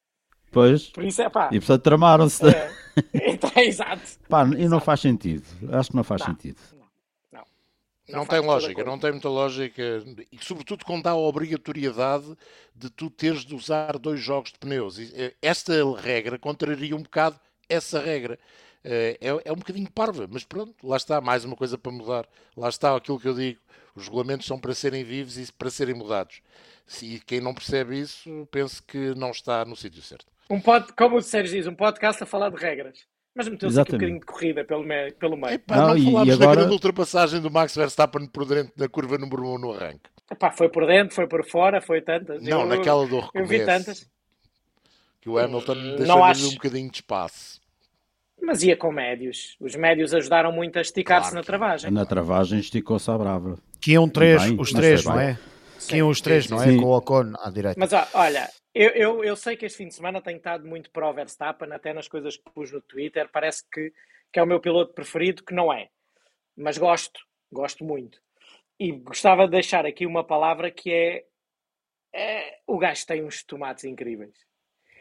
Pois, 0.50 0.84
Por 0.88 1.04
isso 1.04 1.20
é 1.20 1.28
pá. 1.28 1.50
e 1.52 1.58
portanto 1.60 1.82
tramaram-se. 1.82 2.42
É, 2.48 2.72
então, 3.32 3.50
exato. 3.62 4.00
Pá, 4.30 4.44
e 4.46 4.66
não 4.66 4.80
faz 4.80 5.00
sentido. 5.00 5.44
Acho 5.72 5.90
que 5.90 5.96
não 5.96 6.02
faz 6.04 6.22
Não. 6.22 6.28
sentido. 6.28 6.58
Não, 8.08 8.24
tem 8.26 8.38
a 8.38 8.42
lógica, 8.42 8.84
não 8.84 8.98
tem 8.98 9.12
muita 9.12 9.28
lógica. 9.28 9.82
E 10.32 10.38
sobretudo 10.42 10.84
quando 10.84 11.06
há 11.06 11.10
a 11.10 11.16
obrigatoriedade 11.16 12.36
de 12.74 12.90
tu 12.90 13.10
teres 13.10 13.44
de 13.44 13.54
usar 13.54 13.98
dois 13.98 14.20
jogos 14.20 14.52
de 14.52 14.58
pneus. 14.58 14.98
E, 14.98 15.12
eh, 15.14 15.34
Esta 15.42 15.72
regra 16.00 16.38
contraria 16.38 16.94
um 16.96 17.02
bocado 17.02 17.38
essa 17.68 18.00
regra. 18.00 18.38
Eh, 18.84 19.18
É, 19.20 19.28
é 19.50 19.52
um 19.52 19.56
bocadinho 19.56 19.90
parva, 19.90 20.26
mas 20.30 20.44
pronto, 20.44 20.74
lá 20.86 20.96
está, 20.96 21.20
mais 21.20 21.44
uma 21.44 21.56
coisa 21.56 21.76
para 21.76 21.92
mudar. 21.92 22.26
Lá 22.56 22.68
está 22.68 22.94
aquilo 22.96 23.20
que 23.20 23.28
eu 23.28 23.34
digo. 23.34 23.60
Os 23.94 24.04
regulamentos 24.04 24.46
são 24.46 24.58
para 24.58 24.74
serem 24.74 25.02
vivos 25.04 25.36
e 25.36 25.52
para 25.52 25.70
serem 25.70 25.94
mudados. 25.94 26.40
Se 26.86 27.20
quem 27.26 27.40
não 27.40 27.52
percebe 27.52 27.98
isso, 28.00 28.48
penso 28.50 28.82
que 28.84 29.14
não 29.16 29.30
está 29.30 29.64
no 29.64 29.76
sítio 29.76 30.00
certo. 30.02 30.26
Um 30.48 30.60
pod, 30.60 30.92
como 30.94 31.16
o 31.16 31.22
Sérgio 31.22 31.56
diz, 31.56 31.66
um 31.66 31.74
podcast 31.74 32.22
a 32.22 32.26
falar 32.26 32.50
de 32.50 32.56
regras. 32.56 33.06
Mas 33.38 33.48
meteu-se 33.48 33.80
aqui 33.80 33.92
um 33.92 33.98
bocadinho 33.98 34.18
de 34.20 34.26
corrida 34.26 34.64
pelo, 34.64 34.82
me, 34.82 35.12
pelo 35.12 35.36
meio. 35.36 35.54
Epá, 35.54 35.76
Não, 35.76 35.94
não, 35.94 36.04
falámos 36.04 36.26
da 36.38 36.44
agora- 36.44 36.56
grande 36.60 36.72
ultrapassagem 36.74 37.40
do 37.40 37.50
Max 37.50 37.74
Verstappen 37.76 38.26
por 38.26 38.44
dentro 38.44 38.72
da 38.76 38.88
curva 38.88 39.16
número 39.16 39.46
1 39.54 39.58
no 39.58 39.72
arranque. 39.72 40.10
Epá, 40.30 40.50
foi 40.50 40.68
por 40.68 40.84
dentro, 40.86 41.14
foi 41.14 41.28
por 41.28 41.44
fora, 41.48 41.80
foi 41.80 42.02
tantas. 42.02 42.42
Não, 42.42 42.62
eu, 42.62 42.66
naquela 42.66 43.06
do 43.06 43.14
eu 43.16 43.20
recomeço. 43.20 43.48
vi 43.48 43.64
tantas. 43.64 44.06
Que 45.20 45.28
o 45.30 45.38
Hamilton 45.38 45.74
Não 45.74 45.96
deixou-lhe 45.96 46.22
acho. 46.24 46.48
um 46.48 46.52
bocadinho 46.54 46.90
de 46.90 46.96
espaço. 46.96 47.60
Mas 48.42 48.62
ia 48.64 48.76
com 48.76 48.90
médios. 48.92 49.56
Os 49.60 49.74
médios 49.76 50.12
ajudaram 50.12 50.50
muito 50.52 50.76
a 50.76 50.80
esticar-se 50.82 51.30
Claro 51.30 51.36
na 51.36 51.42
travagem. 51.44 51.90
Na 51.92 52.04
travagem 52.06 52.58
esticou-se 52.58 53.08
à 53.10 53.16
brava. 53.16 53.56
Que 53.80 53.92
iam 53.92 54.08
três, 54.08 54.42
Bem, 54.42 54.56
os 54.60 54.72
três, 54.72 55.04
não 55.04 55.18
é? 55.18 55.38
Que 55.88 55.96
iam 55.96 56.08
os 56.08 56.20
três, 56.20 56.48
não 56.50 56.60
é? 56.60 56.66
Sim. 56.66 56.76
Com 56.78 56.86
o 56.86 56.96
Ocon 56.96 57.32
à 57.40 57.50
direita. 57.50 57.78
Mas 57.78 57.92
olha, 58.14 58.48
eu, 58.74 58.90
eu, 58.90 59.24
eu 59.24 59.36
sei 59.36 59.56
que 59.56 59.66
este 59.66 59.78
fim 59.78 59.88
de 59.88 59.94
semana 59.94 60.20
tenho 60.20 60.38
estado 60.38 60.66
muito 60.66 60.90
para 60.90 61.08
o 61.08 61.12
Verstappen, 61.12 61.72
até 61.72 61.92
nas 61.92 62.08
coisas 62.08 62.36
que 62.36 62.50
pus 62.50 62.70
no 62.72 62.80
Twitter. 62.80 63.28
Parece 63.32 63.68
que, 63.70 63.92
que 64.32 64.38
é 64.38 64.42
o 64.42 64.46
meu 64.46 64.60
piloto 64.60 64.92
preferido, 64.92 65.42
que 65.42 65.54
não 65.54 65.72
é. 65.72 65.88
Mas 66.56 66.78
gosto, 66.78 67.20
gosto 67.50 67.84
muito. 67.84 68.20
E 68.78 68.92
gostava 68.92 69.44
de 69.46 69.52
deixar 69.52 69.84
aqui 69.86 70.06
uma 70.06 70.24
palavra 70.24 70.70
que 70.70 70.92
é, 70.92 71.24
é 72.12 72.58
o 72.66 72.78
gajo 72.78 73.06
tem 73.06 73.24
uns 73.24 73.42
tomates 73.42 73.84
incríveis. 73.84 74.34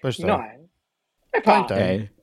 Pois 0.01 0.17
Não 0.19 0.37
tem. 0.41 0.69
é? 1.33 1.37
Epá, 1.37 1.63
Tem, 1.65 1.77
É. 1.77 2.17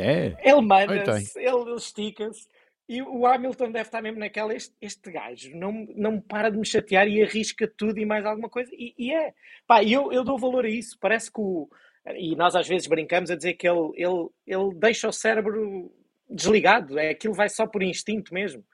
É. 0.00 0.26
Ele 0.26 0.36
Tem, 0.38 0.62
manda-se, 0.62 1.38
ele 1.38 1.74
estica-se. 1.74 2.48
E 2.88 3.02
o 3.02 3.26
Hamilton 3.26 3.70
deve 3.70 3.88
estar 3.88 4.00
mesmo 4.00 4.18
naquela. 4.18 4.54
Este, 4.54 4.74
este 4.80 5.10
gajo 5.10 5.54
não, 5.54 5.86
não 5.94 6.20
para 6.20 6.50
de 6.50 6.56
me 6.56 6.64
chatear 6.64 7.06
e 7.06 7.22
arrisca 7.22 7.68
tudo 7.76 7.98
e 7.98 8.06
mais 8.06 8.24
alguma 8.24 8.48
coisa. 8.48 8.70
E, 8.72 8.94
e 8.96 9.12
é. 9.12 9.34
Pá, 9.66 9.84
eu, 9.84 10.10
eu 10.10 10.24
dou 10.24 10.38
valor 10.38 10.64
a 10.64 10.70
isso. 10.70 10.96
Parece 10.98 11.30
que 11.30 11.40
o. 11.40 11.68
E 12.16 12.34
nós 12.34 12.56
às 12.56 12.66
vezes 12.66 12.86
brincamos 12.86 13.30
a 13.30 13.36
dizer 13.36 13.54
que 13.54 13.68
ele, 13.68 13.90
ele, 13.94 14.28
ele 14.46 14.74
deixa 14.74 15.06
o 15.06 15.12
cérebro 15.12 15.92
desligado. 16.30 16.98
É 16.98 17.10
aquilo 17.10 17.34
vai 17.34 17.50
só 17.50 17.66
por 17.66 17.82
instinto 17.82 18.32
mesmo. 18.32 18.64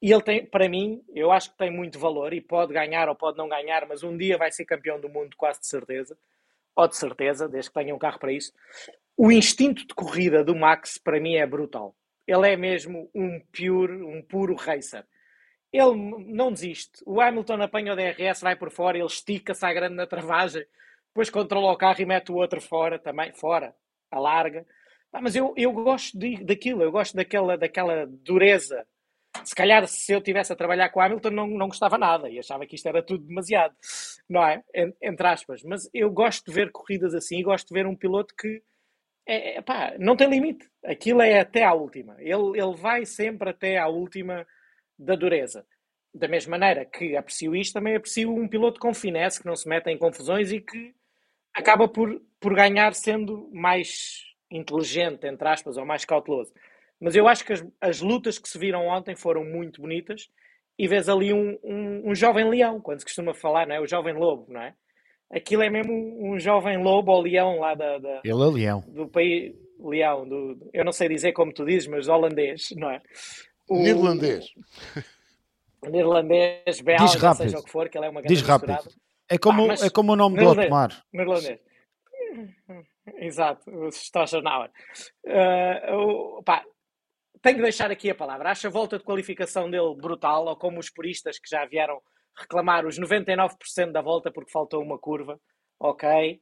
E 0.00 0.10
ele 0.10 0.22
tem, 0.22 0.44
para 0.44 0.68
mim, 0.68 1.00
eu 1.14 1.30
acho 1.30 1.52
que 1.52 1.58
tem 1.58 1.70
muito 1.70 1.96
valor 1.96 2.32
e 2.32 2.40
pode 2.40 2.72
ganhar 2.72 3.08
ou 3.08 3.14
pode 3.14 3.38
não 3.38 3.48
ganhar, 3.48 3.86
mas 3.86 4.02
um 4.02 4.16
dia 4.16 4.36
vai 4.36 4.50
ser 4.50 4.64
campeão 4.64 5.00
do 5.00 5.08
mundo, 5.08 5.36
quase 5.36 5.60
de 5.60 5.68
certeza. 5.68 6.18
Ou 6.74 6.88
de 6.88 6.96
certeza, 6.96 7.48
desde 7.48 7.70
que 7.70 7.78
tenha 7.78 7.94
um 7.94 7.98
carro 7.98 8.18
para 8.18 8.32
isso. 8.32 8.52
O 9.16 9.30
instinto 9.30 9.86
de 9.86 9.94
corrida 9.94 10.42
do 10.42 10.56
Max, 10.56 10.98
para 10.98 11.20
mim, 11.20 11.36
é 11.36 11.46
brutal. 11.46 11.94
Ele 12.26 12.50
é 12.52 12.56
mesmo 12.56 13.10
um 13.14 13.40
pure, 13.52 14.02
um 14.02 14.22
puro 14.22 14.54
racer. 14.54 15.04
Ele 15.72 15.94
não 16.34 16.52
desiste. 16.52 17.02
O 17.06 17.20
Hamilton 17.20 17.62
apanha 17.62 17.92
o 17.92 17.96
DRS, 17.96 18.42
vai 18.42 18.56
por 18.56 18.70
fora, 18.70 18.98
ele 18.98 19.06
estica-se 19.06 19.64
à 19.64 19.72
grande 19.72 19.94
na 19.96 20.06
travagem, 20.06 20.64
depois 21.08 21.30
controla 21.30 21.72
o 21.72 21.76
carro 21.76 22.00
e 22.00 22.06
mete 22.06 22.30
o 22.30 22.36
outro 22.36 22.60
fora 22.60 22.98
também, 22.98 23.32
fora, 23.32 23.74
alarga. 24.10 24.66
Ah, 25.12 25.20
mas 25.22 25.34
eu, 25.36 25.54
eu 25.56 25.72
gosto 25.72 26.18
de, 26.18 26.44
daquilo, 26.44 26.82
eu 26.82 26.92
gosto 26.92 27.16
daquela, 27.16 27.56
daquela 27.56 28.06
dureza. 28.06 28.86
Se 29.44 29.54
calhar, 29.54 29.86
se 29.88 30.12
eu 30.12 30.20
tivesse 30.20 30.52
a 30.52 30.56
trabalhar 30.56 30.90
com 30.90 31.00
Hamilton, 31.00 31.30
não, 31.30 31.46
não 31.48 31.68
gostava 31.68 31.98
nada 31.98 32.28
e 32.28 32.38
achava 32.38 32.66
que 32.66 32.76
isto 32.76 32.86
era 32.88 33.02
tudo 33.02 33.24
demasiado, 33.26 33.74
não 34.28 34.44
é? 34.46 34.62
En- 34.74 34.94
Entre 35.02 35.26
aspas. 35.26 35.62
Mas 35.62 35.88
eu 35.94 36.10
gosto 36.10 36.46
de 36.46 36.52
ver 36.52 36.70
corridas 36.70 37.14
assim 37.14 37.38
e 37.38 37.42
gosto 37.42 37.68
de 37.68 37.74
ver 37.74 37.86
um 37.86 37.96
piloto 37.96 38.34
que 38.36 38.62
é, 39.26 39.56
é, 39.56 39.62
pá, 39.62 39.94
não 39.98 40.16
tem 40.16 40.28
limite. 40.28 40.68
Aquilo 40.84 41.22
é 41.22 41.40
até 41.40 41.64
à 41.64 41.72
última. 41.72 42.16
Ele, 42.18 42.58
ele 42.60 42.74
vai 42.76 43.04
sempre 43.06 43.50
até 43.50 43.78
à 43.78 43.88
última 43.88 44.46
da 44.98 45.14
dureza. 45.14 45.66
da 46.14 46.28
mesma 46.28 46.58
maneira 46.58 46.84
que 46.84 47.16
aprecio 47.16 47.56
isto, 47.56 47.74
também 47.74 47.96
aprecio 47.96 48.34
um 48.34 48.46
piloto 48.46 48.78
com 48.80 48.92
finesse, 48.92 49.40
que 49.40 49.46
não 49.46 49.56
se 49.56 49.68
mete 49.68 49.88
em 49.88 49.98
confusões 49.98 50.52
e 50.52 50.60
que 50.60 50.94
acaba 51.54 51.88
por, 51.88 52.20
por 52.40 52.54
ganhar 52.54 52.94
sendo 52.94 53.50
mais 53.52 54.22
inteligente, 54.50 55.26
entre 55.26 55.48
aspas, 55.48 55.76
ou 55.76 55.86
mais 55.86 56.04
cauteloso. 56.04 56.52
Mas 57.00 57.16
eu 57.16 57.26
acho 57.26 57.44
que 57.44 57.52
as, 57.52 57.66
as 57.80 58.00
lutas 58.00 58.38
que 58.38 58.48
se 58.48 58.58
viram 58.58 58.86
ontem 58.86 59.16
foram 59.16 59.44
muito 59.44 59.80
bonitas 59.80 60.28
e 60.78 60.86
vês 60.86 61.08
ali 61.08 61.32
um, 61.32 61.58
um, 61.62 62.10
um, 62.10 62.14
jovem 62.14 62.48
leão, 62.48 62.80
quando 62.80 63.00
se 63.00 63.04
costuma 63.04 63.34
falar, 63.34 63.66
não 63.66 63.74
é? 63.74 63.80
O 63.80 63.86
jovem 63.86 64.14
lobo, 64.14 64.52
não 64.52 64.60
é? 64.62 64.74
Aquilo 65.32 65.62
é 65.62 65.70
mesmo 65.70 65.92
um, 66.22 66.38
jovem 66.38 66.76
lobo 66.82 67.10
ou 67.12 67.22
leão 67.22 67.58
lá 67.58 67.74
da, 67.74 67.98
da, 67.98 68.20
Ele 68.22 68.42
é 68.42 68.46
leão. 68.50 68.80
do 68.86 69.08
país. 69.08 69.54
Leão, 69.84 70.28
do, 70.28 70.70
eu 70.72 70.84
não 70.84 70.92
sei 70.92 71.08
dizer 71.08 71.32
como 71.32 71.52
tu 71.52 71.64
dizes, 71.64 71.88
mas 71.88 72.06
holandês, 72.06 72.68
não 72.76 72.88
é? 72.88 73.00
O, 73.68 73.78
Neerlandês. 73.82 74.44
Neerlandês, 75.82 76.80
belga, 76.80 77.04
Diz 77.04 77.14
rápido. 77.16 77.42
seja 77.44 77.58
o 77.58 77.64
que 77.64 77.70
for, 77.70 77.88
que 77.88 77.98
ele 77.98 78.06
é 78.06 78.10
uma 78.10 78.20
grande 78.20 78.34
Diz 78.34 78.46
rápido. 78.46 78.68
misturada. 78.72 78.96
É 79.28 79.38
como, 79.38 79.70
Ah, 79.70 79.74
é 79.86 79.90
como 79.90 80.12
o 80.12 80.16
nome 80.16 80.38
do. 80.38 80.48
Otmar. 80.50 81.02
Neerlandês. 81.12 81.58
Exato, 83.18 83.68
o 83.70 83.90
Stojanauer. 83.90 84.70
Uh, 85.26 85.94
o- 86.38 86.42
pá, 86.44 86.62
tenho 87.42 87.56
que 87.56 87.62
deixar 87.62 87.90
aqui 87.90 88.08
a 88.10 88.14
palavra. 88.14 88.50
Acho 88.50 88.68
a 88.68 88.70
volta 88.70 88.98
de 88.98 89.04
qualificação 89.04 89.68
dele 89.68 89.94
brutal, 89.96 90.46
ou 90.46 90.56
como 90.56 90.78
os 90.78 90.88
puristas 90.90 91.38
que 91.40 91.50
já 91.50 91.64
vieram 91.66 92.00
reclamar 92.36 92.86
os 92.86 92.98
99% 92.98 93.92
da 93.92 94.00
volta 94.00 94.30
porque 94.30 94.50
faltou 94.50 94.82
uma 94.82 94.98
curva. 94.98 95.40
Ok. 95.78 96.40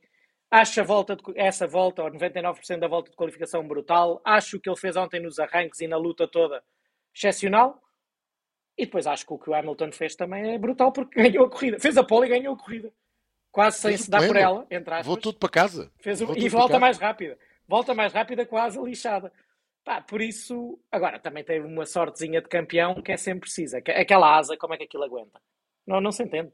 Acho 0.50 0.80
a 0.80 0.84
volta 0.84 1.14
de- 1.16 1.22
essa 1.36 1.66
volta, 1.66 2.02
ou 2.02 2.10
99% 2.10 2.80
da 2.80 2.88
volta 2.88 3.10
de 3.10 3.16
qualificação 3.16 3.66
brutal. 3.66 4.20
Acho 4.24 4.56
o 4.56 4.60
que 4.60 4.68
ele 4.68 4.76
fez 4.78 4.96
ontem 4.96 5.20
nos 5.20 5.38
arranques 5.38 5.80
e 5.80 5.86
na 5.86 5.96
luta 5.96 6.26
toda 6.26 6.62
excepcional. 7.14 7.80
E 8.76 8.84
depois 8.86 9.06
acho 9.06 9.26
que 9.26 9.32
o 9.32 9.38
que 9.38 9.50
o 9.50 9.54
Hamilton 9.54 9.92
fez 9.92 10.14
também 10.16 10.54
é 10.54 10.58
brutal 10.58 10.90
porque 10.92 11.20
ganhou 11.22 11.46
a 11.46 11.50
corrida. 11.50 11.78
Fez 11.78 11.96
a 11.96 12.04
pole 12.04 12.26
e 12.26 12.30
ganhou 12.30 12.54
a 12.54 12.58
corrida. 12.58 12.92
Quase 13.52 13.78
sem 13.78 13.96
se 13.96 14.10
dar 14.10 14.18
por 14.26 14.36
ela, 14.36 14.66
entre 14.70 14.94
aspas. 14.94 15.06
Vou 15.06 15.16
tudo 15.16 15.38
para 15.38 15.48
casa. 15.48 15.90
Fez 15.98 16.20
o- 16.20 16.24
e 16.36 16.48
volta 16.48 16.78
mais 16.80 16.98
rápida. 16.98 17.38
Volta 17.66 17.94
mais 17.94 18.12
rápida, 18.12 18.46
quase 18.46 18.80
lixada. 18.80 19.32
Pá, 19.84 20.00
por 20.00 20.20
isso, 20.20 20.78
agora 20.90 21.18
também 21.18 21.42
teve 21.44 21.64
uma 21.66 21.86
sortezinha 21.86 22.40
de 22.40 22.48
campeão 22.48 23.00
que 23.02 23.12
é 23.12 23.16
sempre 23.16 23.42
precisa. 23.42 23.78
Aqu- 23.78 23.90
Aquela 23.92 24.36
asa, 24.36 24.56
como 24.56 24.74
é 24.74 24.76
que 24.76 24.84
aquilo 24.84 25.04
aguenta? 25.04 25.40
Não, 25.90 26.00
não 26.00 26.12
se 26.12 26.22
entende. 26.22 26.52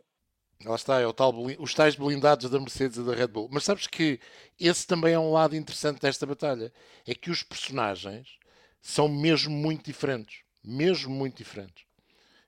Lá 0.65 0.75
está, 0.75 0.99
é 0.99 1.07
o 1.07 1.13
tal, 1.13 1.35
os 1.59 1.75
tais 1.75 1.95
blindados 1.95 2.49
da 2.49 2.59
Mercedes 2.59 2.97
e 2.97 3.03
da 3.03 3.15
Red 3.15 3.27
Bull. 3.27 3.49
Mas 3.53 3.65
sabes 3.65 3.87
que 3.87 4.19
esse 4.59 4.87
também 4.87 5.13
é 5.13 5.19
um 5.19 5.31
lado 5.31 5.55
interessante 5.55 6.01
desta 6.01 6.25
batalha. 6.25 6.73
É 7.07 7.15
que 7.15 7.31
os 7.31 7.43
personagens 7.43 8.39
são 8.81 9.07
mesmo 9.07 9.55
muito 9.55 9.85
diferentes. 9.85 10.41
Mesmo 10.65 11.15
muito 11.15 11.37
diferentes. 11.37 11.85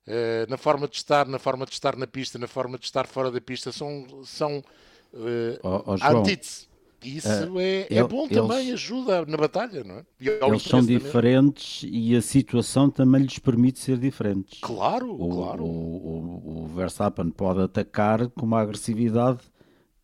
Eh, 0.07 0.47
na 0.49 0.57
forma 0.57 0.89
de 0.89 0.97
estar, 0.97 1.27
na 1.29 1.39
forma 1.39 1.67
de 1.67 1.73
estar 1.73 1.95
na 1.95 2.07
pista, 2.07 2.39
na 2.39 2.49
forma 2.49 2.79
de 2.79 2.87
estar 2.87 3.07
fora 3.07 3.31
da 3.31 3.41
pista, 3.43 3.71
são, 3.71 4.25
são 4.25 4.65
eh, 5.13 5.61
Ó- 5.63 5.83
ó, 5.87 5.93
a 5.93 5.97
João, 5.99 6.23
antítese. 6.23 6.67
Isso 7.03 7.59
é, 7.61 7.83
é 7.83 7.87
ele- 7.91 8.09
bom 8.09 8.27
eles- 8.29 8.37
também, 8.37 8.73
ajuda 8.73 9.25
na 9.27 9.37
batalha, 9.37 9.85
não 9.85 9.97
é? 9.99 10.07
Eles 10.21 10.63
são 10.63 10.85
diferentes 10.85 11.85
e 11.89 12.17
a 12.17 12.21
situação 12.23 12.91
também 12.91 13.23
lhes 13.23 13.39
permite 13.39 13.79
ser 13.79 13.99
diferentes. 13.99 14.59
Claro, 14.61 15.13
O, 15.15 15.29
claro. 15.29 15.65
o, 15.65 15.69
o, 15.69 16.63
o 16.65 16.67
Verstappen 16.69 17.31
pode 17.31 17.61
atacar 17.63 18.29
com 18.31 18.45
uma 18.47 18.61
agressividade 18.61 19.41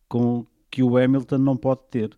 com, 0.08 0.46
que 0.70 0.82
o 0.82 0.96
Hamilton 0.96 1.38
não 1.38 1.56
pode 1.56 1.82
ter. 1.90 2.16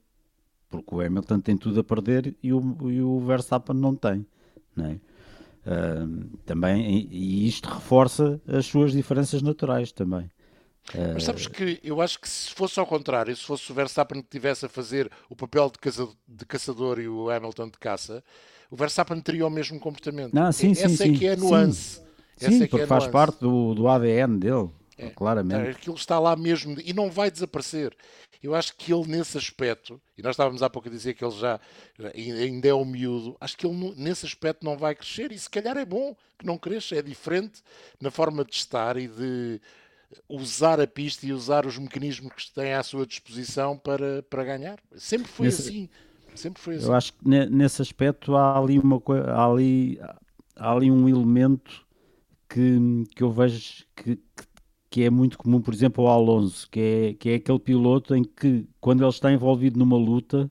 Porque 0.69 0.95
o 0.95 1.01
Hamilton 1.01 1.41
tem 1.41 1.57
tudo 1.57 1.81
a 1.81 1.85
perder 1.85 2.37
e 2.43 2.53
o, 2.53 2.91
e 2.91 3.03
o 3.03 3.21
Verstappen 3.21 3.77
não 3.77 3.95
tem. 3.95 4.27
Não 4.77 4.87
é? 4.87 5.01
Ahm, 5.67 6.29
também, 6.47 7.09
e 7.11 7.47
isto 7.49 7.69
reforça 7.69 8.41
as 8.47 8.67
suas 8.67 8.93
diferenças 8.93 9.43
naturais 9.43 9.93
também. 9.93 10.31
Mas 11.13 11.25
sabes 11.25 11.47
que 11.47 11.81
eu 11.83 12.01
acho 12.01 12.21
que 12.21 12.29
se 12.29 12.51
fosse 12.53 12.79
ao 12.79 12.87
contrário, 12.87 13.35
se 13.37 13.43
fosse 13.45 13.71
o 13.71 13.75
Verstappen 13.75 14.21
que 14.21 14.27
estivesse 14.29 14.67
a 14.67 14.69
fazer 14.69 15.11
o 15.29 15.37
papel 15.37 15.71
de, 15.71 15.79
caça- 15.79 16.09
de 16.29 16.45
caçador 16.47 16.99
e 17.01 17.09
o 17.09 17.31
Hamilton 17.31 17.69
de 17.71 17.79
caça, 17.79 18.23
o 18.71 18.77
Verstappen 18.77 19.21
teria 19.21 19.47
o 19.47 19.51
mesmo 19.51 19.81
comportamento. 19.81 20.37
Ah, 20.37 20.53
sim, 20.53 20.75
sim, 20.75 20.95
Essa 20.95 21.05
é 21.05 21.09
sim, 21.09 21.09
que 21.09 21.27
é 21.27 21.33
a 21.33 21.37
sim. 21.37 21.37
nuance. 21.37 22.01
Essa 22.41 22.65
Sim, 22.65 22.67
é 22.67 22.69
que 22.69 22.79
porque 22.79 22.81
é 22.81 22.87
faz 22.87 23.07
nuance. 23.07 23.09
parte 23.09 23.41
do, 23.41 23.75
do 23.75 23.89
ADN 23.89 24.39
dele, 24.39 24.71
É, 24.99 25.15
claramente. 25.15 25.71
Aquilo 25.71 25.95
está 25.97 26.19
lá 26.19 26.35
mesmo 26.35 26.77
e 26.81 26.93
não 26.93 27.11
vai 27.11 27.31
desaparecer. 27.31 27.95
Eu 28.43 28.55
acho 28.55 28.75
que 28.77 28.93
ele, 28.93 29.07
nesse 29.09 29.37
aspecto, 29.37 30.01
e 30.17 30.23
nós 30.23 30.33
estávamos 30.33 30.63
há 30.63 30.71
pouco 30.71 30.89
a 30.89 30.91
dizer 30.91 31.15
que 31.15 31.25
ele 31.25 31.33
já 31.39 31.61
ainda 32.15 32.69
é 32.69 32.75
um 32.75 32.85
miúdo, 32.85 33.37
acho 33.41 33.57
que 33.57 33.67
ele 33.67 33.95
nesse 33.97 34.25
aspecto 34.27 34.65
não 34.65 34.77
vai 34.77 34.95
crescer 34.95 35.33
e 35.33 35.39
se 35.39 35.49
calhar 35.51 35.77
é 35.77 35.85
bom 35.85 36.17
que 36.39 36.47
não 36.47 36.57
cresça. 36.59 36.97
É 36.97 37.03
diferente 37.03 37.63
na 38.01 38.11
forma 38.11 38.45
de 38.45 38.55
estar 38.55 38.97
e 38.97 39.07
de 39.09 39.61
usar 40.29 40.81
a 40.81 40.87
pista 40.87 41.27
e 41.27 41.33
usar 41.33 41.67
os 41.67 41.79
mecanismos 41.79 42.33
que 42.33 42.53
tem 42.53 42.75
à 42.75 42.83
sua 42.83 43.07
disposição 43.07 43.77
para, 43.79 44.23
para 44.25 44.45
ganhar. 44.45 44.79
Sempre 44.97 45.29
foi 45.29 45.47
Nesse- 45.47 45.69
assim. 45.69 45.89
Sempre 46.35 46.63
foi 46.63 46.77
assim. 46.77 46.87
Eu 46.87 46.95
acho 46.95 47.13
que 47.15 47.29
ne- 47.29 47.47
nesse 47.47 47.81
aspecto 47.83 48.37
há 48.37 48.59
ali, 48.59 48.79
uma, 48.79 49.01
há 49.29 49.47
ali, 49.51 49.99
há 50.55 50.73
ali 50.73 50.91
um 50.91 51.09
elemento 51.09 51.87
que, 52.49 53.05
que 53.15 53.23
eu 53.23 53.31
vejo 53.33 53.85
que, 53.97 54.19
que, 54.91 55.05
é 55.05 55.11
muito 55.11 55.39
comum, 55.39 55.61
por 55.61 55.75
exemplo, 55.75 56.07
ao 56.07 56.15
Alonso, 56.21 56.69
que 56.71 56.81
é, 56.81 57.15
que 57.15 57.31
é 57.31 57.35
aquele 57.37 57.59
piloto 57.59 58.15
em 58.15 58.25
que, 58.25 58.67
quando 58.81 59.03
ele 59.03 59.11
está 59.11 59.33
envolvido 59.33 59.79
numa 59.79 59.97
luta, 59.97 60.51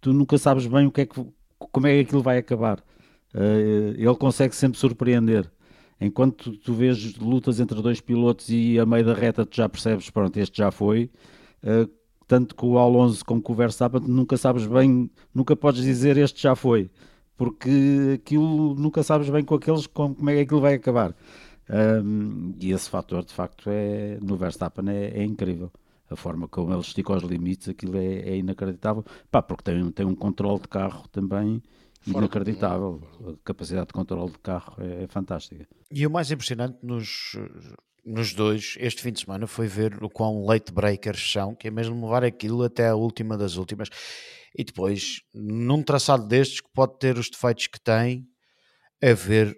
tu 0.00 0.12
nunca 0.12 0.38
sabes 0.38 0.66
bem 0.66 0.86
o 0.86 0.92
que 0.92 1.02
é 1.02 1.06
que, 1.06 1.24
como 1.58 1.86
é 1.86 1.94
que 1.94 2.00
aquilo 2.00 2.22
vai 2.22 2.38
acabar. 2.38 2.82
Eh, 3.34 3.94
ele 3.96 4.16
consegue 4.16 4.54
sempre 4.54 4.78
surpreender. 4.78 5.50
Enquanto 6.04 6.56
tu, 6.58 6.74
vês 6.74 7.16
lutas 7.16 7.60
entre 7.60 7.80
dois 7.80 8.00
pilotos 8.00 8.48
e 8.48 8.78
a 8.78 8.84
meio 8.86 9.04
da 9.04 9.14
reta 9.14 9.46
tu 9.46 9.56
já 9.56 9.68
percebes, 9.68 10.10
pronto, 10.10 10.36
este 10.38 10.58
já 10.58 10.70
foi. 10.70 11.10
eh, 11.62 11.88
tanto 12.26 12.54
com 12.54 12.70
o 12.72 12.78
Alonso 12.78 13.24
como 13.24 13.42
com 13.42 13.52
o 13.52 13.56
Verstappen, 13.56 14.00
nunca 14.02 14.36
sabes 14.36 14.66
bem, 14.66 15.10
nunca 15.34 15.54
podes 15.56 15.82
dizer 15.82 16.16
este 16.16 16.42
já 16.42 16.54
foi, 16.56 16.90
porque 17.36 17.70
aquilo 18.14 18.74
nunca 18.74 19.02
sabes 19.02 19.28
bem 19.28 19.44
com 19.44 19.54
aqueles 19.54 19.86
como, 19.86 20.14
como 20.14 20.30
é 20.30 20.34
que 20.36 20.40
aquilo 20.40 20.60
vai 20.60 20.74
acabar. 20.74 21.14
Um, 21.68 22.54
e 22.60 22.72
esse 22.72 22.88
fator, 22.90 23.24
de 23.24 23.32
facto, 23.32 23.68
é, 23.70 24.18
no 24.22 24.36
Verstappen 24.36 24.88
é, 24.88 25.20
é 25.20 25.24
incrível. 25.24 25.70
A 26.10 26.16
forma 26.16 26.48
como 26.48 26.72
ele 26.72 26.80
estica 26.80 27.14
os 27.14 27.22
limites, 27.22 27.68
aquilo 27.68 27.96
é, 27.96 28.20
é 28.20 28.36
inacreditável. 28.36 29.04
Pá, 29.30 29.42
porque 29.42 29.64
tem, 29.64 29.90
tem 29.90 30.06
um 30.06 30.14
controle 30.14 30.60
de 30.60 30.68
carro 30.68 31.06
também 31.08 31.62
Fora 32.02 32.18
inacreditável. 32.18 33.00
A 33.26 33.44
capacidade 33.44 33.86
de 33.86 33.92
controle 33.92 34.32
de 34.32 34.38
carro 34.38 34.74
é, 34.78 35.04
é 35.04 35.06
fantástica. 35.08 35.66
E 35.90 36.06
o 36.06 36.10
mais 36.10 36.30
impressionante 36.30 36.78
nos, 36.82 37.36
nos 38.04 38.34
dois, 38.34 38.76
este 38.78 39.02
fim 39.02 39.12
de 39.12 39.20
semana, 39.20 39.46
foi 39.46 39.68
ver 39.68 40.02
o 40.02 40.10
quão 40.10 40.44
late 40.44 40.72
breakers 40.72 41.32
são, 41.32 41.54
que 41.54 41.68
é 41.68 41.70
mesmo 41.70 42.04
levar 42.04 42.24
aquilo 42.24 42.62
até 42.64 42.88
a 42.88 42.96
última 42.96 43.36
das 43.36 43.56
últimas. 43.56 43.88
E 44.56 44.64
depois, 44.64 45.22
num 45.32 45.82
traçado 45.82 46.26
destes, 46.26 46.60
que 46.60 46.68
pode 46.74 46.98
ter 46.98 47.16
os 47.16 47.30
defeitos 47.30 47.68
que 47.68 47.80
tem, 47.80 48.26
é 49.00 49.14
ver 49.14 49.56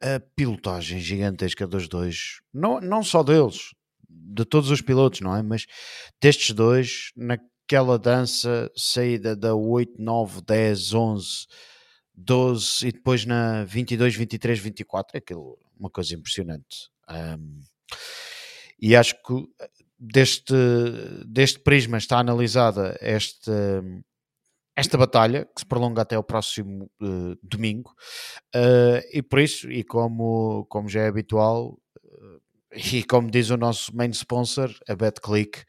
a 0.00 0.20
pilotagem 0.34 1.00
gigantesca 1.00 1.66
dos 1.66 1.88
dois. 1.88 2.40
Não, 2.52 2.80
não 2.80 3.02
só 3.02 3.22
deles, 3.22 3.74
de 4.08 4.44
todos 4.44 4.70
os 4.70 4.80
pilotos, 4.80 5.20
não 5.20 5.36
é? 5.36 5.42
Mas 5.42 5.66
destes 6.20 6.54
dois, 6.54 7.12
naquela 7.68 7.98
dança, 7.98 8.72
saída 8.74 9.36
da 9.36 9.54
8, 9.54 10.00
9, 10.00 10.40
10, 10.40 10.94
11, 10.94 11.46
12 12.14 12.88
e 12.88 12.92
depois 12.92 13.26
na 13.26 13.62
22, 13.64 14.16
23, 14.16 14.58
24, 14.58 15.16
é 15.16 15.18
aquilo, 15.18 15.58
uma 15.78 15.90
coisa 15.90 16.14
impressionante. 16.14 16.88
Um, 17.10 17.60
e 18.80 18.96
acho 18.96 19.14
que 19.22 19.34
deste, 19.98 20.54
deste 21.26 21.58
prisma 21.58 21.98
está 21.98 22.18
analisada 22.18 22.96
esta, 23.02 23.82
esta 24.74 24.96
batalha, 24.96 25.44
que 25.44 25.60
se 25.60 25.66
prolonga 25.66 26.00
até 26.00 26.18
o 26.18 26.24
próximo 26.24 26.90
uh, 27.02 27.36
domingo, 27.42 27.90
uh, 28.56 29.04
e 29.12 29.20
por 29.20 29.40
isso, 29.40 29.70
e 29.70 29.84
como, 29.84 30.64
como 30.70 30.88
já 30.88 31.02
é 31.02 31.08
habitual, 31.08 31.78
uh, 32.02 32.40
e 32.74 33.04
como 33.04 33.30
diz 33.30 33.50
o 33.50 33.58
nosso 33.58 33.94
main 33.94 34.10
sponsor, 34.10 34.74
a 34.88 34.96
BetClick, 34.96 35.64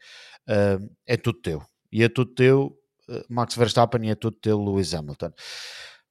é 1.06 1.16
tudo 1.16 1.40
teu. 1.40 1.70
E 1.92 2.02
é 2.02 2.08
tudo 2.08 2.34
teu, 2.34 2.76
Max 3.28 3.54
Verstappen, 3.56 4.06
e 4.06 4.10
é 4.10 4.14
tudo 4.14 4.36
teu, 4.36 4.62
Lewis 4.62 4.94
Hamilton. 4.94 5.32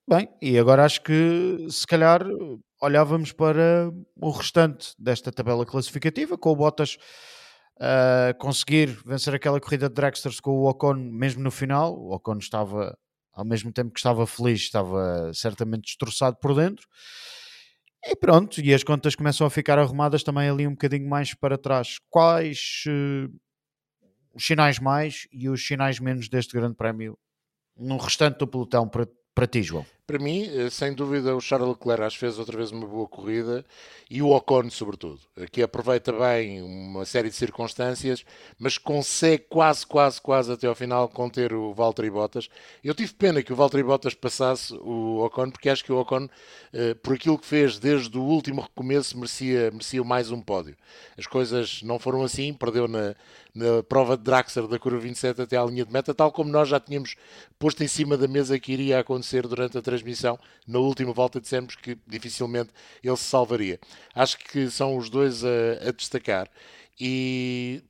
Bem, 0.08 0.28
e 0.42 0.58
agora 0.58 0.86
acho 0.86 1.02
que 1.04 1.68
se 1.70 1.86
calhar 1.86 2.26
olhávamos 2.82 3.32
para 3.32 3.92
o 4.16 4.32
restante 4.32 4.94
desta 4.98 5.32
tabela 5.32 5.66
classificativa, 5.66 6.38
com 6.38 6.50
o 6.50 6.56
Bottas 6.56 6.98
uh, 7.80 8.38
conseguir 8.40 8.88
vencer 9.06 9.34
aquela 9.34 9.60
corrida 9.60 9.88
de 9.88 9.96
dragsters 9.96 10.40
com 10.40 10.52
o 10.52 10.70
Ocon 10.70 10.96
mesmo 10.96 11.44
no 11.44 11.52
final. 11.52 11.94
O 11.94 12.14
Ocon 12.14 12.38
estava, 12.38 12.98
ao 13.34 13.46
mesmo 13.46 13.72
tempo 13.72 13.92
que 13.92 14.00
estava 14.00 14.26
feliz, 14.26 14.62
estava 14.62 15.32
certamente 15.34 15.84
destroçado 15.84 16.38
por 16.42 16.56
dentro. 16.56 16.88
E 18.04 18.16
pronto, 18.16 18.62
e 18.62 18.74
as 18.74 18.84
contas 18.84 19.14
começam 19.14 19.46
a 19.46 19.50
ficar 19.50 19.78
arrumadas 19.78 20.24
também 20.24 20.50
ali 20.50 20.66
um 20.66 20.72
bocadinho 20.72 21.08
mais 21.08 21.34
para 21.34 21.58
trás. 21.58 21.98
Quais 22.10 22.84
uh, 22.88 23.30
os 24.34 24.46
sinais 24.46 24.80
mais 24.80 25.28
e 25.32 25.50
os 25.50 25.66
sinais 25.66 26.00
menos 26.00 26.30
deste 26.30 26.54
grande 26.54 26.76
prémio 26.76 27.18
no 27.78 27.98
restante 27.98 28.38
do 28.38 28.48
pelotão 28.48 28.88
para, 28.88 29.08
para 29.34 29.48
ti, 29.48 29.64
João? 29.64 29.86
Para 30.10 30.18
mim, 30.18 30.50
eh, 30.52 30.72
sem 30.72 30.92
dúvida, 30.92 31.36
o 31.36 31.40
Charles 31.40 31.70
Leclerc 31.70 32.18
fez 32.18 32.40
outra 32.40 32.58
vez 32.58 32.72
uma 32.72 32.88
boa 32.88 33.08
corrida 33.08 33.64
e 34.10 34.24
o 34.24 34.32
Ocon, 34.32 34.68
sobretudo, 34.72 35.20
que 35.52 35.62
aproveita 35.62 36.12
bem 36.12 36.64
uma 36.64 37.06
série 37.06 37.30
de 37.30 37.36
circunstâncias, 37.36 38.26
mas 38.58 38.76
consegue 38.76 39.46
quase, 39.48 39.86
quase, 39.86 40.20
quase 40.20 40.52
até 40.52 40.66
ao 40.66 40.74
final 40.74 41.08
conter 41.10 41.54
o 41.54 41.76
Valtteri 41.76 42.10
Bottas. 42.10 42.50
Eu 42.84 42.96
tive 42.96 43.14
pena 43.14 43.44
que 43.44 43.54
o 43.54 43.56
Valtteri 43.56 43.84
Bottas 43.84 44.16
passasse 44.16 44.74
o 44.82 45.24
Ocon, 45.24 45.52
porque 45.52 45.70
acho 45.70 45.86
que 45.86 45.92
o 45.92 46.00
Ocon, 46.00 46.28
eh, 46.74 46.96
por 46.96 47.14
aquilo 47.14 47.38
que 47.38 47.46
fez 47.46 47.78
desde 47.78 48.18
o 48.18 48.24
último 48.24 48.62
recomeço, 48.62 49.16
merecia, 49.16 49.70
merecia 49.70 50.04
mais 50.04 50.32
um 50.32 50.42
pódio. 50.42 50.76
As 51.20 51.28
coisas 51.28 51.84
não 51.84 52.00
foram 52.00 52.24
assim, 52.24 52.52
perdeu 52.52 52.88
na, 52.88 53.14
na 53.54 53.84
prova 53.84 54.18
de 54.18 54.24
Draxler 54.24 54.68
da 54.68 54.80
curva 54.80 54.98
27 54.98 55.42
até 55.42 55.58
à 55.58 55.64
linha 55.66 55.86
de 55.86 55.92
meta, 55.92 56.16
tal 56.16 56.32
como 56.32 56.50
nós 56.50 56.68
já 56.68 56.80
tínhamos 56.80 57.16
posto 57.60 57.84
em 57.84 57.88
cima 57.88 58.18
da 58.18 58.28
mesa 58.28 58.58
que 58.60 58.72
iria 58.72 59.00
acontecer 59.00 59.48
durante 59.48 59.78
a 59.78 59.82
transmissão. 60.00 60.40
Na 60.68 60.80
última 60.80 61.14
volta 61.14 61.40
dissemos 61.40 61.76
que 61.76 61.98
dificilmente 62.08 62.72
ele 63.04 63.18
se 63.18 63.24
salvaria. 63.24 63.80
Acho 64.16 64.38
que 64.38 64.70
são 64.70 64.98
os 64.98 65.10
dois 65.10 65.44
a, 65.44 65.88
a 65.88 65.92
destacar. 65.92 66.50
E 67.00 67.84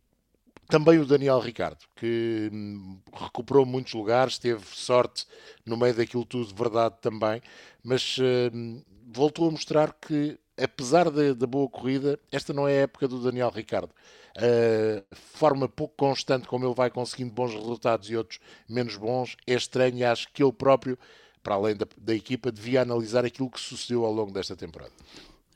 também 0.68 1.00
o 1.00 1.06
Daniel 1.06 1.40
Ricardo, 1.40 1.80
que 1.96 2.50
hum, 2.54 3.00
recuperou 3.12 3.66
muitos 3.66 3.94
lugares, 3.94 4.38
teve 4.38 4.64
sorte 4.72 5.26
no 5.66 5.76
meio 5.76 5.96
daquilo 5.96 6.26
tudo, 6.26 6.54
verdade 6.54 6.96
também, 7.02 7.42
mas 7.84 8.18
hum, 8.54 8.84
voltou 9.12 9.48
a 9.48 9.52
mostrar 9.52 9.94
que, 9.94 10.38
apesar 10.56 11.10
da, 11.10 11.48
boa 11.48 11.68
corrida, 11.68 12.20
esta 12.32 12.54
não 12.54 12.68
é 12.68 12.74
a 12.74 12.82
época 12.82 13.08
do 13.08 13.20
Daniel 13.20 13.50
Ricardo. 13.50 13.90
A 14.38 15.16
forma 15.16 15.68
pouco 15.68 15.96
constante 15.98 16.48
como 16.48 16.66
ele 16.66 16.76
vai 16.76 16.92
conseguindo 16.92 17.34
bons 17.34 17.52
resultados 17.54 18.10
e 18.10 18.16
outros 18.16 18.40
menos 18.70 18.96
bons 18.96 19.36
é 19.48 19.56
estranho 19.56 19.98
e 19.98 20.06
acho 20.06 20.32
que 20.32 20.44
ele 20.44 20.54
próprio 20.54 20.98
para 21.44 21.56
além 21.56 21.76
da, 21.76 21.88
da 21.98 22.16
equipa, 22.16 22.52
devia 22.52 22.82
analisar 22.82 23.26
aquilo 23.26 23.50
que 23.50 23.60
sucedeu 23.60 24.06
ao 24.06 24.14
longo 24.14 24.32
desta 24.32 24.56
temporada. 24.56 24.92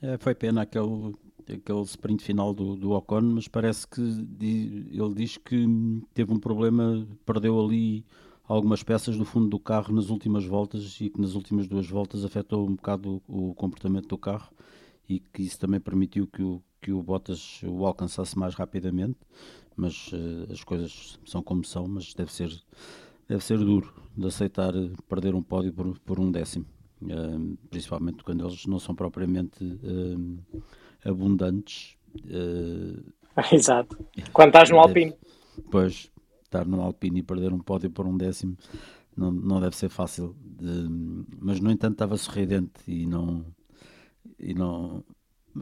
É, 0.02 0.18
foi 0.18 0.34
pena 0.34 0.62
aquele, 0.62 1.14
aquele 1.48 1.82
sprint 1.82 2.22
final 2.22 2.52
do, 2.52 2.76
do 2.76 2.92
Ocon, 2.92 3.22
mas 3.22 3.48
parece 3.48 3.86
que 3.86 4.00
ele 4.00 5.14
diz 5.14 5.36
que 5.36 5.66
teve 6.12 6.32
um 6.32 6.38
problema, 6.38 7.06
perdeu 7.24 7.60
ali 7.60 8.04
algumas 8.46 8.82
peças 8.82 9.16
do 9.16 9.24
fundo 9.24 9.48
do 9.48 9.58
carro 9.58 9.94
nas 9.94 10.10
últimas 10.10 10.44
voltas 10.44 11.00
e 11.00 11.08
que 11.08 11.20
nas 11.20 11.34
últimas 11.34 11.66
duas 11.66 11.88
voltas 11.88 12.24
afetou 12.24 12.66
um 12.68 12.74
bocado 12.74 13.22
o, 13.26 13.50
o 13.50 13.54
comportamento 13.54 14.08
do 14.08 14.18
carro 14.18 14.52
e 15.08 15.20
que 15.20 15.42
isso 15.42 15.58
também 15.58 15.80
permitiu 15.80 16.26
que 16.26 16.42
o, 16.42 16.62
que 16.80 16.92
o 16.92 17.02
Bottas 17.02 17.60
o 17.62 17.86
alcançasse 17.86 18.38
mais 18.38 18.54
rapidamente, 18.54 19.18
mas 19.76 20.12
uh, 20.12 20.52
as 20.52 20.62
coisas 20.62 21.18
são 21.24 21.42
como 21.42 21.64
são, 21.64 21.86
mas 21.86 22.14
deve 22.14 22.32
ser 22.32 22.50
deve 23.28 23.42
ser 23.44 23.58
duro 23.58 23.92
de 24.16 24.26
aceitar 24.26 24.72
perder 25.08 25.34
um 25.34 25.42
pódio 25.42 25.72
por, 25.72 25.98
por 26.00 26.20
um 26.20 26.30
décimo, 26.30 26.66
uh, 27.02 27.56
principalmente 27.70 28.22
quando 28.22 28.46
eles 28.46 28.66
não 28.66 28.78
são 28.78 28.94
propriamente 28.94 29.64
uh, 29.64 30.62
abundantes. 31.04 31.96
Uh, 32.16 33.02
Exato. 33.52 33.98
Quando 34.32 34.48
estás 34.48 34.70
no 34.70 34.78
Alpine. 34.78 35.14
Pois, 35.70 36.10
estar 36.44 36.64
no 36.66 36.80
Alpine 36.80 37.20
e 37.20 37.22
perder 37.22 37.52
um 37.52 37.58
pódio 37.58 37.90
por 37.90 38.06
um 38.06 38.16
décimo 38.16 38.56
não, 39.16 39.30
não 39.30 39.60
deve 39.60 39.76
ser 39.76 39.88
fácil. 39.88 40.36
De, 40.40 40.88
mas, 41.40 41.60
no 41.60 41.70
entanto, 41.70 41.94
estava 41.94 42.16
sorridente 42.16 42.80
e 42.86 43.06
não. 43.06 43.44
E 44.38 44.54
não 44.54 45.04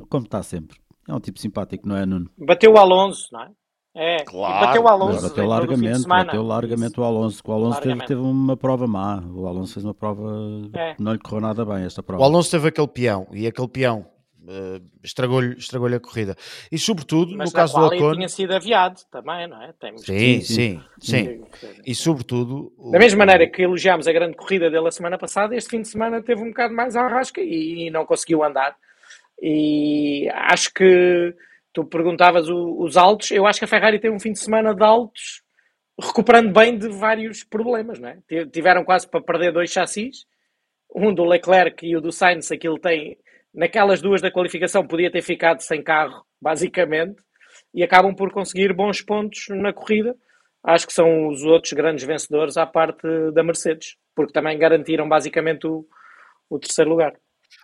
como 0.09 0.25
está 0.25 0.43
sempre. 0.43 0.79
É 1.09 1.15
um 1.15 1.21
tipo 1.21 1.39
simpático, 1.39 1.87
não 1.87 1.97
é, 1.97 2.07
Nuno? 2.07 2.31
Bateu 2.39 2.73
o 2.73 2.79
Alonso, 2.79 3.29
não 3.33 3.43
é? 3.43 3.51
É, 3.95 4.25
claro. 4.25 4.67
bateu 4.67 4.83
o 4.83 4.89
Alonso. 4.89 5.29
bateu 5.29 5.47
largamente, 5.47 6.07
bateu 6.07 6.43
largamente 6.43 6.99
o 6.99 7.05
Alonso. 7.05 7.43
O 7.45 7.53
Alonso 7.53 7.81
teve, 7.81 8.07
teve, 8.07 8.21
uma 8.21 8.57
prova 8.57 8.87
má. 8.87 9.23
O 9.35 9.47
Alonso 9.47 9.75
fez 9.75 9.85
uma 9.85 9.95
prova. 9.95 10.31
É. 10.75 10.95
Não 10.99 11.13
lhe 11.13 11.19
correu 11.19 11.43
nada 11.43 11.65
bem 11.65 11.85
esta 11.85 12.03
prova. 12.03 12.23
O 12.23 12.25
Alonso 12.25 12.51
teve 12.51 12.69
aquele 12.69 12.89
peão 12.89 13.27
e 13.31 13.47
aquele 13.47 13.69
peão 13.69 14.07
uh, 14.43 14.83
estragou-lhe 15.03 15.57
estragou 15.59 15.89
a 15.89 16.01
corrida. 16.01 16.35
E 16.71 16.79
sobretudo, 16.79 17.37
Mas 17.37 17.51
no 17.51 17.57
caso 17.57 17.79
do 17.79 17.87
Ocon. 17.87 18.15
tinha 18.15 18.29
sido 18.29 18.53
aviado 18.53 19.01
também, 19.11 19.47
não 19.47 19.63
é? 19.63 19.73
Temos... 19.79 20.03
Sim, 20.03 20.41
sim, 20.41 20.81
sim, 20.99 21.45
sim. 21.55 21.81
E 21.85 21.95
sobretudo. 21.95 22.73
Da 22.91 22.99
mesma 22.99 23.19
maneira 23.27 23.47
que 23.51 23.63
elogiámos 23.63 24.07
a 24.07 24.13
grande 24.13 24.37
corrida 24.37 24.71
dele 24.71 24.89
a 24.89 24.93
semana 24.93 25.19
passada, 25.19 25.55
este 25.55 25.71
fim 25.71 25.83
de 25.83 25.89
semana 25.89 26.23
teve 26.23 26.41
um 26.41 26.49
bocado 26.49 26.75
mais 26.75 26.97
à 26.97 27.07
rasca 27.07 27.41
e, 27.41 27.89
e 27.89 27.91
não 27.91 28.07
conseguiu 28.07 28.43
andar. 28.43 28.75
E 29.41 30.31
acho 30.31 30.73
que 30.73 31.35
tu 31.73 31.85
perguntavas 31.85 32.49
o, 32.49 32.83
os 32.83 32.97
altos, 32.97 33.31
eu 33.31 33.47
acho 33.47 33.59
que 33.59 33.65
a 33.65 33.69
Ferrari 33.69 33.99
tem 33.99 34.11
um 34.11 34.21
fim 34.21 34.33
de 34.33 34.41
semana 34.41 34.75
de 34.75 34.85
altos, 34.85 35.43
recuperando 36.01 36.53
bem 36.53 36.77
de 36.77 36.89
vários 36.89 37.45
problemas, 37.45 37.99
não 37.99 38.09
é? 38.09 38.19
Tiveram 38.53 38.85
quase 38.85 39.09
para 39.09 39.23
perder 39.23 39.53
dois 39.53 39.71
chassis, 39.71 40.27
um 40.95 41.13
do 41.15 41.25
Leclerc 41.25 41.87
e 41.87 41.97
o 41.97 42.01
do 42.01 42.13
Sainz, 42.13 42.51
aquilo 42.51 42.79
tem, 42.79 43.19
naquelas 43.55 44.01
duas 44.01 44.21
da 44.21 44.31
qualificação, 44.31 44.87
podia 44.87 45.11
ter 45.11 45.23
ficado 45.23 45.61
sem 45.61 45.83
carro, 45.83 46.25
basicamente, 46.41 47.23
e 47.75 47.83
acabam 47.83 48.15
por 48.15 48.31
conseguir 48.31 48.73
bons 48.75 49.01
pontos 49.01 49.47
na 49.49 49.73
corrida. 49.73 50.15
Acho 50.63 50.87
que 50.87 50.93
são 50.93 51.29
os 51.29 51.43
outros 51.43 51.73
grandes 51.73 52.05
vencedores 52.05 52.57
à 52.57 52.67
parte 52.67 53.07
da 53.33 53.43
Mercedes, 53.43 53.97
porque 54.15 54.33
também 54.33 54.59
garantiram 54.59 55.09
basicamente 55.09 55.67
o, 55.67 55.87
o 56.49 56.59
terceiro 56.59 56.91
lugar. 56.91 57.15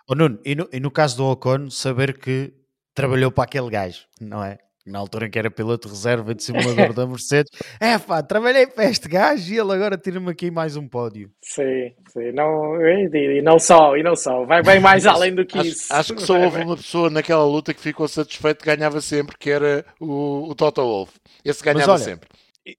Oh, 0.07 0.15
Nuno, 0.15 0.39
e 0.43 0.55
no, 0.55 0.67
e 0.71 0.79
no 0.79 0.91
caso 0.91 1.17
do 1.17 1.25
Ocon, 1.25 1.69
saber 1.69 2.17
que 2.17 2.53
trabalhou 2.99 3.31
para 3.31 3.45
aquele 3.45 3.69
gajo, 3.69 4.01
não 4.19 4.43
é? 4.43 4.57
Na 4.85 4.99
altura 4.99 5.27
em 5.27 5.29
que 5.29 5.37
era 5.37 5.51
piloto 5.51 5.87
de 5.87 5.93
reserva 5.93 6.33
de 6.33 6.43
simulador 6.43 6.93
da 6.93 7.05
Mercedes, 7.07 7.49
é 7.79 7.97
pá, 7.97 8.21
trabalhei 8.23 8.67
para 8.67 8.85
este 8.85 9.07
gajo 9.07 9.53
e 9.53 9.57
ele 9.57 9.71
agora 9.71 9.97
tira-me 9.97 10.31
aqui 10.31 10.49
mais 10.51 10.75
um 10.75 10.87
pódio. 10.87 11.31
Sim, 11.41 11.93
sim, 12.11 12.31
não, 12.33 12.75
e 12.81 13.41
não 13.41 13.59
só, 13.59 13.95
e 13.95 14.03
não 14.03 14.15
só, 14.15 14.43
vai 14.45 14.61
bem 14.61 14.79
mais 14.79 15.05
além 15.05 15.33
do 15.33 15.45
que 15.45 15.59
acho, 15.59 15.69
isso. 15.69 15.93
Acho 15.93 16.15
que 16.15 16.21
só 16.23 16.37
houve 16.39 16.61
uma 16.63 16.75
pessoa 16.75 17.09
naquela 17.09 17.45
luta 17.45 17.73
que 17.73 17.79
ficou 17.79 18.07
satisfeito, 18.07 18.65
ganhava 18.65 18.99
sempre, 18.99 19.37
que 19.37 19.49
era 19.49 19.85
o, 19.99 20.49
o 20.49 20.55
Toto 20.55 20.81
Wolff. 20.81 21.13
Esse 21.45 21.63
ganhava 21.63 21.93
olha, 21.93 22.03
sempre. 22.03 22.29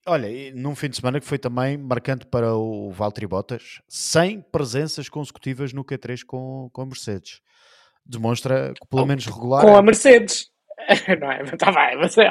Olha, 0.06 0.28
num 0.54 0.74
fim 0.74 0.88
de 0.88 0.96
semana 0.96 1.20
que 1.20 1.26
foi 1.26 1.38
também 1.38 1.78
marcante 1.78 2.26
para 2.26 2.54
o 2.54 2.90
Valtteri 2.90 3.26
Bottas, 3.26 3.80
100 3.88 4.42
presenças 4.52 5.08
consecutivas 5.08 5.72
no 5.72 5.84
Q3 5.84 6.24
com, 6.26 6.68
com 6.72 6.82
a 6.82 6.86
Mercedes 6.86 7.40
demonstra 8.10 8.72
que 8.74 8.86
pelo 8.88 9.06
menos 9.06 9.26
regular. 9.26 9.64
Com 9.64 9.76
a 9.76 9.82
Mercedes. 9.82 10.50
Não 11.20 11.30
é? 11.30 11.42
Está 11.42 11.70
bem, 11.72 11.96
mas 11.98 12.16
é, 12.16 12.30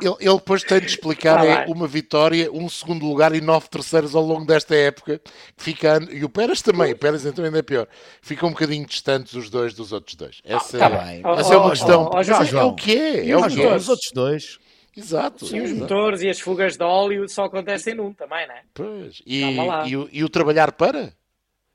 ele, 0.00 0.14
ele 0.20 0.34
depois 0.36 0.62
tem 0.62 0.80
de 0.80 0.86
explicar 0.86 1.38
tá 1.38 1.46
é 1.46 1.66
uma 1.66 1.86
vitória, 1.86 2.50
um 2.52 2.68
segundo 2.68 3.06
lugar 3.06 3.34
e 3.34 3.40
nove 3.40 3.68
terceiros 3.68 4.14
ao 4.14 4.22
longo 4.22 4.44
desta 4.44 4.74
época. 4.74 5.20
Fica, 5.56 6.00
e 6.10 6.24
o 6.24 6.28
Pérez 6.28 6.62
também, 6.62 6.92
o 6.92 6.98
Pérez 6.98 7.24
então 7.24 7.44
ainda 7.44 7.58
é 7.58 7.62
pior. 7.62 7.86
Ficam 8.20 8.48
um 8.48 8.52
bocadinho 8.52 8.86
distantes 8.86 9.34
os 9.34 9.48
dois 9.48 9.74
dos 9.74 9.92
outros 9.92 10.14
dois. 10.16 10.40
Essa, 10.44 10.78
tá 10.78 10.88
bem. 10.88 11.22
essa 11.38 11.54
é 11.54 11.56
uma 11.56 11.70
questão. 11.70 12.10
Oh, 12.12 12.58
é 12.58 12.64
o 12.64 12.74
que 12.74 12.98
é. 12.98 13.28
É 13.28 13.36
o 13.36 13.48
que 13.48 13.62
é. 13.62 13.76
Os 13.76 13.88
outros 13.88 14.10
dois. 14.12 14.58
Exato. 14.96 15.46
E 15.54 15.60
os 15.60 15.72
motores 15.72 16.22
e 16.22 16.28
as 16.28 16.40
fugas 16.40 16.76
de 16.76 16.84
óleo 16.84 17.28
só 17.28 17.44
acontecem 17.44 17.94
num 17.94 18.12
também, 18.12 18.46
não 18.46 18.54
é? 18.54 18.62
Pois. 18.74 19.22
E, 19.24 19.42
e, 19.86 19.96
o, 19.96 20.08
e 20.12 20.24
o 20.24 20.28
trabalhar 20.28 20.72
para? 20.72 21.12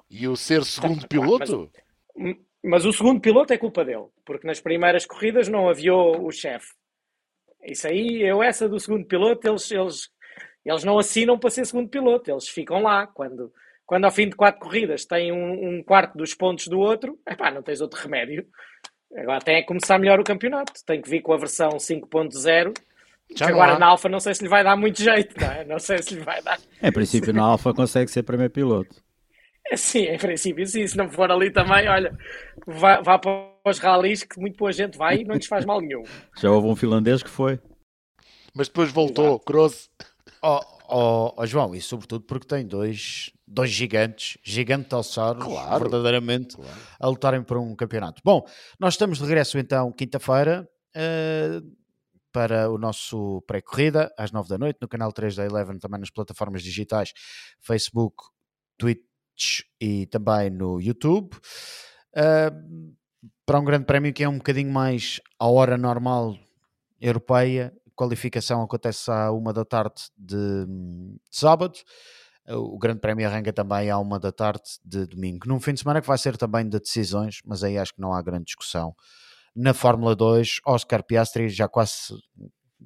E 0.09 0.27
o 0.27 0.35
ser 0.35 0.63
segundo 0.65 1.07
piloto? 1.07 1.71
Mas, 2.15 2.35
mas 2.65 2.85
o 2.85 2.93
segundo 2.93 3.19
piloto 3.21 3.53
é 3.53 3.57
culpa 3.57 3.85
dele, 3.85 4.05
porque 4.25 4.47
nas 4.47 4.59
primeiras 4.59 5.05
corridas 5.05 5.47
não 5.47 5.69
aviou 5.69 6.25
o 6.25 6.31
chefe. 6.31 6.73
Isso 7.63 7.87
aí, 7.87 8.21
eu 8.21 8.43
essa 8.43 8.67
do 8.69 8.79
segundo 8.79 9.05
piloto, 9.05 9.47
eles, 9.47 9.71
eles, 9.71 10.09
eles 10.65 10.83
não 10.83 10.99
assinam 10.99 11.37
para 11.37 11.49
ser 11.49 11.65
segundo 11.65 11.89
piloto, 11.89 12.29
eles 12.29 12.47
ficam 12.47 12.81
lá. 12.81 13.07
Quando, 13.07 13.51
quando 13.85 14.05
ao 14.05 14.11
fim 14.11 14.29
de 14.29 14.35
quatro 14.35 14.61
corridas 14.61 15.05
têm 15.05 15.31
um, 15.31 15.77
um 15.77 15.83
quarto 15.83 16.17
dos 16.17 16.33
pontos 16.33 16.67
do 16.67 16.79
outro, 16.79 17.17
epá, 17.27 17.49
não 17.51 17.63
tens 17.63 17.81
outro 17.81 17.99
remédio. 17.99 18.45
Agora 19.15 19.39
tem 19.39 19.61
que 19.61 19.67
começar 19.67 19.97
melhor 19.97 20.19
o 20.19 20.23
campeonato, 20.23 20.73
tem 20.85 21.01
que 21.01 21.09
vir 21.09 21.21
com 21.21 21.33
a 21.33 21.37
versão 21.37 21.69
5.0 21.69 22.73
agora 23.41 23.79
na 23.79 23.87
Alfa 23.87 24.07
não 24.07 24.19
sei 24.19 24.35
se 24.35 24.43
lhe 24.43 24.49
vai 24.49 24.63
dar 24.63 24.75
muito 24.75 25.01
jeito, 25.01 25.39
não 25.39 25.51
é? 25.51 25.65
Não 25.65 25.79
sei 25.79 26.01
se 26.01 26.15
lhe 26.15 26.21
vai 26.21 26.41
dar. 26.41 26.59
Em 26.81 26.91
princípio, 26.91 27.33
na 27.33 27.43
Alfa 27.43 27.73
consegue 27.73 28.11
ser 28.11 28.23
primeiro 28.23 28.53
piloto. 28.53 28.95
É 29.67 29.75
sim, 29.77 30.03
em 30.03 30.17
princípio, 30.17 30.65
sim. 30.65 30.85
Se 30.87 30.97
não 30.97 31.09
for 31.09 31.31
ali 31.31 31.51
também, 31.51 31.87
olha, 31.87 32.17
vá, 32.67 33.01
vá 33.01 33.17
para 33.17 33.51
os 33.65 33.79
ralis 33.79 34.23
que 34.23 34.39
muito 34.39 34.57
boa 34.57 34.71
gente 34.71 34.97
vai 34.97 35.17
e 35.17 35.23
não 35.23 35.35
lhes 35.35 35.47
faz 35.47 35.65
mal 35.65 35.81
nenhum. 35.81 36.03
Já 36.37 36.51
houve 36.51 36.67
um 36.67 36.75
finlandês 36.75 37.23
que 37.23 37.29
foi. 37.29 37.59
Mas 38.53 38.67
depois 38.67 38.91
voltou, 38.91 39.39
Cross. 39.39 39.89
Oh, 40.41 40.59
oh, 40.87 41.33
oh, 41.35 41.45
João, 41.45 41.75
e 41.75 41.81
sobretudo 41.81 42.23
porque 42.25 42.47
tem 42.47 42.65
dois, 42.65 43.31
dois 43.45 43.69
gigantes, 43.69 44.37
gigantosauros, 44.43 45.43
claro, 45.43 45.79
verdadeiramente, 45.79 46.55
claro. 46.55 46.71
a 46.99 47.07
lutarem 47.07 47.43
por 47.43 47.57
um 47.57 47.75
campeonato. 47.75 48.21
Bom, 48.23 48.45
nós 48.79 48.93
estamos 48.93 49.17
de 49.17 49.25
regresso 49.25 49.57
então 49.57 49.91
quinta-feira. 49.91 50.67
Uh, 50.95 51.85
para 52.31 52.69
o 52.69 52.77
nosso 52.77 53.41
pré-corrida 53.47 54.13
às 54.17 54.29
9 54.29 54.49
da 54.49 54.57
noite 54.57 54.77
no 54.81 54.89
canal 54.89 55.09
3 55.13 55.37
da 55.37 55.45
Eleven, 55.45 55.79
também 55.79 56.01
nas 56.01 56.09
plataformas 56.09 56.61
digitais 56.61 57.13
Facebook, 57.61 58.25
Twitter 58.77 59.05
e 59.79 60.05
também 60.07 60.49
no 60.49 60.79
YouTube. 60.79 61.35
Uh, 62.15 62.95
para 63.45 63.59
um 63.59 63.65
grande 63.65 63.85
prémio 63.85 64.13
que 64.13 64.23
é 64.23 64.29
um 64.29 64.37
bocadinho 64.37 64.71
mais 64.71 65.19
à 65.39 65.47
hora 65.47 65.77
normal 65.77 66.35
europeia, 66.99 67.73
qualificação 67.95 68.61
acontece 68.61 69.09
à 69.09 69.31
uma 69.31 69.53
da 69.53 69.63
tarde 69.63 70.01
de, 70.17 70.65
de 70.65 71.37
sábado. 71.37 71.79
O 72.47 72.77
Grande 72.77 72.99
Prémio 72.99 73.27
arranca 73.27 73.51
também 73.51 73.89
à 73.89 73.97
uma 73.97 74.19
da 74.19 74.31
tarde 74.31 74.63
de 74.83 75.07
domingo. 75.07 75.47
Num 75.47 75.59
fim 75.59 75.73
de 75.73 75.79
semana 75.79 75.99
que 75.99 76.07
vai 76.07 76.17
ser 76.17 76.37
também 76.37 76.67
de 76.69 76.79
decisões, 76.79 77.39
mas 77.43 77.63
aí 77.63 77.75
acho 77.75 77.95
que 77.95 78.01
não 78.01 78.13
há 78.13 78.21
grande 78.21 78.45
discussão. 78.45 78.93
Na 79.55 79.73
Fórmula 79.73 80.15
2, 80.15 80.59
Oscar 80.65 81.03
Piastri 81.03 81.49
já 81.49 81.67
quase 81.67 82.13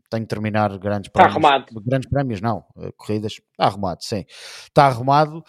tem 0.09 0.21
que 0.21 0.27
terminar 0.27 0.77
grandes 0.77 1.07
Está 1.09 1.23
prémios. 1.23 1.45
arrumado. 1.45 1.65
Grandes 1.85 2.09
prémios, 2.09 2.41
não. 2.41 2.65
eh, 2.77 2.91
Corridas. 2.97 3.33
Está 3.33 3.65
arrumado, 3.65 4.03
sim. 4.03 4.25
Está 4.27 4.85
arrumado. 4.85 5.43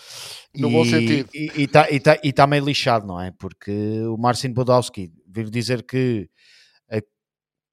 No 0.57 0.69
e, 0.69 0.73
bom 0.73 0.85
sentido. 0.85 1.29
E 1.35 1.53
e 1.57 1.63
está 1.65 1.91
e 1.91 2.01
tá, 2.01 2.19
e 2.23 2.33
tá 2.33 2.47
meio 2.47 2.65
lixado, 2.65 3.07
não 3.07 3.21
é? 3.21 3.31
Porque 3.33 4.01
o 4.07 4.17
Marcin 4.17 4.53
Podolski 4.53 5.13
vir 5.27 5.51
dizer 5.51 5.85
que 5.85 6.29
a 6.91 6.99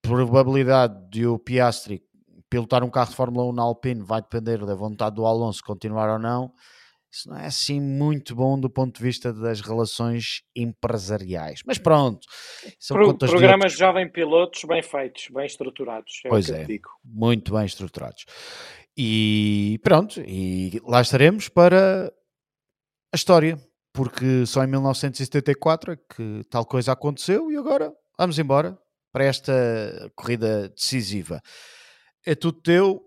probabilidade 0.02 1.10
de 1.10 1.26
o 1.26 1.40
Piastri 1.40 2.04
pilotar 2.50 2.84
um 2.84 2.90
carro 2.90 3.10
de 3.10 3.16
Fórmula 3.16 3.46
1 3.50 3.54
na 3.54 3.64
Alpine 3.64 4.02
vai 4.02 4.22
depender 4.22 4.66
da 4.66 4.76
vontade 4.76 5.16
do 5.16 5.26
Alonso 5.26 5.62
continuar 5.66 6.10
ou 6.10 6.20
não. 6.20 6.52
Isso 7.18 7.30
não 7.30 7.38
é 7.38 7.48
assim 7.48 7.82
muito 7.82 8.36
bom 8.36 8.60
do 8.60 8.70
ponto 8.70 8.96
de 8.98 9.02
vista 9.04 9.34
das 9.34 9.60
relações 9.60 10.44
empresariais. 10.56 11.62
Mas 11.66 11.80
pronto. 11.80 12.20
São 12.80 12.96
Pro- 12.96 13.18
programas 13.18 13.72
de 13.74 13.80
jovem 13.80 14.08
pilotos 14.08 14.64
bem 14.66 14.84
feitos, 14.84 15.28
bem 15.34 15.48
estruturados. 15.48 16.22
É 16.26 16.30
Pois 16.30 16.48
o 16.48 16.54
que 16.54 16.60
eu 16.60 16.76
é. 16.76 16.80
muito 17.04 17.54
bem 17.54 17.66
estruturados. 17.66 18.24
E 18.96 19.80
pronto, 19.82 20.22
e 20.22 20.80
lá 20.86 21.02
estaremos 21.02 21.50
para 21.50 22.14
a 23.12 23.16
história, 23.16 23.58
porque 23.92 24.46
só 24.46 24.64
em 24.64 24.68
1974 24.68 25.94
é 25.94 25.96
que 25.96 26.44
tal 26.52 26.66
coisa 26.68 26.92
aconteceu 26.92 27.52
e 27.52 27.58
agora 27.58 27.92
vamos 28.18 28.38
embora 28.38 28.78
para 29.12 29.26
esta 29.26 29.52
corrida 30.16 30.70
decisiva. 30.70 31.42
É 32.24 32.36
tudo 32.36 32.62
teu, 32.62 33.02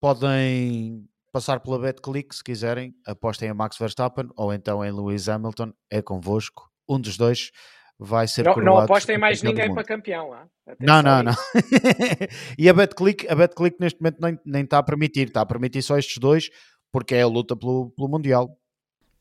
podem 0.00 1.04
passar 1.32 1.60
pela 1.60 1.78
BetClick 1.78 2.34
se 2.34 2.44
quiserem, 2.44 2.94
apostem 3.06 3.48
a 3.48 3.54
Max 3.54 3.76
Verstappen 3.78 4.28
ou 4.36 4.52
então 4.52 4.84
em 4.84 4.92
Lewis 4.92 5.28
Hamilton, 5.28 5.72
é 5.90 6.02
convosco, 6.02 6.68
um 6.88 7.00
dos 7.00 7.16
dois 7.16 7.50
vai 7.98 8.26
ser 8.28 8.44
Não, 8.44 8.54
não 8.56 8.78
apostem 8.78 9.16
mais 9.16 9.42
ninguém 9.42 9.72
para 9.72 9.84
campeão. 9.84 10.32
ah. 10.32 10.46
Não, 10.80 11.02
não, 11.02 11.22
não. 11.22 11.32
e 12.58 12.68
a 12.68 12.72
BetClick, 12.72 13.28
a 13.28 13.34
BetClick 13.34 13.76
neste 13.80 14.00
momento 14.00 14.18
nem, 14.20 14.38
nem 14.44 14.64
está 14.64 14.78
a 14.78 14.82
permitir, 14.82 15.28
está 15.28 15.40
a 15.40 15.46
permitir 15.46 15.82
só 15.82 15.96
estes 15.98 16.18
dois, 16.18 16.50
porque 16.92 17.14
é 17.14 17.22
a 17.22 17.26
luta 17.26 17.56
pelo, 17.56 17.90
pelo 17.96 18.08
Mundial. 18.08 18.56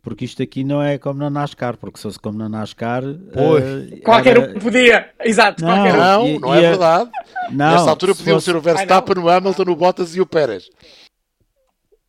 Porque 0.03 0.25
isto 0.25 0.41
aqui 0.41 0.63
não 0.63 0.81
é 0.81 0.97
como 0.97 1.19
na 1.19 1.29
NASCAR, 1.29 1.77
porque 1.77 1.97
se 1.97 2.03
fosse 2.03 2.19
como 2.19 2.35
na 2.35 2.49
NASCAR. 2.49 3.03
Pois. 3.33 3.63
eh, 3.93 3.99
Qualquer 4.03 4.37
era- 4.37 4.57
um 4.57 4.59
podia. 4.59 5.11
Exato, 5.19 5.63
Não, 5.63 5.75
qualquer 5.75 5.93
um. 5.93 5.97
Não, 5.99 6.39
não 6.39 6.55
e 6.55 6.57
é 6.57 6.69
verdade. 6.69 7.11
Não, 7.51 7.71
Nesta 7.73 7.89
altura 7.91 8.13
se 8.15 8.19
podiam 8.19 8.37
fosse- 8.37 8.45
ser 8.45 8.55
o 8.55 8.61
Verstappen, 8.61 9.23
o 9.23 9.29
Hamilton, 9.29 9.63
o 9.71 9.75
Bottas 9.75 10.15
e 10.15 10.21
o 10.21 10.25
Pérez. 10.25 10.69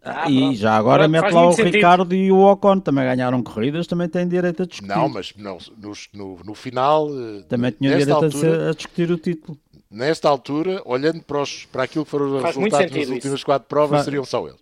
Ah, 0.05 0.29
e 0.31 0.39
pronto. 0.39 0.57
já 0.57 0.77
agora 0.77 1.07
mete 1.07 1.23
faz 1.23 1.35
lá 1.35 1.47
o 1.49 1.53
sentido. 1.53 1.75
Ricardo 1.75 2.15
e 2.15 2.33
o 2.33 2.39
Ocon, 2.41 2.81
também 2.81 3.05
ganharam 3.05 3.43
corridas, 3.43 3.87
também 3.87 4.09
têm 4.09 4.27
direito 4.27 4.63
a 4.65 4.67
discutir. 4.67 4.89
Não, 4.89 5.09
mas 5.09 5.33
não, 5.37 5.59
nos- 5.79 6.09
no, 6.13 6.39
no 6.45 6.55
final, 6.55 7.09
eh, 7.09 7.43
Também 7.49 7.71
tinham 7.71 7.93
direito 7.93 8.13
a, 8.13 8.17
altura, 8.25 8.71
a 8.71 8.75
discutir 8.75 9.11
o 9.13 9.17
título. 9.17 9.57
nesta 9.91 10.29
altura, 10.29 10.83
olhando 10.85 11.23
para, 11.23 11.41
os, 11.43 11.67
para 11.67 11.85
aquilo 11.85 12.05
que 12.05 12.11
foram 12.11 12.35
os 12.37 12.43
Faz 12.43 12.57
resultados 12.57 12.87
nas 12.87 12.93
sentido 12.95 13.13
últimas 13.15 13.37
isso. 13.39 13.45
quatro 13.47 13.69
provas, 13.69 13.99
Fa- 14.01 14.05
seriam 14.05 14.25
só 14.25 14.47
eles. 14.49 14.61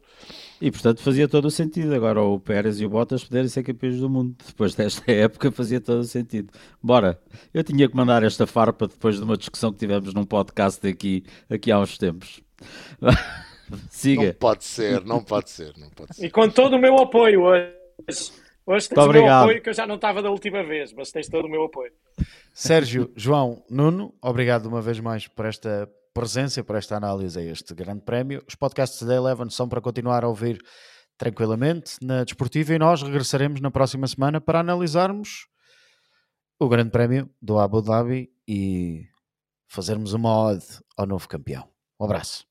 E 0.63 0.71
portanto 0.71 1.01
fazia 1.01 1.27
todo 1.27 1.47
o 1.47 1.51
sentido. 1.51 1.95
Agora 1.95 2.21
o 2.21 2.39
Pérez 2.39 2.79
e 2.79 2.85
o 2.85 2.91
Bottas 2.91 3.25
poderem 3.25 3.49
ser 3.49 3.63
campeões 3.63 3.99
do 3.99 4.11
mundo. 4.11 4.35
Depois 4.47 4.75
desta 4.75 5.03
época 5.11 5.51
fazia 5.51 5.81
todo 5.81 6.01
o 6.01 6.05
sentido. 6.05 6.51
Bora, 6.83 7.19
eu 7.55 7.65
tinha 7.65 7.89
que 7.89 7.97
mandar 7.97 8.23
esta 8.23 8.47
farpa 8.47 8.87
depois 8.87 9.17
de 9.17 9.23
uma 9.23 9.39
discussão 9.39 9.73
que 9.73 9.79
tivemos 9.79 10.13
num 10.13 10.25
podcast 10.25 10.87
aqui, 10.87 11.25
aqui 11.49 11.73
há 11.73 11.79
uns 11.81 11.97
tempos. 11.97 12.43
Não 13.71 13.79
Siga. 13.91 14.35
pode 14.39 14.65
ser, 14.65 15.05
não 15.05 15.23
pode 15.23 15.51
ser, 15.51 15.73
não 15.77 15.89
pode 15.91 16.17
ser. 16.17 16.27
E 16.27 16.31
com 16.31 16.49
todo 16.49 16.77
o 16.77 16.79
meu 16.79 16.97
apoio 16.99 17.43
hoje. 17.43 17.73
Hoje 18.67 18.89
tens 18.89 18.97
o 18.97 19.01
meu 19.01 19.05
obrigado. 19.05 19.43
apoio 19.43 19.63
que 19.63 19.69
eu 19.69 19.75
já 19.75 19.87
não 19.87 19.97
estava 19.97 20.23
da 20.23 20.31
última 20.31 20.63
vez, 20.63 20.93
mas 20.93 21.11
tens 21.11 21.29
todo 21.29 21.47
o 21.47 21.49
meu 21.49 21.65
apoio. 21.65 21.93
Sérgio, 22.55 23.13
João, 23.17 23.65
Nuno, 23.71 24.15
obrigado 24.23 24.67
uma 24.67 24.81
vez 24.81 25.01
mais 25.01 25.27
por 25.27 25.47
esta 25.47 25.89
presença, 26.15 26.63
por 26.63 26.77
esta 26.77 26.97
análise 26.97 27.39
a 27.39 27.43
este 27.43 27.75
grande 27.75 28.03
prémio. 28.03 28.43
Os 28.47 28.55
podcasts 28.55 29.03
da 29.03 29.15
Eleven 29.15 29.49
são 29.51 29.69
para 29.69 29.81
continuar 29.81 30.25
a 30.25 30.29
ouvir 30.29 30.61
tranquilamente 31.17 31.97
na 32.03 32.25
Desportiva 32.25 32.75
e 32.75 32.79
nós 32.79 33.03
regressaremos 33.03 33.61
na 33.61 33.71
próxima 33.71 34.07
semana 34.07 34.41
para 34.41 34.61
analisarmos 34.61 35.47
o 36.59 36.69
grande 36.69 36.91
prémio 36.91 37.29
do 37.41 37.59
Abu 37.59 37.83
Dhabi 37.83 38.31
e 38.47 39.05
fazermos 39.69 40.13
uma 40.13 40.35
ode 40.49 40.67
ao 40.97 41.07
novo 41.07 41.29
campeão. 41.29 41.69
Um 41.99 42.05
abraço. 42.05 42.50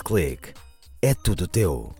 BetClick. 0.00 0.54
É 1.02 1.14
tudo 1.14 1.46
teu. 1.46 1.94